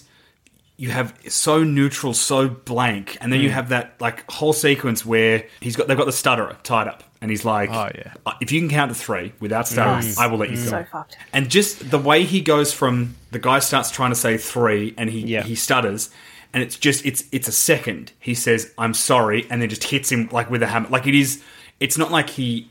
You 0.78 0.92
have 0.92 1.18
so 1.28 1.64
neutral, 1.64 2.14
so 2.14 2.48
blank, 2.48 3.18
and 3.20 3.34
then 3.34 3.42
you 3.42 3.50
hmm. 3.50 3.56
have 3.56 3.70
that 3.70 4.00
like 4.00 4.30
whole 4.30 4.54
sequence 4.54 5.06
where 5.06 5.46
he's 5.60 5.76
got 5.76 5.88
they've 5.88 5.98
got 5.98 6.06
the 6.06 6.12
stutterer 6.12 6.56
tied 6.62 6.88
up, 6.88 7.04
and 7.20 7.32
he's 7.32 7.44
like, 7.44 7.72
Oh, 7.72 7.90
yeah. 7.96 8.14
"Uh, 8.28 8.34
if 8.42 8.52
you 8.52 8.62
can 8.62 8.70
count 8.70 8.94
to 8.94 8.96
three 8.96 9.34
without 9.40 9.68
stuttering, 9.68 10.14
I 10.20 10.28
will 10.28 10.38
let 10.38 10.52
you 10.52 10.58
hmm. 10.58 10.64
go." 10.66 10.70
So 10.70 10.86
fucked. 10.92 11.18
And 11.34 11.50
just 11.50 11.90
the 11.90 11.98
way 11.98 12.24
he 12.24 12.42
goes 12.42 12.74
from 12.74 13.16
the 13.32 13.40
guy 13.40 13.58
starts 13.58 13.90
trying 13.90 14.12
to 14.12 14.16
say 14.16 14.38
three 14.38 14.94
and 14.98 15.10
he 15.10 15.22
Yeah. 15.22 15.44
he 15.44 15.56
stutters 15.56 16.12
and 16.58 16.64
it's 16.66 16.76
just 16.78 17.06
it's 17.06 17.24
it's 17.32 17.48
a 17.48 17.52
second. 17.52 18.12
He 18.20 18.34
says 18.34 18.74
I'm 18.78 18.96
sorry 18.96 19.46
and 19.52 19.62
then 19.62 19.70
just 19.70 19.84
hits 19.84 20.12
him 20.12 20.28
like 20.32 20.50
with 20.50 20.64
a 20.64 20.68
hammer. 20.68 20.90
Like 20.90 21.06
it 21.06 21.14
is 21.14 21.44
it's 21.80 21.98
not 21.98 22.10
like 22.12 22.30
he 22.32 22.70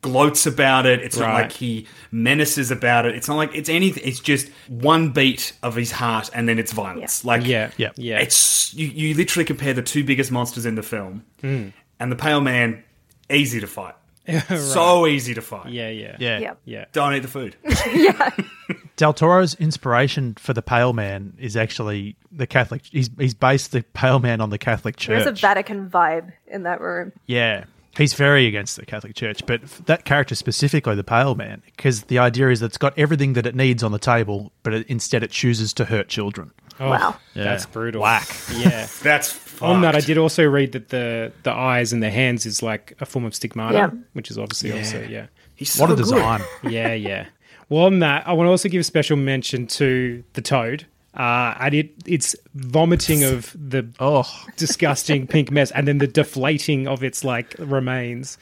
gloats 0.00 0.46
about 0.46 0.86
it. 0.86 1.00
It's 1.02 1.18
not 1.18 1.34
like 1.34 1.50
he 1.52 1.86
menaces 2.12 2.70
about 2.70 3.04
it. 3.04 3.14
It's 3.16 3.26
not 3.28 3.34
like 3.36 3.54
it's 3.54 3.68
anything. 3.68 4.02
It's 4.06 4.20
just 4.20 4.48
one 4.68 5.10
beat 5.10 5.52
of 5.62 5.74
his 5.74 5.90
heart 5.90 6.30
and 6.32 6.48
then 6.48 6.58
it's 6.58 6.72
violence. 6.72 7.24
Yeah. 7.24 7.28
Like 7.28 7.44
Yeah. 7.46 7.70
Yeah. 7.76 7.90
Yeah. 7.96 8.18
it's 8.20 8.72
you, 8.74 8.86
you 8.86 9.14
literally 9.14 9.44
compare 9.44 9.74
the 9.74 9.82
two 9.82 10.04
biggest 10.04 10.30
monsters 10.30 10.64
in 10.66 10.76
the 10.76 10.82
film 10.82 11.24
Hmm. 11.40 11.68
and 11.98 12.12
the 12.12 12.16
pale 12.16 12.40
man 12.40 12.84
easy 13.28 13.60
to 13.60 13.66
fight. 13.66 13.94
So 14.56 15.06
easy 15.06 15.34
to 15.34 15.42
fight. 15.42 15.70
yeah. 15.72 15.88
Yeah. 15.90 16.16
Yeah. 16.18 16.38
Yep. 16.38 16.58
Yeah. 16.64 16.84
Don't 16.92 17.14
eat 17.14 17.20
the 17.20 17.28
food. 17.28 17.56
Del 18.96 19.12
Toro's 19.12 19.54
inspiration 19.56 20.34
for 20.38 20.52
the 20.54 20.62
Pale 20.62 20.92
Man 20.94 21.34
is 21.38 21.56
actually 21.56 22.16
the 22.32 22.46
Catholic. 22.46 22.82
He's 22.90 23.10
he's 23.18 23.34
based 23.34 23.72
the 23.72 23.82
Pale 23.82 24.20
Man 24.20 24.40
on 24.40 24.50
the 24.50 24.58
Catholic 24.58 24.96
Church. 24.96 25.24
There's 25.24 25.38
a 25.38 25.40
Vatican 25.40 25.88
vibe 25.90 26.32
in 26.46 26.62
that 26.64 26.80
room. 26.80 27.12
Yeah. 27.26 27.64
He's 27.96 28.12
very 28.12 28.46
against 28.46 28.76
the 28.76 28.84
Catholic 28.84 29.14
Church, 29.14 29.44
but 29.46 29.62
that 29.86 30.04
character 30.04 30.34
specifically, 30.34 30.94
the 30.96 31.04
Pale 31.04 31.34
Man, 31.36 31.62
because 31.64 32.02
the 32.04 32.18
idea 32.18 32.50
is 32.50 32.60
that 32.60 32.66
it's 32.66 32.76
got 32.78 32.92
everything 32.98 33.32
that 33.34 33.46
it 33.46 33.54
needs 33.54 33.82
on 33.82 33.90
the 33.92 33.98
table, 33.98 34.52
but 34.62 34.74
it, 34.74 34.86
instead 34.88 35.22
it 35.22 35.30
chooses 35.30 35.72
to 35.74 35.86
hurt 35.86 36.08
children. 36.08 36.52
Oh, 36.78 36.90
Wow. 36.90 37.16
That's 37.34 37.64
brutal. 37.64 38.02
Whack. 38.02 38.28
Yeah. 38.54 38.86
That's 39.02 39.62
On 39.62 39.80
that, 39.80 39.96
I 39.96 40.00
did 40.00 40.18
also 40.18 40.44
read 40.44 40.72
that 40.72 40.90
the 40.90 41.32
the 41.42 41.52
eyes 41.52 41.92
and 41.94 42.02
the 42.02 42.10
hands 42.10 42.44
is 42.44 42.62
like 42.62 42.94
a 43.00 43.06
form 43.06 43.24
of 43.24 43.34
stigmata, 43.34 43.74
Yeah. 43.78 43.90
which 44.12 44.30
is 44.30 44.36
obviously 44.38 44.72
also 44.72 45.00
yeah, 45.08 45.26
He's 45.54 45.78
What 45.78 45.90
a 45.90 45.94
good. 45.94 46.02
design! 46.02 46.42
yeah, 46.64 46.92
yeah. 46.92 47.26
Well, 47.68 47.86
on 47.86 47.98
that, 48.00 48.26
I 48.28 48.32
want 48.32 48.46
to 48.46 48.50
also 48.50 48.68
give 48.68 48.80
a 48.80 48.84
special 48.84 49.16
mention 49.16 49.66
to 49.68 50.22
the 50.34 50.40
toad. 50.42 50.86
Uh, 51.14 51.54
and 51.60 51.74
it 51.74 51.92
it's 52.04 52.36
vomiting 52.54 53.24
of 53.24 53.56
the 53.58 53.88
Oh, 53.98 54.30
disgusting 54.56 55.26
pink 55.34 55.50
mess, 55.50 55.70
and 55.70 55.88
then 55.88 55.98
the 55.98 56.06
deflating 56.06 56.86
of 56.86 57.02
its 57.02 57.24
like 57.24 57.54
remains. 57.58 58.36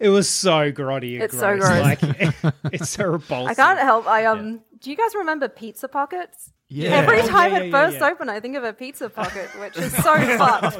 It 0.00 0.08
was 0.10 0.28
so 0.28 0.70
grotty. 0.72 1.14
And 1.14 1.22
It's 1.24 1.38
so 1.38 1.56
gross. 1.56 1.68
gross. 1.68 2.02
Like 2.02 2.54
it's 2.72 2.90
so 2.90 3.04
repulsive. 3.04 3.50
I 3.50 3.54
can't 3.54 3.78
help. 3.78 4.06
I 4.08 4.24
um. 4.24 4.60
Do 4.80 4.90
you 4.90 4.96
guys 4.96 5.14
remember 5.14 5.48
Pizza 5.48 5.88
Pockets? 5.88 6.52
Yeah. 6.70 6.90
Every 6.90 7.20
Oh, 7.22 7.26
time 7.28 7.52
yeah, 7.52 7.58
it 7.60 7.66
yeah, 7.66 7.70
first 7.70 7.98
yeah. 7.98 8.10
opened, 8.10 8.30
I 8.30 8.40
think 8.40 8.54
of 8.56 8.62
a 8.64 8.74
pizza 8.74 9.08
pocket, 9.08 9.48
which 9.58 9.76
is 9.78 9.90
so 9.96 10.14
fucked. 10.36 10.78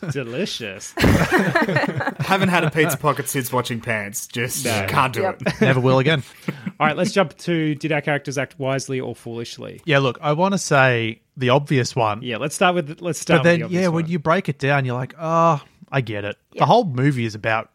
delicious. 0.12 0.92
haven't 0.98 2.48
had 2.48 2.64
a 2.64 2.70
pizza 2.70 2.96
pocket 2.96 3.28
since 3.28 3.52
watching 3.52 3.80
Pan's. 3.80 4.26
Just 4.28 4.64
No. 4.64 4.86
can't 4.88 5.12
do 5.12 5.22
Yep. 5.22 5.42
it. 5.46 5.52
Never 5.60 5.80
will 5.80 5.98
again. 5.98 6.22
All 6.78 6.86
right, 6.86 6.96
let's 6.96 7.12
jump 7.12 7.36
to 7.38 7.74
did 7.74 7.92
our 7.92 8.00
characters 8.00 8.38
act 8.38 8.58
wisely 8.58 9.00
or 9.00 9.14
foolishly? 9.14 9.80
Yeah, 9.84 9.98
look, 9.98 10.18
I 10.22 10.32
want 10.32 10.52
to 10.54 10.58
say 10.58 11.20
the 11.36 11.50
obvious 11.50 11.94
one, 11.96 12.22
Yeah, 12.22 12.36
let's 12.36 12.54
start 12.54 12.74
with 12.74 13.00
let's 13.00 13.18
start. 13.18 13.40
but 13.40 13.44
then 13.44 13.52
with 13.52 13.58
the 13.60 13.64
obvious 13.66 13.82
yeah, 13.82 13.88
when 13.88 14.06
you 14.06 14.18
break 14.18 14.48
it 14.48 14.58
down, 14.58 14.84
you're 14.84 14.94
like, 14.94 15.14
oh, 15.18 15.60
I 15.90 16.00
get 16.02 16.24
it. 16.24 16.36
The 16.56 16.66
whole 16.66 16.84
movie 16.84 17.24
is 17.24 17.34
about, 17.34 17.70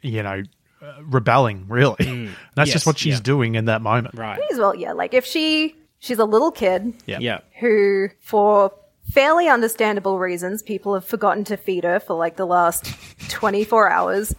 you 0.00 0.22
know, 0.22 0.42
uh, 0.82 0.92
rebelling. 1.02 1.66
Really, 1.68 2.28
that's 2.56 2.68
Yes, 2.68 2.72
just 2.72 2.86
what 2.86 2.98
she's 2.98 3.14
yeah. 3.14 3.20
doing 3.20 3.54
in 3.54 3.66
that 3.66 3.82
moment. 3.82 4.16
right, 4.16 4.40
as 4.50 4.58
well, 4.58 4.74
yeah. 4.74 4.92
Like 4.92 5.14
if 5.14 5.24
she 5.24 5.76
she's 6.02 6.18
a 6.18 6.24
little 6.26 6.50
kid 6.50 6.92
Yeah. 7.06 7.18
yeah, 7.20 7.38
who, 7.60 8.08
for 8.20 8.72
fairly 9.10 9.48
understandable 9.48 10.18
reasons, 10.18 10.62
people 10.62 10.94
have 10.94 11.04
forgotten 11.04 11.44
to 11.44 11.56
feed 11.56 11.84
her 11.84 11.98
for 12.00 12.14
like 12.16 12.36
the 12.36 12.46
last 12.46 12.86
twenty 13.30 13.64
four 13.64 13.88
hours. 13.88 14.34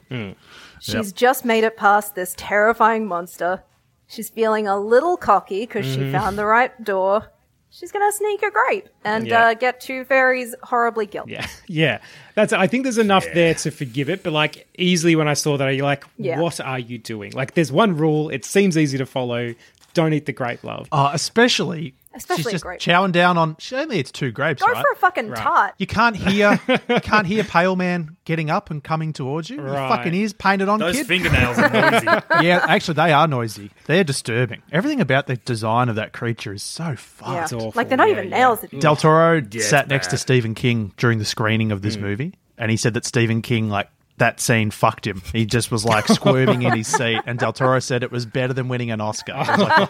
She's 0.80 0.93
Yep. 1.08 1.15
just 1.15 1.45
made 1.45 1.63
it 1.63 1.78
past 1.78 2.13
this 2.15 2.34
terrifying 2.38 3.08
monster. 3.08 3.63
She's 4.08 4.30
feeling 4.30 4.67
a 4.67 4.78
little 4.78 5.15
cocky 5.17 5.62
because 5.62 5.86
she 5.86 6.12
found 6.12 6.38
the 6.38 6.45
right 6.45 6.71
door. 6.84 7.30
She's 7.69 7.91
gonna 7.91 8.12
sneak 8.12 8.43
a 8.43 8.52
grape 8.52 8.88
and 9.04 9.26
Yeah. 9.26 9.47
uh, 9.47 9.54
get 9.56 9.80
two 9.82 10.04
fairies 10.06 10.54
horribly 10.62 11.08
killed. 11.08 11.30
yeah, 11.30 11.47
yeah. 11.67 11.97
That's. 12.36 12.54
I 12.54 12.67
think 12.67 12.84
there's 12.84 12.99
enough 12.99 13.26
there 13.34 13.56
to 13.56 13.71
forgive 13.71 14.10
it, 14.10 14.21
but 14.23 14.32
like 14.34 14.67
easily 14.78 15.15
when 15.15 15.28
I 15.28 15.34
saw 15.34 15.58
that, 15.58 15.69
you're 15.69 15.86
like, 15.86 16.04
Yeah. 16.17 16.39
what 16.39 16.60
are 16.62 16.78
you 16.78 16.99
doing? 16.99 17.32
Like, 17.32 17.56
there's 17.56 17.71
one 17.71 17.97
rule. 17.97 18.30
It 18.30 18.45
seems 18.45 18.78
easy 18.78 18.97
to 18.99 19.06
follow. 19.08 19.56
Don't 19.93 20.13
eat 20.13 20.25
the 20.25 20.34
grape, 20.34 20.63
love. 20.63 20.88
Uh, 20.91 21.12
especially, 21.13 21.95
Especially 22.15 22.43
she's 22.43 22.51
just 22.53 22.63
grape. 22.63 22.79
chowing 22.79 23.12
down 23.12 23.38
on. 23.38 23.56
She 23.60 23.75
only 23.75 23.99
eats 23.99 24.12
two 24.12 24.32
grapes, 24.32 24.62
Go 24.62 24.71
right? 24.71 24.77
for 24.86 24.91
a 24.93 24.95
fucking 24.95 25.34
tart. 25.34 25.73
You 25.77 25.88
can't 25.88 26.15
hear, 26.15 26.60
you 26.67 26.99
can't 27.01 27.25
hear 27.27 27.43
Pale 27.43 27.75
Man 27.75 28.15
getting 28.25 28.49
up 28.51 28.69
and 28.71 28.84
coming 28.84 29.13
towards 29.13 29.49
you. 29.49 29.60
Right. 29.62 29.79
Your 29.79 29.89
fucking 29.89 30.13
ears 30.13 30.34
painted 30.34 30.69
on, 30.69 30.79
Those 30.79 30.95
kid. 30.97 31.08
fingernails 31.08 31.58
are 31.58 31.69
noisy. 31.91 32.06
yeah, 32.45 32.65
actually, 32.67 32.93
they 32.95 33.12
are 33.13 33.27
noisy. 33.27 33.71
They're 33.86 34.03
disturbing. 34.03 34.62
Everything 34.71 35.01
about 35.01 35.27
the 35.27 35.38
design 35.38 35.89
of 35.89 35.95
that 35.95 36.13
creature 36.13 36.53
is 36.53 36.63
so 36.63 36.95
fucked. 36.95 37.51
Yeah. 37.51 37.58
awful. 37.58 37.73
Like 37.75 37.89
they're 37.89 37.97
not 37.97 38.08
Yeah, 38.08 38.13
even 38.13 38.29
yeah. 38.29 38.38
nails. 38.38 38.60
Del 38.79 38.95
Toro 38.95 39.38
it's 39.39 39.67
sat 39.67 39.88
next 39.88 40.08
to. 40.08 40.17
Stephen 40.17 40.53
King 40.56 40.93
during 40.97 41.19
the 41.19 41.25
screening 41.25 41.71
of 41.71 41.79
Mm. 41.79 41.84
this 41.84 41.97
movie, 41.97 42.34
and 42.58 42.69
he 42.71 42.77
said 42.77 42.93
that 42.93 43.06
Stephen 43.06 43.41
King 43.41 43.69
like 43.69 43.89
that 44.17 44.39
scene 44.39 44.69
fucked 44.71 45.08
him. 45.08 45.21
He 45.32 45.45
just 45.45 45.71
was 45.71 45.86
like 45.86 46.08
squirming 46.10 46.62
in 46.62 46.73
his 46.73 46.88
seat, 46.88 47.21
and 47.26 47.39
Del 47.39 47.54
Toro 47.54 47.80
said 47.80 48.04
it 48.04 48.12
was 48.12 48.26
better 48.26 48.54
than 48.54 48.67
winning 48.67 48.91
an 48.91 49.02
Oscar. 49.02 49.34
Was 49.34 49.60
like 49.60 49.89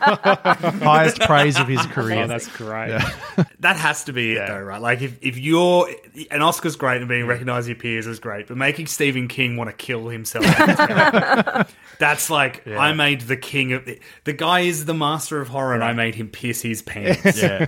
highest 0.81 1.19
praise 1.21 1.59
of 1.59 1.67
his 1.67 1.79
oh, 1.83 1.89
career. 1.89 2.23
Oh, 2.23 2.27
that's 2.27 2.47
great. 2.47 3.01
That 3.59 3.77
has 3.77 4.03
to 4.05 4.13
be 4.13 4.33
it, 4.33 4.45
though, 4.45 4.59
right? 4.59 4.81
Like, 4.81 5.01
if, 5.01 5.17
if 5.21 5.37
you're. 5.37 5.87
An 6.29 6.41
Oscar's 6.41 6.75
great 6.75 6.97
and 6.97 7.07
being 7.07 7.25
recognised 7.25 7.67
your 7.67 7.77
peers 7.77 8.05
is 8.05 8.19
great, 8.19 8.47
but 8.47 8.57
making 8.57 8.87
Stephen 8.87 9.29
King 9.29 9.55
want 9.55 9.69
to 9.69 9.75
kill 9.75 10.09
himself. 10.09 10.43
That's 12.03 12.29
like, 12.29 12.67
I 12.67 12.91
made 12.93 13.21
the 13.21 13.37
king 13.37 13.71
of. 13.73 13.87
The 14.25 14.33
guy 14.33 14.61
is 14.61 14.83
the 14.85 14.93
master 14.93 15.39
of 15.39 15.47
horror, 15.47 15.73
and 15.73 15.83
I 15.83 15.93
made 15.93 16.15
him 16.15 16.27
piss 16.27 16.61
his 16.61 16.81
pants. 16.91 17.41
yeah, 17.41 17.65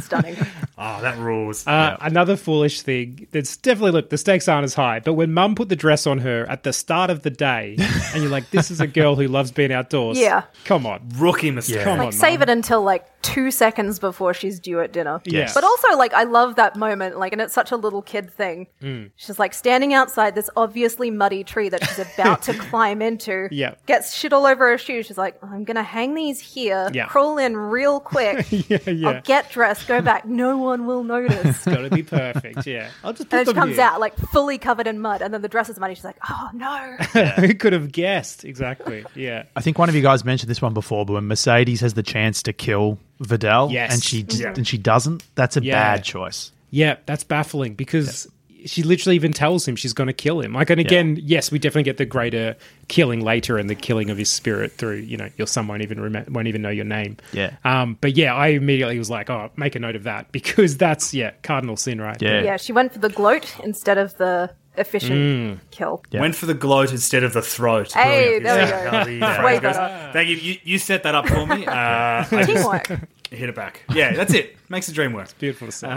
Stunning. 0.00 0.36
oh, 0.78 1.00
that 1.02 1.18
rules. 1.18 1.66
Uh, 1.66 1.96
Another 2.00 2.36
foolish 2.36 2.82
thing 2.82 3.26
that's 3.32 3.56
definitely 3.56 3.90
look 3.92 4.10
the 4.10 4.18
stakes 4.18 4.46
aren't 4.48 4.64
as 4.64 4.74
high, 4.74 5.00
but 5.00 5.14
when 5.14 5.32
Mum 5.32 5.54
put 5.56 5.68
the 5.68 5.76
dress 5.76 6.06
on 6.06 6.18
her 6.18 6.46
at 6.48 6.62
the 6.62 6.72
start 6.72 7.10
of 7.10 7.22
the 7.22 7.30
day, 7.30 7.76
and 8.14 8.22
you're 8.22 8.30
like, 8.30 8.48
"This 8.50 8.70
is 8.70 8.80
a 8.80 8.86
girl 8.86 9.16
who 9.16 9.26
loves 9.26 9.50
being 9.50 9.72
outdoors." 9.72 10.18
Yeah. 10.28 10.42
come 10.64 10.86
on, 10.86 11.00
Rookie 11.16 11.50
mistake. 11.50 11.82
come 11.82 11.98
Like 11.98 12.06
on, 12.06 12.12
save 12.12 12.40
Mum. 12.40 12.48
it 12.48 12.52
until 12.52 12.82
like 12.82 13.17
two 13.22 13.50
seconds 13.50 13.98
before 13.98 14.32
she's 14.32 14.60
due 14.60 14.80
at 14.80 14.92
dinner. 14.92 15.20
Yes. 15.24 15.54
But 15.54 15.64
also, 15.64 15.96
like, 15.96 16.12
I 16.14 16.22
love 16.24 16.54
that 16.56 16.76
moment, 16.76 17.18
like, 17.18 17.32
and 17.32 17.42
it's 17.42 17.52
such 17.52 17.72
a 17.72 17.76
little 17.76 18.00
kid 18.02 18.32
thing. 18.32 18.66
Mm. 18.80 19.10
She's 19.16 19.38
like 19.38 19.54
standing 19.54 19.92
outside 19.92 20.34
this 20.34 20.48
obviously 20.56 21.10
muddy 21.10 21.42
tree 21.44 21.68
that 21.68 21.84
she's 21.84 21.98
about 21.98 22.42
to 22.42 22.54
climb 22.58 23.02
into. 23.02 23.48
Yeah. 23.50 23.74
Gets 23.86 24.14
shit 24.14 24.32
all 24.32 24.46
over 24.46 24.68
her 24.70 24.78
shoes. 24.78 25.06
She's 25.06 25.18
like, 25.18 25.36
I'm 25.42 25.64
gonna 25.64 25.82
hang 25.82 26.14
these 26.14 26.38
here, 26.40 26.90
Yeah. 26.92 27.06
crawl 27.06 27.38
in 27.38 27.56
real 27.56 28.00
quick. 28.00 28.46
Yeah, 28.68 28.78
yeah. 28.90 29.08
I'll 29.08 29.20
get 29.22 29.50
dressed, 29.50 29.86
go 29.88 30.00
back. 30.00 30.26
No 30.26 30.58
one 30.58 30.86
will 30.86 31.04
notice. 31.04 31.44
it's 31.44 31.64
Got 31.64 31.78
to 31.82 31.90
be 31.90 32.02
perfect. 32.02 32.66
Yeah, 32.66 32.90
I'll 33.04 33.12
just 33.12 33.30
put 33.30 33.38
and 33.38 33.46
then 33.46 33.54
she 33.54 33.58
comes 33.58 33.76
here. 33.76 33.84
out 33.84 34.00
like 34.00 34.16
fully 34.16 34.58
covered 34.58 34.86
in 34.86 35.00
mud, 35.00 35.22
and 35.22 35.32
then 35.32 35.42
the 35.42 35.48
dress 35.48 35.68
is 35.68 35.78
muddy. 35.78 35.94
She's 35.94 36.04
like, 36.04 36.18
"Oh 36.28 36.50
no!" 36.52 36.96
Who 37.36 37.54
could 37.54 37.72
have 37.72 37.92
guessed? 37.92 38.44
Exactly. 38.44 39.04
Yeah. 39.14 39.44
I 39.56 39.60
think 39.60 39.78
one 39.78 39.88
of 39.88 39.94
you 39.94 40.02
guys 40.02 40.24
mentioned 40.24 40.50
this 40.50 40.60
one 40.60 40.74
before, 40.74 41.04
but 41.06 41.14
when 41.14 41.26
Mercedes 41.28 41.80
has 41.80 41.94
the 41.94 42.02
chance 42.02 42.42
to 42.42 42.52
kill 42.52 42.98
Vidal, 43.20 43.70
Yes. 43.70 43.92
and 43.92 44.02
she 44.02 44.24
Yeah. 44.28 44.52
and 44.56 44.66
she 44.66 44.78
doesn't, 44.78 45.22
that's 45.34 45.56
a 45.56 45.62
Yeah. 45.62 45.74
bad 45.74 46.04
choice. 46.04 46.52
Yeah, 46.70 46.96
that's 47.06 47.24
baffling 47.24 47.74
because 47.74 48.28
she 48.66 48.82
literally 48.82 49.14
even 49.14 49.32
tells 49.32 49.66
him 49.66 49.76
she's 49.76 49.92
going 49.92 50.08
to 50.08 50.12
kill 50.12 50.40
him. 50.40 50.52
Like, 50.52 50.68
and 50.68 50.80
again, 50.80 51.16
yes, 51.22 51.50
we 51.52 51.58
definitely 51.60 51.84
get 51.84 51.96
the 51.96 52.04
greater 52.04 52.56
killing 52.88 53.20
later 53.20 53.56
and 53.56 53.70
the 53.70 53.76
killing 53.76 54.10
of 54.10 54.18
his 54.18 54.28
spirit 54.28 54.72
through, 54.72 54.96
you 54.96 55.16
know, 55.16 55.28
your 55.36 55.46
son 55.46 55.68
won't 55.68 55.80
even 55.82 56.00
remember, 56.00 56.30
won't 56.32 56.48
even 56.48 56.60
know 56.62 56.68
your 56.68 56.84
name. 56.84 57.16
Yeah. 57.32 57.52
Um, 57.64 57.96
but 58.00 58.16
yeah, 58.16 58.34
I 58.34 58.48
immediately 58.48 58.98
was 58.98 59.08
like, 59.08 59.30
oh, 59.30 59.50
make 59.56 59.76
a 59.76 59.78
note 59.78 59.94
of 59.94 60.02
that 60.02 60.32
because 60.32 60.76
that's 60.76 61.14
yeah, 61.14 61.30
cardinal 61.42 61.76
sin, 61.76 62.00
right? 62.00 62.20
Yeah. 62.20 62.42
Yeah, 62.42 62.56
she 62.56 62.72
went 62.72 62.92
for 62.92 62.98
the 62.98 63.08
gloat 63.10 63.54
instead 63.62 63.96
of 63.96 64.16
the 64.18 64.50
efficient 64.78 65.60
kill. 65.70 66.02
Yeah. 66.10 66.20
Went 66.20 66.34
for 66.34 66.46
the 66.46 66.54
gloat 66.54 66.92
instead 66.92 67.22
of 67.24 67.32
the 67.32 67.42
throat. 67.42 67.92
Hey, 67.92 68.38
Brilliant. 68.40 68.44
there 68.44 69.04
we 69.04 69.18
go. 69.20 69.26
how 69.26 69.36
the 69.38 69.42
Way 69.44 69.52
goes. 69.60 69.76
better. 69.76 70.10
Thank 70.12 70.28
you. 70.30 70.36
you. 70.36 70.56
You 70.64 70.78
set 70.78 71.02
that 71.02 71.14
up 71.14 71.28
for 71.28 71.46
me. 71.46 71.66
Uh, 71.68 71.70
I 71.72 72.26
just 72.30 72.48
Teamwork. 72.50 72.86
hit 73.30 73.48
it 73.48 73.54
back. 73.54 73.82
Yeah, 73.92 74.14
that's 74.14 74.32
it. 74.34 74.56
Makes 74.68 74.86
the 74.86 74.92
dream 74.92 75.12
work. 75.12 75.36
Beautiful 75.38 75.68
to 75.68 75.72
say. 75.72 75.88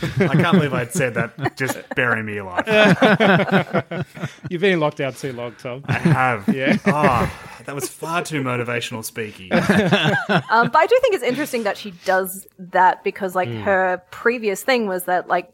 I 0.00 0.28
can't 0.28 0.52
believe 0.52 0.72
I'd 0.72 0.92
said 0.92 1.14
that. 1.14 1.56
Just 1.56 1.76
bury 1.96 2.22
me 2.22 2.36
alive. 2.38 2.64
You've 4.48 4.60
been 4.60 4.72
in 4.74 4.78
lockdown 4.80 5.18
too 5.18 5.32
long, 5.32 5.54
Tom. 5.58 5.82
I 5.86 5.92
have. 5.94 6.48
Yeah. 6.54 6.76
Oh, 6.86 7.32
that 7.64 7.74
was 7.74 7.88
far 7.88 8.22
too 8.22 8.42
motivational 8.42 9.04
speaking. 9.04 9.52
Um, 9.52 10.70
but 10.70 10.76
I 10.76 10.86
do 10.86 10.98
think 11.02 11.14
it's 11.14 11.24
interesting 11.24 11.64
that 11.64 11.76
she 11.76 11.90
does 12.04 12.46
that 12.58 13.02
because, 13.02 13.34
like, 13.34 13.48
her 13.48 14.00
previous 14.12 14.62
thing 14.62 14.86
was 14.86 15.04
that, 15.04 15.26
like, 15.28 15.52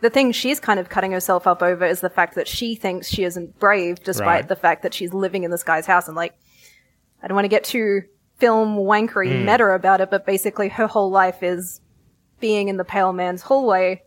the 0.00 0.10
thing 0.10 0.32
she's 0.32 0.60
kind 0.60 0.78
of 0.78 0.88
cutting 0.88 1.12
herself 1.12 1.46
up 1.46 1.62
over 1.62 1.84
is 1.84 2.00
the 2.00 2.10
fact 2.10 2.34
that 2.34 2.46
she 2.48 2.74
thinks 2.74 3.08
she 3.08 3.24
isn't 3.24 3.58
brave, 3.58 4.02
despite 4.02 4.26
Right. 4.26 4.48
the 4.48 4.56
fact 4.56 4.82
that 4.82 4.92
she's 4.94 5.12
living 5.14 5.42
in 5.44 5.50
this 5.50 5.62
guy's 5.62 5.86
house. 5.86 6.06
And, 6.06 6.16
like, 6.16 6.34
I 7.22 7.28
don't 7.28 7.34
want 7.34 7.44
to 7.46 7.48
get 7.50 7.64
too 7.64 8.02
film 8.38 8.76
wankery 8.76 9.44
meta 9.44 9.64
about 9.70 10.00
it, 10.02 10.10
but 10.10 10.26
basically 10.26 10.68
her 10.68 10.86
whole 10.86 11.10
life 11.10 11.42
is 11.42 11.80
being 12.40 12.68
in 12.68 12.76
the 12.76 12.84
pale 12.84 13.12
man's 13.14 13.42
hallway. 13.42 14.02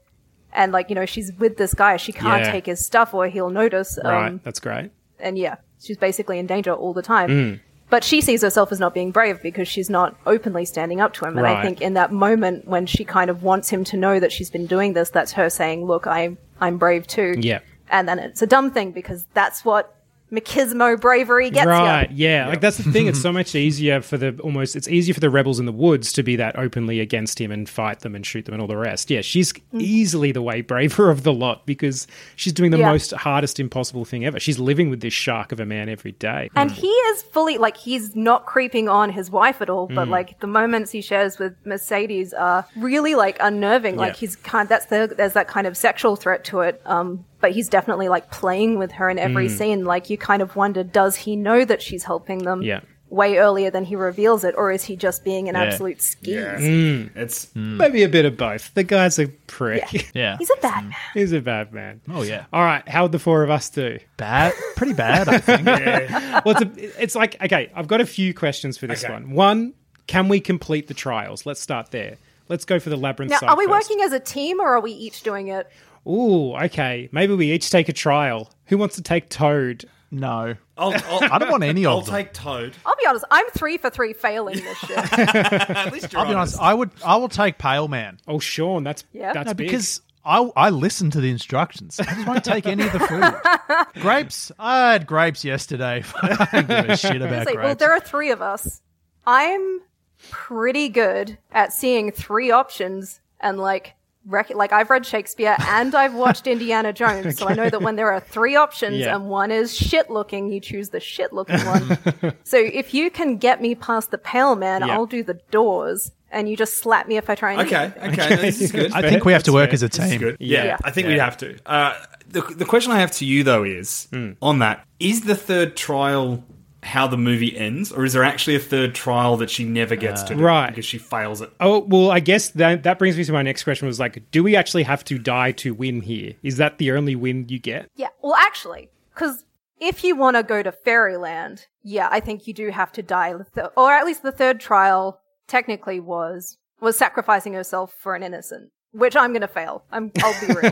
And, 0.54 0.72
like, 0.72 0.90
you 0.90 0.96
know, 0.96 1.06
she's 1.08 1.32
with 1.40 1.58
this 1.58 1.74
guy. 1.74 1.98
She 1.98 2.12
can't 2.12 2.46
Yeah. 2.46 2.52
take 2.52 2.66
his 2.68 2.86
stuff 2.86 3.14
or 3.14 3.28
he'll 3.28 3.50
notice. 3.50 3.98
Um, 4.04 4.12
right, 4.12 4.44
that's 4.44 4.60
great. 4.60 4.92
and 5.20 5.38
yeah, 5.38 5.56
she's 5.82 5.98
basically 5.98 6.38
in 6.40 6.46
danger 6.46 6.72
all 6.74 6.94
the 6.94 7.02
time. 7.02 7.30
Mm. 7.30 7.60
But 7.90 8.04
she 8.04 8.22
sees 8.22 8.42
herself 8.42 8.72
as 8.72 8.80
not 8.80 8.94
being 8.94 9.12
brave 9.12 9.42
because 9.42 9.68
she's 9.68 9.90
not 9.90 10.16
openly 10.26 10.66
standing 10.66 11.02
up 11.02 11.14
to 11.16 11.26
him. 11.26 11.38
And 11.38 11.48
I 11.48 11.62
think 11.62 11.82
in 11.82 11.94
that 11.96 12.12
moment 12.12 12.68
when 12.68 12.86
she 12.86 13.04
kind 13.04 13.30
of 13.30 13.42
wants 13.44 13.70
him 13.70 13.84
to 13.86 13.98
know 13.98 14.20
that 14.20 14.32
she's 14.32 14.50
been 14.50 14.68
doing 14.68 14.94
this, 14.94 15.10
that's 15.10 15.32
her 15.34 15.50
saying, 15.50 15.86
"Look, 15.86 16.06
I 16.06 16.38
I'm 16.62 16.78
brave 16.78 17.08
too." 17.08 17.36
Yeah. 17.38 17.60
And 17.90 18.08
then 18.08 18.20
it's 18.20 18.42
a 18.42 18.48
dumb 18.48 18.70
thing 18.72 18.92
because 18.92 19.26
that's 19.34 19.66
what 19.66 19.96
machismo 20.32 21.00
bravery 21.00 21.50
gets 21.50 21.66
right 21.66 22.10
you. 22.12 22.28
yeah 22.28 22.48
like 22.48 22.62
that's 22.62 22.78
the 22.78 22.92
thing 22.92 23.08
it's 23.08 23.22
so 23.22 23.32
much 23.34 23.56
easier 23.56 24.00
for 24.02 24.18
the 24.18 24.38
almost 24.44 24.76
it's 24.76 24.88
easier 24.88 25.14
for 25.14 25.20
the 25.20 25.30
rebels 25.30 25.60
in 25.60 25.66
the 25.66 25.72
woods 25.72 26.12
to 26.14 26.22
be 26.24 26.36
that 26.36 26.58
openly 26.58 27.00
against 27.00 27.40
him 27.42 27.52
and 27.52 27.68
fight 27.68 28.00
them 28.02 28.16
and 28.16 28.26
shoot 28.26 28.46
them 28.46 28.54
and 28.54 28.62
all 28.62 28.68
the 28.68 28.78
rest 28.78 29.10
yeah 29.10 29.22
she's 29.22 29.54
easily 29.74 30.32
the 30.32 30.42
way 30.42 30.62
braver 30.62 31.10
of 31.10 31.24
the 31.24 31.34
lot 31.34 31.66
because 31.66 32.06
she's 32.36 32.54
doing 32.54 32.72
the 32.72 32.78
Mm. 32.78 32.82
Yeah. 32.82 32.92
most 32.92 33.12
hardest 33.14 33.60
impossible 33.60 34.06
thing 34.06 34.26
ever 34.26 34.40
she's 34.40 34.60
living 34.60 34.90
with 34.90 35.02
this 35.02 35.14
shark 35.14 35.52
of 35.52 35.60
a 35.60 35.66
man 35.66 35.90
every 35.90 36.12
day 36.14 36.50
And 36.56 36.72
he 36.72 36.88
is 36.88 37.24
fully 37.24 37.58
like 37.58 37.76
he's 37.76 38.16
not 38.16 38.46
creeping 38.46 38.88
on 38.88 39.10
his 39.10 39.30
wife 39.32 39.62
at 39.62 39.70
all, 39.70 39.88
but 39.88 40.08
Mm. 40.08 40.12
like 40.12 40.40
the 40.40 40.48
moments 40.48 40.92
he 40.92 41.02
shares 41.02 41.40
with 41.40 41.54
Mercedes 41.66 42.34
are 42.34 42.66
really 42.78 43.16
like 43.16 43.38
unnerving. 43.42 43.96
Like 43.98 44.14
Yeah. 44.14 44.20
he's 44.20 44.36
kind 44.36 44.70
that's 44.70 44.86
the 44.86 45.14
there's 45.18 45.34
that 45.34 45.48
kind 45.48 45.68
of 45.68 45.76
sexual 45.76 46.16
threat 46.16 46.44
to 46.46 46.62
it. 46.62 46.82
Um, 46.86 47.26
but 47.42 47.52
he's 47.52 47.70
definitely 47.70 48.10
like 48.10 48.32
playing 48.32 48.78
with 48.78 48.92
her 48.94 49.10
in 49.10 49.18
every 49.20 49.48
Mm. 49.48 49.58
scene. 49.58 49.86
Like 49.86 50.10
you 50.10 50.18
kind 50.18 50.42
of 50.42 50.56
wonder, 50.56 50.84
does 50.84 51.16
he 51.16 51.36
know 51.36 51.66
that 51.66 51.82
she's 51.82 52.04
helping 52.04 52.40
them? 52.40 52.62
Yeah. 52.62 52.82
Way 53.12 53.38
earlier 53.40 53.72
than 53.72 53.86
he 53.86 53.96
reveals 53.96 54.44
it, 54.44 54.54
or 54.56 54.72
is 54.72 54.84
he 54.84 54.96
just 54.96 55.24
being 55.24 55.50
an 55.50 55.56
Yeah. 55.56 55.64
absolute 55.64 56.00
skis? 56.00 56.62
Mm. 56.62 57.10
It's 57.16 57.48
mm. 57.48 57.78
maybe 57.78 58.04
a 58.04 58.08
bit 58.10 58.26
of 58.26 58.38
both 58.38 58.72
the 58.76 58.84
guy's 58.84 59.18
a 59.18 59.28
prick 59.48 60.12
Yeah. 60.14 60.38
He's 60.40 60.52
a 60.52 60.62
bad 60.62 60.84
mm. 60.84 60.90
man. 60.90 60.96
he's 61.16 61.32
a 61.32 61.42
bad 61.42 61.74
man 61.74 62.02
Oh 62.08 62.22
yeah. 62.22 62.46
all 62.54 62.64
right 62.64 62.88
how'd 62.88 63.12
the 63.12 63.18
four 63.18 63.42
of 63.44 63.50
us 63.50 63.68
do 63.72 63.98
Bad. 64.18 64.54
Pretty 64.76 64.94
bad. 64.94 65.28
I 65.28 65.38
think. 65.40 65.66
well, 66.46 66.56
it's, 66.58 66.62
a, 66.62 67.02
it's 67.04 67.16
like 67.16 67.42
okay. 67.42 67.72
I've 67.74 67.88
got 67.88 68.00
a 68.02 68.06
few 68.06 68.34
questions 68.36 68.78
for 68.78 68.86
this 68.86 69.04
Okay. 69.04 69.12
one. 69.14 69.32
One, 69.32 69.74
can 70.06 70.28
we 70.28 70.40
complete 70.40 70.88
the 70.88 70.94
trials? 70.94 71.46
Let's 71.48 71.62
start 71.62 71.90
there. 71.92 72.18
Let's 72.48 72.66
go 72.66 72.80
for 72.80 72.90
the 72.90 72.98
labyrinth. 72.98 73.32
Now, 73.32 73.40
side 73.40 73.50
are 73.50 73.58
we 73.58 73.66
first. 73.68 73.90
working 73.90 74.04
as 74.04 74.12
a 74.14 74.20
team, 74.20 74.60
or 74.60 74.68
are 74.70 74.82
we 74.82 74.92
each 74.92 75.22
doing 75.24 75.48
it? 75.50 75.68
Ooh, 76.08 76.54
okay. 76.56 77.10
Maybe 77.12 77.34
we 77.36 77.52
each 77.52 77.70
take 77.70 77.90
a 77.90 77.94
trial. 77.94 78.52
Who 78.68 78.78
wants 78.78 78.96
to 78.96 79.02
take 79.02 79.30
Toad? 79.30 79.86
No. 80.12 80.56
I'll, 80.78 80.94
I'll, 80.94 81.34
I 81.34 81.38
don't 81.38 81.52
want 81.52 81.64
any 81.64 81.86
I'll 81.86 82.00
of 82.00 82.06
them. 82.06 82.16
take 82.16 82.34
Toad. 82.34 82.74
I'll 82.86 82.96
be 82.96 83.06
honest. 83.06 83.26
I'm 83.30 83.46
three 83.52 83.78
for 83.78 83.90
three 83.90 84.14
failing 84.14 84.56
this 84.58 84.78
shit. 84.80 84.98
At 85.20 85.92
least 85.94 86.12
you're 86.14 86.22
I'll 86.22 86.28
be 86.28 86.34
honest. 86.34 86.60
I 86.60 86.74
would. 86.74 86.90
I 87.06 87.18
will 87.18 87.30
take 87.30 87.58
Pale 87.58 87.88
Man. 87.90 88.18
Oh, 88.28 88.40
Sean, 88.40 88.84
that's 88.84 89.04
Yeah. 89.14 89.34
that's 89.34 89.48
No, 89.48 89.54
big. 89.54 89.68
because 89.68 90.02
I 90.26 90.50
I 90.56 90.70
listen 90.72 91.12
to 91.12 91.22
the 91.22 91.30
instructions. 91.30 92.00
I 92.00 92.06
just 92.06 92.28
won't 92.28 92.44
take 92.44 92.66
any 92.66 92.84
of 92.88 92.92
the 92.92 93.00
food. 93.00 94.02
grapes. 94.02 94.52
I 94.58 94.94
had 94.94 95.06
grapes 95.06 95.46
yesterday. 95.46 96.04
I 96.22 96.48
don't 96.54 96.68
give 96.68 96.90
a 96.90 96.98
shit 96.98 97.22
about 97.22 97.46
Say, 97.48 97.54
grapes. 97.54 97.66
well, 97.66 97.76
there 97.76 97.92
are 97.92 98.00
three 98.00 98.32
of 98.32 98.42
us. 98.42 98.82
I'm 99.28 99.82
pretty 100.30 100.90
good 100.90 101.38
at 101.52 101.72
seeing 101.72 102.12
three 102.12 102.52
options 102.52 103.22
and 103.40 103.58
like 103.60 103.94
rec- 104.30 104.54
like 104.56 104.72
I've 104.72 104.90
read 104.90 105.06
Shakespeare 105.06 105.56
and 105.60 105.94
I've 105.96 106.14
watched 106.14 106.48
Indiana 106.56 106.94
Jones, 106.94 107.38
so 107.38 107.48
I 107.48 107.54
know 107.56 107.70
that 107.70 107.82
when 107.82 107.96
there 107.96 108.12
are 108.12 108.20
three 108.20 108.56
options 108.56 108.98
Yeah. 108.98 109.16
and 109.16 109.28
one 109.28 109.52
is 109.52 109.76
shit 109.76 110.10
looking, 110.10 110.52
you 110.52 110.60
choose 110.60 110.90
the 110.90 111.00
shit 111.00 111.34
looking 111.34 111.60
one. 111.66 111.98
so 112.44 112.58
if 112.58 112.94
you 112.94 113.10
can 113.12 113.38
get 113.38 113.62
me 113.62 113.76
past 113.76 114.12
the 114.12 114.18
pale 114.18 114.56
man, 114.56 114.82
Yeah. 114.86 114.94
I'll 114.94 115.06
do 115.06 115.24
the 115.24 115.40
doors, 115.52 116.12
and 116.32 116.48
you 116.48 116.56
just 116.56 116.78
slap 116.78 117.08
me 117.08 117.18
if 117.18 117.30
I 117.30 117.36
try 117.36 117.54
and 117.54 117.62
Okay, 117.62 117.86
okay, 117.98 118.30
no, 118.30 118.36
this 118.38 118.62
is 118.62 118.72
good. 118.72 118.92
I 118.94 119.02
think 119.10 119.26
we 119.26 119.34
have 119.34 119.44
to 119.44 119.52
work 119.54 119.70
fair. 119.70 119.74
as 119.74 119.84
a 119.84 119.90
team. 119.90 120.20
good. 120.20 120.38
Yeah, 120.40 120.64
Yeah. 120.64 120.78
I 120.84 120.92
think 120.92 121.08
we 121.08 121.18
have 121.18 121.36
to. 121.38 121.58
Uh, 121.66 121.96
the, 122.28 122.42
the 122.42 122.66
question 122.66 122.92
I 122.92 123.00
have 123.00 123.12
to 123.14 123.26
you, 123.26 123.44
though, 123.44 123.64
is 123.64 124.08
on 124.42 124.60
that 124.60 124.86
is 125.00 125.22
the 125.22 125.36
third 125.36 125.76
trial 125.76 126.44
how 126.84 127.08
the 127.08 127.18
movie 127.18 127.58
ends, 127.58 127.92
or 127.92 128.06
is 128.06 128.14
there 128.14 128.24
actually 128.24 128.56
a 128.56 128.60
third 128.60 128.96
trial 128.96 129.36
that 129.38 129.50
she 129.50 129.66
never 129.66 129.96
gets 129.96 130.24
to 130.24 130.36
do 130.36 130.42
Right. 130.44 130.70
because 130.70 130.86
she 130.86 130.98
fails 130.98 131.42
it? 131.42 131.52
oh 131.60 131.80
well, 131.80 132.10
I 132.12 132.20
guess 132.20 132.50
that 132.52 132.84
that 132.84 132.98
brings 133.00 133.18
me 133.18 133.24
to 133.26 133.34
my 133.34 133.42
next 133.42 133.64
question. 133.64 133.88
Was 133.88 134.00
like, 134.00 134.30
do 134.32 134.44
we 134.44 134.56
actually 134.56 134.84
have 134.84 135.04
to 135.06 135.18
die 135.20 135.52
to 135.54 135.74
win 135.74 136.02
here? 136.02 136.34
Is 136.44 136.58
that 136.58 136.78
the 136.78 136.92
only 136.92 137.16
win 137.16 137.46
you 137.50 137.60
get? 137.60 137.90
Yeah, 137.96 138.08
well, 138.22 138.36
actually, 138.36 138.90
because 139.14 139.44
if 139.80 140.04
you 140.04 140.16
want 140.16 140.38
to 140.38 140.44
go 140.44 140.62
to 140.64 140.72
Fairyland, 140.72 141.68
yeah, 141.84 142.08
I 142.12 142.20
think 142.20 142.48
you 142.48 142.54
do 142.54 142.70
have 142.70 142.92
to 142.94 143.02
die, 143.02 143.34
or 143.76 143.92
at 143.94 144.06
least 144.06 144.24
the 144.24 144.32
third 144.32 144.60
trial 144.60 145.20
technically 145.48 146.00
was 146.00 146.58
was 146.82 146.98
sacrificing 146.98 147.54
herself 147.54 147.94
for 148.00 148.16
an 148.16 148.24
innocent, 148.24 148.72
which 148.94 149.16
I'm 149.16 149.32
going 149.32 149.42
to 149.42 149.48
fail. 149.50 149.84
I'm, 149.92 150.12
I'll 150.24 150.48
be 150.48 150.54
real. 150.54 150.72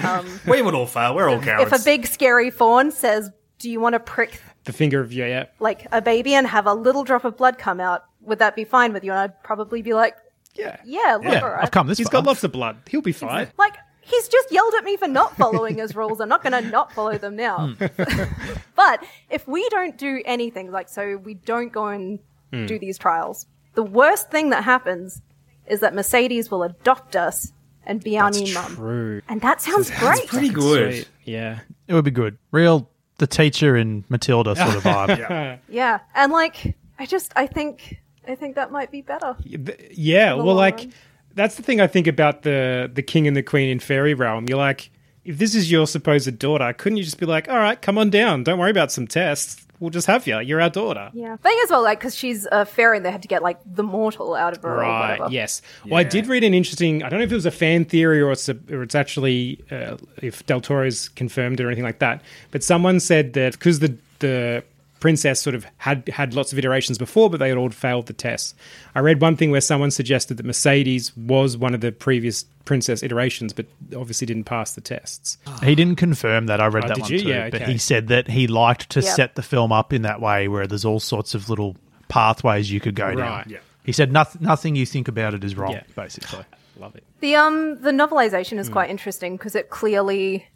um, 0.06 0.40
We 0.46 0.60
would 0.60 0.74
all 0.74 0.86
fail. 0.86 1.14
We're 1.14 1.30
all 1.30 1.40
cowards. 1.40 1.72
if 1.72 1.80
a 1.80 1.84
big 1.84 2.06
scary 2.06 2.50
faun 2.50 2.90
says, 2.90 3.30
"Do 3.58 3.70
you 3.70 3.80
want 3.80 3.94
to 3.94 4.00
prick 4.00 4.40
The 4.66 4.72
finger 4.72 5.00
of 5.00 5.12
yeah, 5.12 5.26
yeah. 5.26 5.44
like 5.58 5.86
a 5.92 6.02
baby 6.02 6.34
and 6.34 6.46
have 6.46 6.66
a 6.66 6.74
little 6.74 7.04
drop 7.04 7.24
of 7.24 7.36
blood 7.36 7.58
come 7.58 7.80
out?" 7.80 8.04
Would 8.22 8.38
that 8.40 8.54
be 8.54 8.64
fine 8.64 8.92
with 8.92 9.04
you? 9.04 9.12
And 9.12 9.20
I'd 9.20 9.42
probably 9.42 9.82
be 9.82 9.94
like, 9.94 10.16
Yeah. 10.54 10.76
"Yeah, 10.84 11.18
look, 11.22 11.32
Yeah, 11.32 11.40
all 11.40 11.50
right." 11.50 11.62
I've 11.62 11.70
come 11.70 11.86
this 11.86 11.98
He's 11.98 12.08
far. 12.08 12.22
got 12.22 12.26
lots 12.26 12.44
of 12.44 12.52
blood. 12.52 12.76
He'll 12.88 13.02
be 13.02 13.12
fine. 13.12 13.48
Like, 13.56 13.76
he's 14.06 14.28
just 14.28 14.50
yelled 14.52 14.74
at 14.74 14.84
me 14.84 14.96
for 14.96 15.08
not 15.08 15.36
following 15.36 15.78
his 15.78 15.94
rules. 15.94 16.20
I'm 16.20 16.28
not 16.28 16.42
going 16.42 16.52
to 16.64 16.70
not 16.70 16.92
follow 16.92 17.18
them 17.18 17.36
now. 17.36 17.74
Hmm. 17.74 17.86
but 18.74 19.04
if 19.30 19.46
we 19.46 19.68
don't 19.68 19.98
do 19.98 20.22
anything, 20.24 20.70
like, 20.70 20.88
so 20.88 21.16
we 21.18 21.34
don't 21.34 21.72
go 21.72 21.86
and 21.88 22.18
hmm. 22.52 22.66
do 22.66 22.78
these 22.78 22.98
trials, 22.98 23.46
the 23.74 23.82
worst 23.82 24.30
thing 24.30 24.50
that 24.50 24.64
happens 24.64 25.22
is 25.66 25.80
that 25.80 25.94
Mercedes 25.94 26.50
will 26.50 26.62
adopt 26.62 27.16
us 27.16 27.52
and 27.84 28.02
be 28.02 28.18
our 28.18 28.30
new 28.30 28.52
mum. 28.54 28.74
True. 28.76 29.22
And 29.28 29.40
that 29.40 29.60
sounds 29.60 29.90
great. 29.90 30.26
pretty 30.26 30.48
good. 30.48 30.94
Sweet. 30.94 31.08
Yeah. 31.24 31.60
It 31.88 31.94
would 31.94 32.04
be 32.04 32.10
good. 32.10 32.38
Real 32.50 32.88
the 33.18 33.26
teacher 33.26 33.76
in 33.76 34.04
Matilda 34.08 34.54
sort 34.56 34.76
of 34.76 34.82
vibe. 34.82 35.58
Yeah. 35.68 36.00
And, 36.14 36.32
like, 36.32 36.76
I 36.98 37.06
just, 37.06 37.32
I 37.36 37.46
think, 37.46 38.00
I 38.28 38.34
think 38.34 38.54
that 38.56 38.70
might 38.70 38.90
be 38.90 39.02
better. 39.02 39.36
Yeah, 39.44 40.34
well, 40.34 40.54
like 40.54 40.78
run. 40.78 40.92
that's 41.34 41.56
the 41.56 41.62
thing 41.62 41.80
I 41.80 41.86
think 41.86 42.06
about 42.06 42.42
the 42.42 42.90
the 42.92 43.02
king 43.02 43.26
and 43.26 43.36
the 43.36 43.42
queen 43.42 43.68
in 43.68 43.78
fairy 43.78 44.14
realm. 44.14 44.46
You're 44.48 44.58
like, 44.58 44.90
if 45.24 45.38
this 45.38 45.54
is 45.54 45.70
your 45.70 45.86
supposed 45.86 46.38
daughter, 46.38 46.72
couldn't 46.72 46.98
you 46.98 47.04
just 47.04 47.18
be 47.18 47.26
like, 47.26 47.48
all 47.48 47.58
right, 47.58 47.80
come 47.80 47.98
on 47.98 48.10
down, 48.10 48.44
don't 48.44 48.58
worry 48.58 48.70
about 48.70 48.92
some 48.92 49.06
tests, 49.06 49.65
we'll 49.80 49.90
just 49.90 50.06
have 50.06 50.26
you. 50.26 50.38
You're 50.40 50.60
our 50.60 50.70
daughter. 50.70 51.10
Yeah. 51.12 51.36
Thing 51.36 51.56
as 51.64 51.70
well, 51.70 51.82
like, 51.82 51.98
because 51.98 52.14
she's 52.14 52.46
a 52.50 52.64
fairy 52.64 52.96
and 52.96 53.06
they 53.06 53.10
had 53.10 53.22
to 53.22 53.28
get, 53.28 53.42
like, 53.42 53.58
the 53.66 53.82
mortal 53.82 54.34
out 54.34 54.56
of 54.56 54.62
her 54.62 54.74
or 54.74 54.80
Right. 54.80 55.10
whatever. 55.18 55.32
Yes. 55.32 55.62
Well, 55.84 55.98
I 55.98 56.04
did 56.04 56.26
read 56.26 56.44
an 56.44 56.54
interesting. 56.54 57.02
I 57.02 57.08
don't 57.08 57.18
know 57.18 57.24
if 57.24 57.32
it 57.32 57.34
was 57.34 57.46
a 57.46 57.50
fan 57.50 57.84
theory 57.84 58.20
or 58.20 58.32
it's 58.32 58.48
a, 58.48 58.56
or 58.70 58.82
it's 58.82 58.94
actually 58.94 59.60
uh, 59.70 59.96
if 60.22 60.44
Del 60.46 60.60
Toro's 60.60 61.08
confirmed 61.10 61.60
it 61.60 61.64
or 61.64 61.68
anything 61.68 61.84
like 61.84 61.98
that. 62.00 62.22
But 62.50 62.62
someone 62.64 63.00
said 63.00 63.32
that 63.34 63.52
because 63.52 63.80
the 63.80 63.96
the 64.18 64.64
princess 65.00 65.40
sort 65.40 65.54
of 65.54 65.66
had 65.78 66.08
had 66.08 66.34
lots 66.34 66.52
of 66.52 66.58
iterations 66.58 66.98
before, 66.98 67.28
but 67.30 67.38
they 67.38 67.48
had 67.48 67.58
all 67.58 67.70
failed 67.70 68.06
the 68.06 68.12
tests. 68.12 68.54
I 68.94 69.00
read 69.00 69.20
one 69.20 69.36
thing 69.36 69.50
where 69.50 69.60
someone 69.60 69.90
suggested 69.90 70.36
that 70.38 70.46
Mercedes 70.46 71.16
was 71.16 71.56
one 71.56 71.74
of 71.74 71.80
the 71.80 71.92
previous 71.92 72.44
princess 72.64 73.02
iterations, 73.02 73.52
but 73.52 73.66
obviously 73.96 74.26
didn't 74.26 74.44
pass 74.44 74.72
the 74.74 74.80
tests. 74.80 75.38
He 75.62 75.74
didn't 75.74 75.96
confirm 75.96 76.46
that. 76.46 76.60
I 76.60 76.66
read 76.66 76.84
Oh, 76.84 76.88
that 76.88 76.98
one 76.98 77.10
you? 77.12 77.18
too. 77.20 77.28
Yeah, 77.28 77.50
But 77.50 77.62
he 77.62 77.78
said 77.78 78.08
that 78.08 78.28
he 78.28 78.46
liked 78.46 78.90
to 78.90 79.00
Yeah. 79.00 79.12
set 79.14 79.34
the 79.36 79.42
film 79.42 79.70
up 79.72 79.92
in 79.92 80.02
that 80.02 80.20
way 80.20 80.48
where 80.48 80.66
there's 80.66 80.84
all 80.84 80.98
sorts 81.00 81.34
of 81.34 81.48
little 81.50 81.76
pathways 82.08 82.70
you 82.70 82.80
could 82.80 82.94
go 82.94 83.06
Right. 83.06 83.16
down. 83.16 83.44
Yeah. 83.48 83.58
He 83.84 83.92
said 83.92 84.10
nothing, 84.12 84.42
nothing 84.42 84.74
you 84.76 84.84
think 84.86 85.06
about 85.08 85.34
it 85.34 85.44
is 85.44 85.56
wrong, 85.56 85.72
Yeah. 85.72 85.82
basically. 85.94 86.44
Love 86.80 86.94
it. 86.96 87.04
The 87.20 87.36
um 87.36 87.80
the 87.80 87.90
novelization 87.90 88.58
is 88.58 88.68
quite 88.68 88.90
interesting 88.90 89.36
because 89.36 89.54
it 89.54 89.70
clearly, 89.70 90.46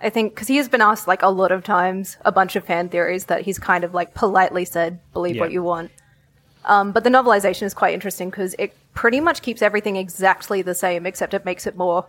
I 0.00 0.10
think, 0.10 0.34
because 0.34 0.48
he 0.48 0.56
has 0.58 0.68
been 0.68 0.82
asked 0.82 1.08
like 1.08 1.22
a 1.22 1.28
lot 1.28 1.52
of 1.52 1.64
times 1.64 2.16
a 2.24 2.30
bunch 2.32 2.54
of 2.56 2.64
fan 2.64 2.88
theories 2.88 3.26
that 3.26 3.42
he's 3.42 3.58
kind 3.58 3.82
of 3.84 3.94
like 3.94 4.14
politely 4.14 4.64
said, 4.64 4.98
"Believe 5.12 5.38
what 5.40 5.52
you 5.52 5.62
want." 5.62 5.90
Um, 6.64 6.92
but 6.92 7.04
the 7.04 7.10
novelization 7.10 7.62
is 7.62 7.74
quite 7.74 7.94
interesting 7.94 8.28
because 8.28 8.54
it 8.58 8.74
pretty 8.94 9.20
much 9.20 9.40
keeps 9.42 9.62
everything 9.62 9.96
exactly 9.96 10.62
the 10.62 10.74
same, 10.74 11.06
except 11.06 11.32
it 11.32 11.44
makes 11.44 11.66
it 11.66 11.76
more 11.76 12.06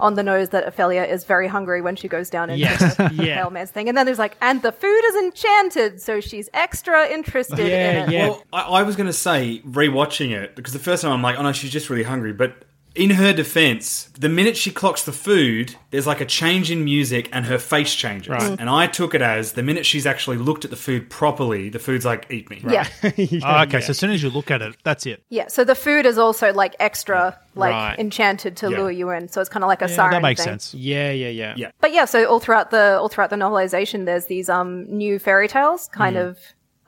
on 0.00 0.14
the 0.14 0.22
nose 0.22 0.50
that 0.50 0.64
Ophelia 0.66 1.02
is 1.04 1.24
very 1.24 1.48
hungry 1.48 1.82
when 1.82 1.96
she 1.96 2.06
goes 2.08 2.30
down 2.30 2.48
into 2.50 2.60
Yes. 2.60 2.96
the 2.96 3.10
Yeah. 3.14 3.34
pale 3.42 3.50
man's 3.50 3.70
thing. 3.70 3.88
And 3.88 3.98
then 3.98 4.06
there's 4.06 4.18
like, 4.18 4.36
and 4.40 4.62
the 4.62 4.70
food 4.70 5.00
is 5.06 5.16
enchanted, 5.16 6.00
so 6.00 6.20
she's 6.20 6.48
extra 6.54 7.06
interested 7.08 7.58
Yeah, 7.58 7.90
in 7.90 7.96
it. 8.08 8.12
yeah. 8.12 8.28
Well, 8.28 8.44
I, 8.52 8.60
I 8.62 8.82
was 8.84 8.94
going 8.94 9.08
to 9.08 9.12
say 9.12 9.60
rewatching 9.66 10.30
it 10.30 10.54
because 10.54 10.72
the 10.72 10.78
first 10.78 11.02
time 11.02 11.10
I'm 11.12 11.20
like, 11.20 11.36
oh 11.36 11.42
no, 11.42 11.50
she's 11.52 11.72
just 11.72 11.90
really 11.90 12.04
hungry. 12.04 12.32
But 12.32 12.54
in 12.94 13.10
her 13.10 13.32
defense, 13.32 14.10
the 14.18 14.28
minute 14.28 14.56
she 14.56 14.70
clocks 14.72 15.04
the 15.04 15.12
food, 15.12 15.76
there's 15.90 16.06
like 16.06 16.20
a 16.20 16.24
change 16.24 16.70
in 16.70 16.84
music 16.84 17.28
and 17.32 17.46
her 17.46 17.58
face 17.58 17.94
changes. 17.94 18.28
Right. 18.28 18.56
And 18.58 18.68
I 18.68 18.86
took 18.88 19.14
it 19.14 19.22
as 19.22 19.52
the 19.52 19.62
minute 19.62 19.86
she's 19.86 20.04
actually 20.06 20.36
looked 20.38 20.64
at 20.64 20.70
the 20.70 20.76
food 20.76 21.08
properly, 21.08 21.68
the 21.68 21.78
food's 21.78 22.04
like, 22.04 22.26
eat 22.30 22.50
me. 22.50 22.60
Yeah. 22.68 22.88
Oh, 23.44 23.62
okay, 23.62 23.80
so 23.80 23.90
as 23.90 23.98
soon 23.98 24.10
as 24.10 24.22
you 24.22 24.30
look 24.30 24.50
at 24.50 24.62
it, 24.62 24.76
that's 24.82 25.06
it. 25.06 25.22
Yeah, 25.28 25.46
so 25.48 25.62
the 25.64 25.74
food 25.74 26.06
is 26.06 26.18
also 26.18 26.52
like 26.52 26.74
extra, 26.80 27.38
like 27.54 27.72
Right. 27.72 27.98
enchanted 27.98 28.56
to 28.58 28.70
Yeah. 28.70 28.78
lure 28.78 28.90
you 28.90 29.10
in. 29.10 29.28
So 29.28 29.40
it's 29.40 29.50
kind 29.50 29.62
of 29.64 29.68
like 29.68 29.82
a 29.82 29.88
Yeah, 29.88 29.94
siren. 29.96 30.12
that 30.12 30.22
makes 30.22 30.40
thing. 30.42 30.52
sense. 30.52 30.74
Yeah, 30.74 31.10
yeah, 31.12 31.28
yeah. 31.28 31.54
Yeah. 31.56 31.70
But 31.80 31.92
yeah, 31.92 32.04
so 32.06 32.24
all 32.24 32.40
throughout 32.40 32.70
the 32.70 32.98
all 32.98 33.08
throughout 33.08 33.30
the 33.30 33.36
novelization, 33.36 34.06
there's 34.06 34.26
these 34.26 34.48
um 34.48 34.84
new 34.88 35.18
fairy 35.18 35.46
tales, 35.48 35.88
kind 35.92 36.16
Mm. 36.16 36.28
of 36.30 36.38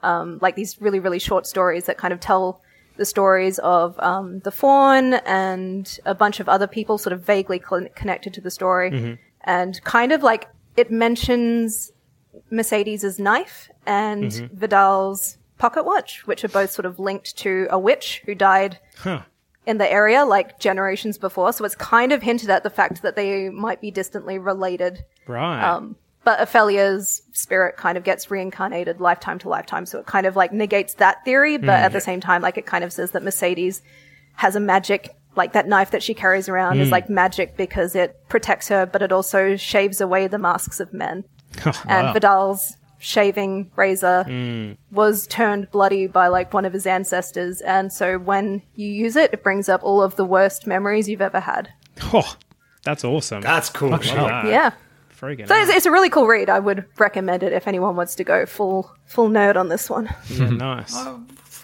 um 0.03 0.38
like 0.42 0.57
these 0.57 0.80
really 0.80 0.98
really 0.98 1.18
short 1.18 1.46
stories 1.46 1.84
that 1.84 1.98
kind 1.98 2.12
of 2.12 2.20
tell 2.20 2.62
the 3.01 3.05
stories 3.16 3.59
of 3.76 3.86
um 4.11 4.40
the 4.46 4.51
faun 4.61 5.05
and 5.42 5.98
a 6.05 6.14
bunch 6.22 6.38
of 6.42 6.46
other 6.55 6.66
people, 6.76 6.98
sort 6.98 7.14
of 7.16 7.20
vaguely 7.34 7.61
cl- 7.68 7.88
connected 8.01 8.32
to 8.34 8.40
the 8.46 8.51
story, 8.61 8.90
Mm-hmm. 8.90 9.14
and 9.59 9.72
kind 9.84 10.12
of 10.12 10.22
like 10.30 10.42
it 10.76 10.88
mentions 10.90 11.92
Mercedes's 12.51 13.18
knife 13.18 13.68
and 13.86 14.24
Mm-hmm. 14.30 14.57
Vidal's 14.57 15.38
pocket 15.59 15.84
watch, 15.84 16.26
which 16.26 16.44
are 16.44 16.48
both 16.61 16.70
sort 16.70 16.86
of 16.86 16.98
linked 16.98 17.36
to 17.38 17.66
a 17.70 17.78
witch 17.78 18.22
who 18.26 18.34
died 18.34 18.78
Huh. 18.98 19.22
in 19.66 19.76
the 19.78 19.90
area 20.01 20.24
like 20.24 20.59
generations 20.59 21.18
before. 21.18 21.53
So 21.53 21.64
it's 21.64 21.74
kind 21.74 22.12
of 22.12 22.22
hinted 22.22 22.51
at 22.51 22.62
the 22.62 22.70
fact 22.70 23.03
that 23.03 23.16
they 23.16 23.48
might 23.51 23.80
be 23.80 23.90
distantly 23.90 24.38
related. 24.38 25.05
Right. 25.26 25.62
Um, 25.62 25.96
but 26.24 26.40
Ophelia's 26.40 27.22
spirit 27.32 27.76
kind 27.76 27.96
of 27.96 28.04
gets 28.04 28.30
reincarnated 28.30 29.00
lifetime 29.00 29.38
to 29.40 29.48
lifetime. 29.48 29.86
So 29.86 30.00
it 30.00 30.06
kind 30.06 30.26
of 30.26 30.36
like 30.36 30.52
negates 30.52 30.94
that 30.94 31.24
theory, 31.24 31.56
but 31.56 31.70
at 31.70 31.92
the 31.92 31.98
hmm. 31.98 32.04
same 32.04 32.20
time, 32.20 32.42
like 32.42 32.58
it 32.58 32.66
kind 32.66 32.84
of 32.84 32.92
says 32.92 33.12
that 33.12 33.22
Mercedes 33.22 33.80
has 34.34 34.54
a 34.54 34.60
magic, 34.60 35.16
like 35.34 35.52
that 35.54 35.66
knife 35.66 35.92
that 35.92 36.02
she 36.02 36.12
carries 36.12 36.48
around 36.48 36.78
is 36.78 36.88
hmm. 36.88 36.92
like 36.92 37.08
magic 37.08 37.56
because 37.56 37.94
it 37.94 38.16
protects 38.28 38.68
her, 38.68 38.84
but 38.84 39.00
it 39.00 39.12
also 39.12 39.56
shaves 39.56 40.00
away 40.00 40.26
the 40.26 40.38
masks 40.38 40.78
of 40.78 40.92
men. 40.92 41.24
and 41.86 42.12
Vidal's 42.12 42.76
shaving 42.98 43.70
razor 43.76 44.24
hmm. 44.24 44.72
was 44.94 45.26
turned 45.26 45.70
bloody 45.70 46.06
by 46.06 46.28
like 46.28 46.52
one 46.52 46.66
of 46.66 46.72
his 46.74 46.86
ancestors. 46.86 47.62
And 47.62 47.90
so 47.90 48.18
when 48.18 48.60
you 48.74 48.88
use 48.88 49.16
it, 49.16 49.32
it 49.32 49.42
brings 49.42 49.70
up 49.70 49.82
all 49.82 50.02
of 50.02 50.16
the 50.16 50.24
worst 50.26 50.66
memories 50.66 51.08
you've 51.08 51.22
ever 51.22 51.40
had. 51.40 51.72
oh, 52.12 52.36
that's 52.82 53.04
awesome. 53.04 53.40
That's 53.40 53.70
cool. 53.70 53.90
Love 53.90 54.04
that. 54.04 54.46
yeah. 54.46 54.72
Friggin' 55.20 55.46
So 55.48 55.54
it's, 55.54 55.70
it's 55.70 55.86
a 55.86 55.90
really 55.90 56.10
cool 56.10 56.26
read. 56.26 56.48
I 56.48 56.58
would 56.58 56.86
recommend 56.98 57.42
it 57.42 57.52
if 57.52 57.68
anyone 57.68 57.96
wants 57.96 58.14
to 58.16 58.24
go 58.24 58.46
full 58.46 58.94
full 59.06 59.28
nerd 59.28 59.56
on 59.56 59.68
this 59.68 59.90
one. 59.90 60.08
yeah, 60.28 60.48
nice. 60.50 60.96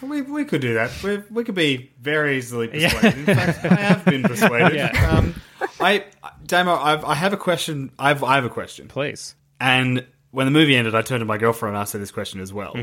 We, 0.02 0.20
we 0.22 0.44
could 0.44 0.60
do 0.60 0.74
that. 0.74 0.90
We, 1.02 1.22
we 1.30 1.42
could 1.44 1.54
be 1.54 1.90
very 2.00 2.36
easily 2.36 2.68
persuaded. 2.68 3.18
In 3.18 3.24
fact, 3.24 3.64
I 3.64 3.74
have 3.76 4.04
been 4.04 4.22
persuaded. 4.24 4.74
Yeah. 4.74 5.10
Um, 5.10 5.34
I, 5.80 6.04
Damo, 6.46 6.74
I've, 6.74 7.02
I 7.04 7.14
have 7.14 7.32
a 7.32 7.38
question. 7.38 7.90
I've, 7.98 8.22
I 8.22 8.34
have 8.34 8.44
a 8.44 8.50
question. 8.50 8.88
Please. 8.88 9.34
And 9.58 10.06
when 10.32 10.46
the 10.46 10.50
movie 10.50 10.76
ended, 10.76 10.94
I 10.94 11.00
turned 11.00 11.22
to 11.22 11.24
my 11.24 11.38
girlfriend 11.38 11.74
and 11.74 11.80
asked 11.80 11.94
her 11.94 11.98
this 11.98 12.10
question 12.10 12.40
as 12.40 12.52
well. 12.52 12.76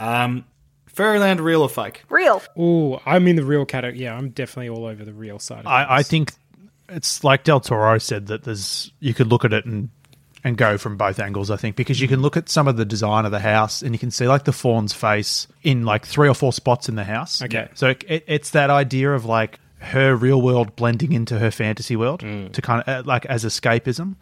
Um, 0.00 0.44
Fairyland, 0.88 1.40
real 1.40 1.62
or 1.62 1.68
fake? 1.68 2.04
Real. 2.08 2.42
Ooh, 2.58 2.98
I'm 3.06 3.26
in 3.26 3.36
the 3.36 3.44
real 3.44 3.64
category. 3.64 4.02
Yeah, 4.02 4.16
I'm 4.16 4.30
definitely 4.30 4.68
all 4.68 4.86
over 4.86 5.04
the 5.04 5.12
real 5.12 5.38
side. 5.38 5.60
Of 5.60 5.66
I, 5.66 5.98
I 5.98 6.02
think 6.02 6.32
it's 6.88 7.24
like 7.24 7.44
Del 7.44 7.60
Toro 7.60 7.98
said 7.98 8.26
that 8.28 8.44
there's 8.44 8.92
you 9.00 9.14
could 9.14 9.28
look 9.28 9.44
at 9.44 9.52
it 9.52 9.64
and 9.64 9.90
and 10.44 10.58
go 10.58 10.76
from 10.76 10.96
both 10.96 11.18
angles. 11.18 11.50
I 11.50 11.56
think 11.56 11.74
because 11.74 12.00
you 12.00 12.06
can 12.08 12.20
look 12.20 12.36
at 12.36 12.48
some 12.48 12.68
of 12.68 12.76
the 12.76 12.84
design 12.84 13.24
of 13.24 13.30
the 13.30 13.40
house 13.40 13.80
and 13.82 13.94
you 13.94 13.98
can 13.98 14.10
see 14.10 14.28
like 14.28 14.44
the 14.44 14.52
faun's 14.52 14.92
face 14.92 15.48
in 15.62 15.84
like 15.84 16.06
three 16.06 16.28
or 16.28 16.34
four 16.34 16.52
spots 16.52 16.88
in 16.88 16.96
the 16.96 17.04
house. 17.04 17.42
Okay. 17.42 17.68
so 17.74 17.88
it, 17.88 18.04
it, 18.06 18.24
it's 18.26 18.50
that 18.50 18.68
idea 18.68 19.12
of 19.12 19.24
like 19.24 19.58
her 19.78 20.14
real 20.14 20.40
world 20.42 20.76
blending 20.76 21.12
into 21.12 21.38
her 21.38 21.50
fantasy 21.50 21.96
world 21.96 22.20
mm. 22.20 22.52
to 22.52 22.62
kind 22.62 22.82
of 22.82 22.88
uh, 22.88 23.02
like 23.06 23.26
as 23.26 23.44
escapism, 23.44 24.16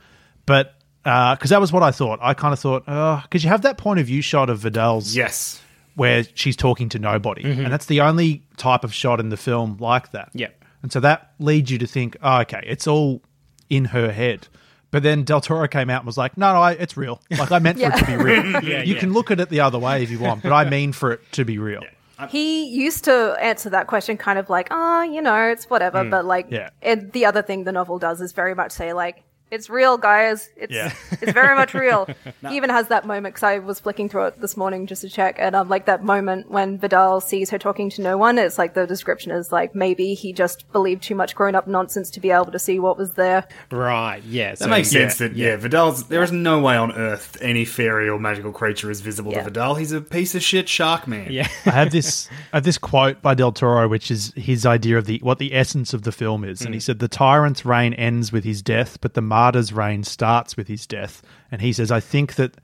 but. 0.47 0.75
Uh, 1.05 1.35
because 1.35 1.51
that 1.51 1.61
was 1.61 1.73
what 1.73 1.83
I 1.83 1.91
thought. 1.91 2.21
I 2.23 2.33
kind 2.33 2.53
of 2.53 2.61
thought, 2.61 2.85
uh, 2.87 3.21
because 3.23 3.43
you 3.43 3.51
have 3.51 3.63
that 3.63 3.77
point 3.77 3.99
of 3.99 4.07
view 4.07 4.23
shot 4.23 4.49
of 4.49 4.61
Vidal's 4.61 5.17
Yes. 5.17 5.61
where 5.97 6.23
she's 6.35 6.55
talking 6.55 6.91
to 6.91 7.01
nobody. 7.01 7.43
Mm-hmm. 7.43 7.65
And 7.65 7.73
that's 7.73 7.87
the 7.87 8.03
only 8.03 8.45
type 8.57 8.85
of 8.85 8.95
shot 8.95 9.19
in 9.19 9.29
the 9.29 9.37
film 9.37 9.79
like 9.81 10.13
that. 10.13 10.31
Yep. 10.35 10.62
And 10.83 10.93
so 10.93 11.01
that 11.01 11.33
leads 11.39 11.71
you 11.71 11.79
to 11.79 11.87
think, 11.87 12.17
oh, 12.23 12.41
okay, 12.41 12.63
it's 12.67 12.87
all 12.87 13.23
in 13.71 13.87
her 13.87 14.13
head. 14.13 14.49
But 14.91 15.03
then 15.03 15.25
Del 15.25 15.41
Toro 15.41 15.67
came 15.69 15.89
out 15.89 16.01
and 16.01 16.07
was 16.07 16.19
like, 16.19 16.37
no, 16.37 16.53
no, 16.53 16.61
I, 16.61 16.73
it's 16.73 16.97
real. 16.97 17.21
Like, 17.31 17.51
I 17.51 17.59
meant 17.61 17.79
for 17.79 17.87
it 17.87 17.97
to 17.97 18.05
be 18.07 18.17
real. 18.17 18.43
Yeah, 18.63 18.83
you 18.83 18.95
yeah. 18.95 19.01
can 19.01 19.13
look 19.15 19.31
at 19.31 19.41
it 19.41 19.49
the 19.49 19.61
other 19.61 19.79
way 19.79 20.03
if 20.03 20.11
you 20.11 20.19
want, 20.19 20.43
but 20.43 20.53
I 20.53 20.69
mean 20.69 20.93
for 20.93 21.13
it 21.13 21.21
to 21.33 21.45
be 21.45 21.59
real. 21.59 21.83
He 22.29 22.67
used 22.67 23.05
to 23.05 23.37
answer 23.41 23.71
that 23.71 23.87
question 23.87 24.17
kind 24.17 24.39
of 24.39 24.49
like, 24.51 24.69
oh, 24.71 25.03
you 25.03 25.23
know, 25.23 25.49
it's 25.49 25.69
whatever. 25.71 26.05
Mm. 26.05 26.11
But 26.11 26.25
like, 26.25 26.47
Yeah. 26.51 26.71
it, 26.81 27.13
the 27.13 27.25
other 27.25 27.43
thing 27.43 27.65
the 27.65 27.73
novel 27.73 27.99
does 27.99 28.21
is 28.21 28.33
very 28.33 28.55
much 28.55 28.71
say 28.71 28.93
like, 28.93 29.25
it's 29.53 29.71
real, 29.71 29.97
guys. 29.99 30.49
It's 30.57 30.73
Yeah. 30.73 30.93
it's 31.21 31.33
very 31.33 31.55
much 31.55 31.75
real. 31.75 32.09
He 32.49 32.57
even 32.57 32.71
has 32.71 32.89
that 32.89 33.07
moment 33.07 33.35
because 33.37 33.45
I 33.45 33.59
was 33.61 33.79
flicking 33.79 34.09
through 34.09 34.27
it 34.27 34.41
this 34.41 34.57
morning 34.57 34.87
just 34.89 35.03
to 35.03 35.09
check, 35.09 35.37
and 35.39 35.55
um, 35.55 35.69
like 35.69 35.87
that 35.87 36.03
moment 36.03 36.51
when 36.51 36.77
Vidal 36.79 37.21
sees 37.21 37.51
her 37.51 37.59
talking 37.59 37.89
to 37.91 38.03
no 38.03 38.19
one. 38.19 38.37
It's 38.37 38.59
like 38.59 38.75
the 38.75 38.85
description 38.87 39.31
is 39.31 39.53
like 39.53 39.75
maybe 39.77 40.15
he 40.15 40.33
just 40.33 40.71
believed 40.73 41.05
too 41.05 41.15
much 41.15 41.37
grown 41.37 41.55
up 41.55 41.69
nonsense 41.69 42.11
to 42.11 42.21
be 42.21 42.31
able 42.33 42.51
to 42.51 42.59
see 42.59 42.81
what 42.81 42.99
was 42.99 43.13
there. 43.13 43.47
right. 43.71 44.21
Yeah, 44.25 44.55
That 44.57 44.71
makes 44.71 44.91
sense 44.91 45.19
that, 45.19 45.37
yeah, 45.37 45.57
Vidal's. 45.57 46.09
There 46.09 46.23
is 46.23 46.33
no 46.33 46.61
way 46.61 46.77
on 46.77 46.91
earth 46.93 47.37
any 47.41 47.65
fairy 47.65 48.09
or 48.09 48.19
magical 48.19 48.51
creature 48.53 48.91
is 48.91 49.01
visible 49.01 49.31
Yeah. 49.33 49.39
to 49.39 49.45
Vidal. 49.45 49.75
He's 49.77 49.93
a 49.93 50.01
piece 50.01 50.35
of 50.35 50.43
shit 50.43 50.69
shark 50.69 51.07
man. 51.07 51.29
Yeah. 51.31 51.47
I 51.67 51.71
have 51.71 51.93
this 51.93 52.29
I 52.53 52.57
have 52.57 52.65
this 52.65 52.79
quote 52.79 53.23
by 53.23 53.35
Del 53.35 53.53
Toro, 53.53 53.87
which 53.89 54.11
is 54.11 54.33
his 54.37 54.67
idea 54.67 54.99
of 54.99 55.05
the 55.07 55.19
what 55.23 55.39
the 55.39 55.55
essence 55.55 55.95
of 55.95 56.03
the 56.03 56.13
film 56.13 56.43
is, 56.45 56.63
and 56.63 56.75
he 56.75 56.81
said 56.81 56.99
the 56.99 57.09
tyrant's 57.09 57.65
reign 57.65 57.95
ends 57.95 58.33
with 58.33 58.43
his 58.45 58.63
death, 58.63 58.99
but 59.01 59.15
the 59.15 59.23
martyr's 59.43 59.73
reign 59.73 60.05
starts 60.05 60.57
with 60.57 60.69
his 60.69 60.87
death. 60.87 61.21
And 61.51 61.61
he 61.61 61.73
says, 61.73 61.91
I 61.91 61.99
think 62.01 62.37
that 62.37 62.55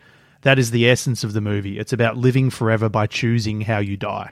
that 0.42 0.58
is 0.58 0.70
the 0.70 0.88
essence 0.88 1.24
of 1.24 1.32
the 1.32 1.40
movie. 1.40 1.78
It's 1.78 1.92
about 1.92 2.16
living 2.16 2.50
forever 2.50 2.88
by 2.88 3.06
choosing 3.08 3.62
how 3.62 3.78
you 3.78 3.96
die. 3.96 4.30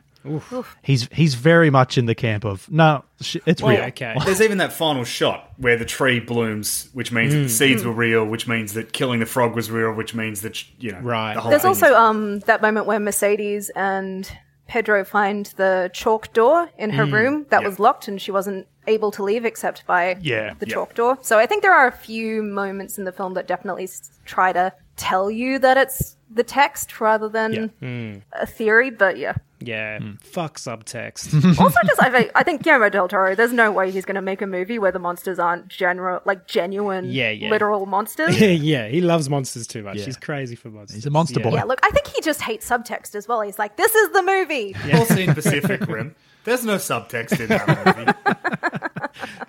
He's 0.82 1.08
he's 1.12 1.34
very 1.36 1.70
much 1.70 1.96
in 1.96 2.06
the 2.06 2.14
camp 2.14 2.44
of 2.44 2.68
no, 2.68 3.04
sh- 3.20 3.36
it's 3.46 3.62
Well, 3.62 3.76
real. 3.76 3.84
okay. 3.86 4.16
There's 4.24 4.40
even 4.40 4.58
that 4.58 4.72
final 4.72 5.04
shot 5.04 5.52
where 5.56 5.76
the 5.76 5.84
tree 5.84 6.18
blooms, 6.18 6.88
which 6.92 7.12
means 7.12 7.32
that 7.32 7.38
the 7.38 7.46
mm. 7.46 7.50
seeds 7.50 7.82
mm. 7.82 7.86
were 7.86 7.92
real, 7.92 8.24
which 8.24 8.48
means 8.48 8.72
that 8.74 8.92
killing 8.92 9.20
the 9.20 9.26
frog 9.26 9.54
was 9.54 9.70
real, 9.70 9.92
which 9.92 10.14
means 10.16 10.40
that 10.40 10.64
you 10.80 10.90
know, 10.90 11.00
Right. 11.00 11.34
The 11.34 11.40
whole 11.42 11.50
There's 11.50 11.62
thing 11.62 11.68
also 11.68 11.86
is- 11.86 11.92
um 11.92 12.40
that 12.40 12.60
moment 12.60 12.86
where 12.86 12.98
Mercedes 12.98 13.70
and 13.76 14.28
Pedro 14.66 15.04
find 15.04 15.46
the 15.56 15.90
chalk 15.92 16.32
door 16.32 16.70
in 16.76 16.90
her 16.90 17.06
mm. 17.06 17.12
room 17.12 17.46
that 17.50 17.62
Yeah. 17.62 17.68
was 17.68 17.78
locked 17.78 18.08
and 18.08 18.20
she 18.20 18.32
wasn't 18.32 18.66
able 18.86 19.10
to 19.12 19.22
leave 19.22 19.44
except 19.44 19.86
by 19.86 20.16
Yeah. 20.20 20.54
the 20.58 20.66
Yeah. 20.66 20.74
chalk 20.74 20.94
door. 20.94 21.18
So 21.22 21.38
I 21.38 21.46
think 21.46 21.62
there 21.62 21.74
are 21.74 21.86
a 21.86 21.92
few 21.92 22.42
moments 22.42 22.98
in 22.98 23.04
the 23.04 23.12
film 23.12 23.34
that 23.34 23.46
definitely 23.46 23.88
try 24.24 24.52
to 24.52 24.72
tell 24.96 25.30
you 25.30 25.58
that 25.58 25.76
it's 25.76 26.16
the 26.32 26.42
text 26.42 27.00
rather 27.00 27.28
than 27.28 28.22
a 28.32 28.46
theory, 28.46 28.90
but 28.90 29.16
yeah. 29.18 29.34
Yeah. 29.58 29.98
Hmm. 30.00 30.12
Fuck 30.22 30.58
subtext. 30.58 31.32
Also, 31.60 31.78
just 31.86 32.02
I 32.02 32.10
think, 32.10 32.30
I 32.34 32.42
think 32.42 32.62
Guillermo 32.62 32.90
del 32.90 33.08
Toro. 33.08 33.34
There's 33.34 33.54
no 33.54 33.72
way 33.72 33.90
he's 33.90 34.04
going 34.04 34.16
to 34.16 34.20
make 34.22 34.42
a 34.42 34.46
movie 34.46 34.78
where 34.78 34.92
the 34.92 34.98
monsters 34.98 35.38
aren't 35.38 35.68
general, 35.68 36.20
like 36.26 36.46
genuine, 36.46 37.06
Yeah, 37.10 37.30
yeah. 37.30 37.48
literal 37.50 37.86
monsters. 37.86 38.38
yeah, 38.40 38.88
he 38.88 39.00
loves 39.00 39.30
monsters 39.30 39.66
too 39.66 39.82
much. 39.82 39.96
Yeah. 39.96 40.04
He's 40.04 40.16
crazy 40.18 40.56
for 40.56 40.68
monsters. 40.68 40.96
He's 40.96 41.06
a 41.06 41.10
monster 41.10 41.40
Yeah. 41.40 41.50
boy. 41.50 41.56
yeah, 41.56 41.64
look, 41.64 41.80
I 41.82 41.90
think 41.90 42.06
he 42.08 42.20
just 42.20 42.42
hates 42.42 42.68
subtext 42.68 43.14
as 43.14 43.26
well. 43.28 43.40
He's 43.40 43.58
like, 43.58 43.76
this 43.76 43.94
is 43.94 44.10
the 44.12 44.22
movie. 44.22 44.74
all 44.94 45.06
seen 45.06 45.32
Pacific 45.34 45.86
Rim. 45.86 46.14
There's 46.44 46.64
no 46.64 46.76
subtext 46.76 47.40
in 47.40 47.48
that 47.48 47.66
movie. 47.96 48.75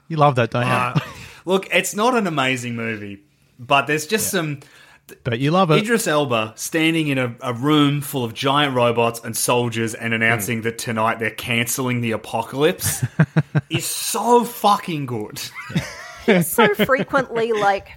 You 0.08 0.18
love 0.18 0.36
that, 0.36 0.52
don't 0.52 0.66
you? 0.66 0.72
Uh, 0.72 1.00
look, 1.46 1.68
it's 1.74 1.96
not 1.96 2.16
an 2.16 2.28
amazing 2.28 2.76
movie, 2.76 3.24
but 3.60 3.88
there's 3.88 4.08
just 4.08 4.30
some 4.30 4.60
but 5.24 5.40
you 5.40 5.52
love 5.52 5.72
it. 5.72 5.78
Idris 5.78 6.08
Elba 6.08 6.54
standing 6.56 7.08
in 7.08 7.18
a, 7.18 7.36
a 7.42 7.54
room 7.54 8.02
full 8.02 8.24
of 8.24 8.34
giant 8.34 8.76
robots 8.76 9.22
and 9.24 9.36
soldiers 9.36 9.94
and 9.94 10.14
announcing 10.14 10.64
that 10.64 10.78
tonight 10.78 11.20
they're 11.20 11.30
cancelling 11.32 12.02
the 12.02 12.12
apocalypse 12.12 13.06
is 13.70 13.86
so 13.86 14.44
fucking 14.44 15.06
good. 15.06 15.42
He's 16.26 16.48
so 16.48 16.74
frequently 16.74 17.54
like 17.54 17.92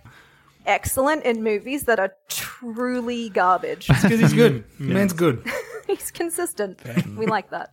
excellent 0.66 1.24
in 1.24 1.42
movies 1.42 1.84
that 1.84 1.98
are 1.98 2.14
truly 2.28 3.30
garbage. 3.30 3.88
Because 3.88 4.20
he's 4.20 4.32
good. 4.32 4.64
Man's 4.78 5.12
good. 5.12 5.44
He's 5.86 6.12
consistent. 6.12 6.78
We 7.16 7.26
like 7.26 7.50
that. 7.50 7.72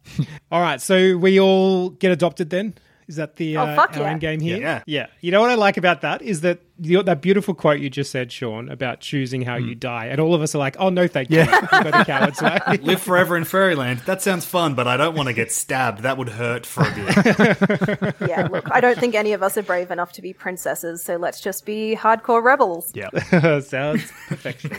All 0.51 0.59
right, 0.59 0.81
so 0.81 1.15
we 1.17 1.39
all 1.39 1.91
get 1.91 2.11
adopted 2.11 2.49
then. 2.49 2.73
Is 3.07 3.15
that 3.15 3.37
the 3.37 3.55
Oh, 3.57 3.61
uh, 3.63 3.75
our 3.77 3.89
yeah. 4.01 4.09
end 4.11 4.19
game 4.21 4.39
here? 4.41 4.57
Yeah. 4.57 4.83
yeah. 4.85 5.07
You 5.21 5.31
know 5.31 5.39
what 5.41 5.49
I 5.49 5.55
like 5.55 5.77
about 5.77 6.01
that 6.01 6.21
is 6.21 6.41
that 6.41 6.59
the, 6.79 7.01
that 7.03 7.21
beautiful 7.21 7.53
quote 7.55 7.79
you 7.79 7.89
just 7.89 8.11
said, 8.11 8.31
Sean, 8.31 8.69
about 8.69 8.99
choosing 8.99 9.41
how 9.41 9.57
Hmm. 9.57 9.69
you 9.69 9.75
die, 9.75 10.07
and 10.07 10.19
all 10.19 10.35
of 10.35 10.41
us 10.43 10.53
are 10.53 10.59
like, 10.59 10.75
"Oh 10.77 10.89
no, 10.89 11.07
thank 11.07 11.31
you, 11.31 11.39
I'll 11.47 11.83
go 11.83 11.89
the 11.97 12.03
coward's 12.05 12.39
way." 12.41 12.59
Live 12.83 13.01
forever 13.01 13.35
in 13.35 13.45
fairyland. 13.45 14.01
That 14.05 14.21
sounds 14.21 14.45
fun, 14.45 14.75
but 14.75 14.87
I 14.87 14.95
don't 14.97 15.15
want 15.15 15.27
to 15.27 15.33
get 15.33 15.51
stabbed. 15.51 16.03
That 16.03 16.17
would 16.19 16.29
hurt 16.29 16.65
for 16.67 16.83
a 16.83 16.93
bit. 16.93 18.29
Yeah, 18.29 18.47
look, 18.51 18.67
I 18.71 18.79
don't 18.79 18.97
think 18.99 19.15
any 19.15 19.33
of 19.33 19.41
us 19.41 19.57
are 19.57 19.63
brave 19.63 19.89
enough 19.89 20.11
to 20.13 20.21
be 20.21 20.33
princesses, 20.33 21.03
so 21.03 21.15
let's 21.15 21.41
just 21.41 21.65
be 21.65 21.95
hardcore 21.99 22.43
rebels. 22.43 22.91
Yeah. 22.93 23.09
Sounds 23.61 24.11
perfection. 24.27 24.71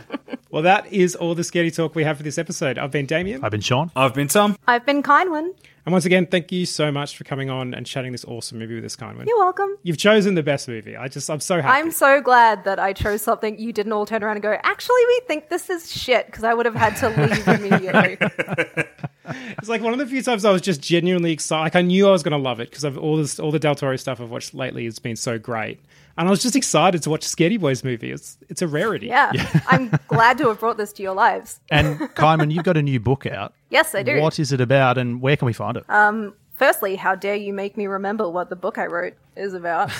well, 0.50 0.62
that 0.62 0.90
is 0.92 1.14
all 1.14 1.34
the 1.34 1.44
scary 1.44 1.70
talk 1.70 1.94
we 1.94 2.04
have 2.04 2.16
for 2.16 2.22
this 2.22 2.38
episode. 2.38 2.78
I've 2.78 2.90
been 2.92 3.04
Damien, 3.06 3.44
I've 3.44 3.50
been 3.50 3.60
Sean. 3.60 3.90
I've 3.94 4.14
been 4.14 4.28
Tom. 4.28 4.56
I've 4.66 4.86
been 4.86 5.02
Kindwin. 5.02 5.50
And 5.88 5.92
once 5.94 6.04
again, 6.04 6.26
thank 6.26 6.52
you 6.52 6.66
so 6.66 6.92
much 6.92 7.16
for 7.16 7.24
coming 7.24 7.48
on 7.48 7.72
and 7.72 7.86
chatting 7.86 8.12
this 8.12 8.22
awesome 8.26 8.58
movie 8.58 8.74
with 8.74 8.84
us, 8.84 8.94
Kindwin. 8.94 9.24
You're 9.26 9.38
welcome. 9.38 9.74
You've 9.84 9.96
chosen 9.96 10.34
the 10.34 10.42
best 10.42 10.68
movie. 10.68 10.98
I 10.98 11.08
just, 11.08 11.30
I'm 11.30 11.40
so 11.40 11.62
happy. 11.62 11.80
I'm 11.80 11.90
so 11.90 12.20
glad 12.20 12.64
that 12.64 12.78
I 12.78 12.92
chose 12.92 13.22
something 13.22 13.58
you 13.58 13.72
didn't 13.72 13.94
all 13.94 14.04
turn 14.04 14.22
around 14.22 14.36
and 14.36 14.42
go, 14.42 14.58
actually, 14.64 15.00
we 15.06 15.22
think 15.26 15.48
this 15.48 15.70
is 15.70 15.90
shit, 15.90 16.26
because 16.26 16.44
I 16.44 16.52
would 16.52 16.66
have 16.66 16.74
had 16.74 16.94
to 16.96 17.08
leave 17.08 17.48
immediately. 17.64 18.18
It's 19.58 19.68
like 19.68 19.82
one 19.82 19.92
of 19.92 19.98
the 19.98 20.06
few 20.06 20.22
times 20.22 20.44
I 20.44 20.50
was 20.50 20.62
just 20.62 20.80
genuinely 20.80 21.32
excited. 21.32 21.62
Like 21.64 21.76
I 21.76 21.82
knew 21.82 22.08
I 22.08 22.10
was 22.10 22.22
going 22.22 22.32
to 22.32 22.38
love 22.38 22.60
it 22.60 22.70
because 22.70 22.84
of 22.84 22.96
all 22.98 23.16
this, 23.16 23.38
all 23.38 23.50
the 23.50 23.58
Del 23.58 23.74
Toro 23.74 23.96
stuff 23.96 24.20
I've 24.20 24.30
watched 24.30 24.54
lately 24.54 24.84
has 24.84 24.98
been 24.98 25.16
so 25.16 25.38
great, 25.38 25.80
and 26.16 26.28
I 26.28 26.30
was 26.30 26.42
just 26.42 26.56
excited 26.56 27.02
to 27.02 27.10
watch 27.10 27.22
Scaredy 27.22 27.58
Boys 27.60 27.82
movie. 27.84 28.10
It's 28.10 28.38
it's 28.48 28.62
a 28.62 28.68
rarity. 28.68 29.06
Yeah. 29.18 29.32
I'm 29.68 29.90
glad 30.08 30.38
to 30.38 30.48
have 30.48 30.60
brought 30.60 30.76
this 30.76 30.92
to 30.94 31.02
your 31.02 31.14
lives. 31.14 31.60
And 31.70 31.98
Kyman, 32.14 32.50
you've 32.52 32.64
got 32.64 32.76
a 32.76 32.82
new 32.82 33.00
book 33.00 33.26
out. 33.26 33.52
Yes, 33.70 33.94
I 33.94 34.02
do. 34.02 34.20
What 34.20 34.38
is 34.38 34.52
it 34.52 34.60
about 34.60 34.98
and 34.98 35.20
where 35.20 35.36
can 35.36 35.46
we 35.46 35.52
find 35.52 35.76
it? 35.76 35.84
Um, 35.88 36.34
Firstly, 36.58 36.96
how 36.96 37.14
dare 37.14 37.36
you 37.36 37.52
make 37.52 37.76
me 37.76 37.86
remember 37.86 38.28
what 38.28 38.50
the 38.50 38.56
book 38.56 38.78
I 38.78 38.86
wrote 38.86 39.14
is 39.36 39.54
about? 39.54 39.92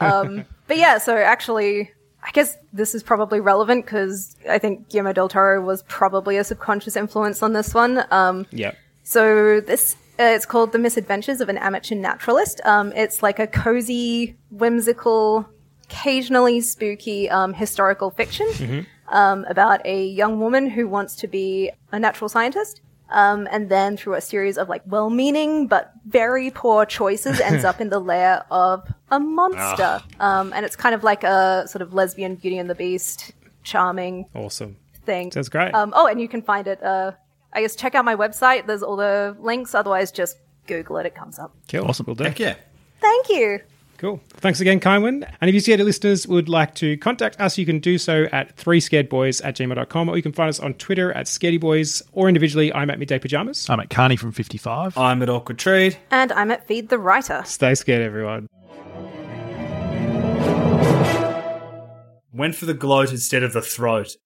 um, 0.00 0.46
but 0.66 0.78
yeah, 0.78 0.96
so 0.96 1.14
actually, 1.18 1.90
I 2.22 2.30
guess 2.32 2.56
this 2.72 2.94
is 2.94 3.02
probably 3.02 3.40
relevant 3.40 3.84
because 3.84 4.36
I 4.48 4.58
think 4.58 4.88
Guillermo 4.88 5.12
del 5.12 5.28
Toro 5.28 5.60
was 5.62 5.82
probably 5.84 6.36
a 6.36 6.44
subconscious 6.44 6.96
influence 6.96 7.42
on 7.42 7.52
this 7.52 7.74
one. 7.74 8.04
Um, 8.10 8.46
yeah. 8.50 8.72
So 9.04 9.60
this 9.60 9.96
uh, 10.18 10.24
it's 10.24 10.44
called 10.44 10.72
The 10.72 10.78
Misadventures 10.78 11.40
of 11.40 11.48
an 11.48 11.56
Amateur 11.56 11.94
Naturalist. 11.94 12.60
Um, 12.64 12.92
it's 12.92 13.22
like 13.22 13.38
a 13.38 13.46
cozy, 13.46 14.36
whimsical, 14.50 15.48
occasionally 15.84 16.60
spooky 16.60 17.30
um, 17.30 17.54
historical 17.54 18.10
fiction 18.10 18.86
um, 19.08 19.46
about 19.48 19.84
a 19.86 20.04
young 20.04 20.38
woman 20.38 20.68
who 20.68 20.86
wants 20.88 21.16
to 21.16 21.26
be 21.26 21.70
a 21.90 21.98
natural 21.98 22.28
scientist. 22.28 22.82
Um, 23.10 23.48
and 23.50 23.68
then 23.68 23.96
through 23.96 24.14
a 24.14 24.20
series 24.20 24.56
of 24.56 24.68
like 24.68 24.82
well-meaning 24.86 25.66
but 25.66 25.92
very 26.06 26.50
poor 26.50 26.86
choices 26.86 27.40
ends 27.48 27.64
up 27.64 27.80
in 27.80 27.88
the 27.90 27.98
lair 28.00 28.44
of 28.50 28.86
a 29.10 29.18
monster. 29.20 30.02
Um, 30.20 30.52
and 30.52 30.64
it's 30.64 30.76
kind 30.76 30.94
of 30.94 31.02
like 31.02 31.24
a 31.24 31.64
sort 31.66 31.82
of 31.82 31.92
lesbian 31.92 32.36
Beauty 32.36 32.58
and 32.58 32.70
the 32.70 32.74
Beast, 32.74 33.32
charming 33.64 34.26
Awesome. 34.34 34.76
thing. 35.04 35.32
Sounds 35.32 35.48
great. 35.48 35.74
Um, 35.74 35.92
oh, 35.96 36.06
and 36.06 36.20
you 36.20 36.28
can 36.28 36.42
find 36.42 36.66
it. 36.66 36.82
Uh, 36.82 37.12
I 37.52 37.62
guess 37.62 37.74
check 37.74 37.94
out 37.94 38.04
my 38.04 38.14
website. 38.14 38.66
There's 38.66 38.82
all 38.82 38.96
the 38.96 39.36
links. 39.40 39.74
Otherwise, 39.74 40.12
just 40.12 40.38
Google 40.68 40.98
it. 40.98 41.06
It 41.06 41.14
comes 41.16 41.38
up. 41.38 41.52
Cool. 41.68 41.84
Awesome. 41.86 42.06
We'll 42.06 42.14
do. 42.14 42.24
Heck 42.24 42.38
yeah. 42.38 42.54
Thank 43.00 43.28
you. 43.28 43.60
Cool. 44.00 44.18
Thanks 44.30 44.60
again, 44.60 44.80
Kynwin. 44.80 45.30
And 45.42 45.48
if 45.50 45.54
you 45.54 45.60
scared 45.60 45.80
listeners 45.80 46.26
would 46.26 46.48
like 46.48 46.74
to 46.76 46.96
contact 46.96 47.38
us, 47.38 47.58
you 47.58 47.66
can 47.66 47.80
do 47.80 47.98
so 47.98 48.28
at 48.32 48.56
3scaredboys 48.56 49.44
at 49.44 49.56
gmail.com 49.56 50.08
or 50.08 50.16
you 50.16 50.22
can 50.22 50.32
find 50.32 50.48
us 50.48 50.58
on 50.58 50.72
Twitter 50.72 51.12
at 51.12 51.26
scaredyboys 51.26 52.00
or 52.12 52.26
individually, 52.26 52.72
I'm 52.72 52.88
at 52.88 52.98
Midday 52.98 53.18
Pajamas. 53.18 53.68
I'm 53.68 53.78
at 53.78 53.90
Carney 53.90 54.16
from 54.16 54.32
55. 54.32 54.96
I'm 54.96 55.22
at 55.22 55.28
Awkward 55.28 55.58
Trade. 55.58 55.98
And 56.10 56.32
I'm 56.32 56.50
at 56.50 56.66
Feed 56.66 56.88
the 56.88 56.98
Writer. 56.98 57.42
Stay 57.44 57.74
scared, 57.74 58.00
everyone. 58.00 58.46
Went 62.32 62.54
for 62.54 62.64
the 62.64 62.72
gloat 62.72 63.10
instead 63.10 63.42
of 63.42 63.52
the 63.52 63.60
throat. 63.60 64.16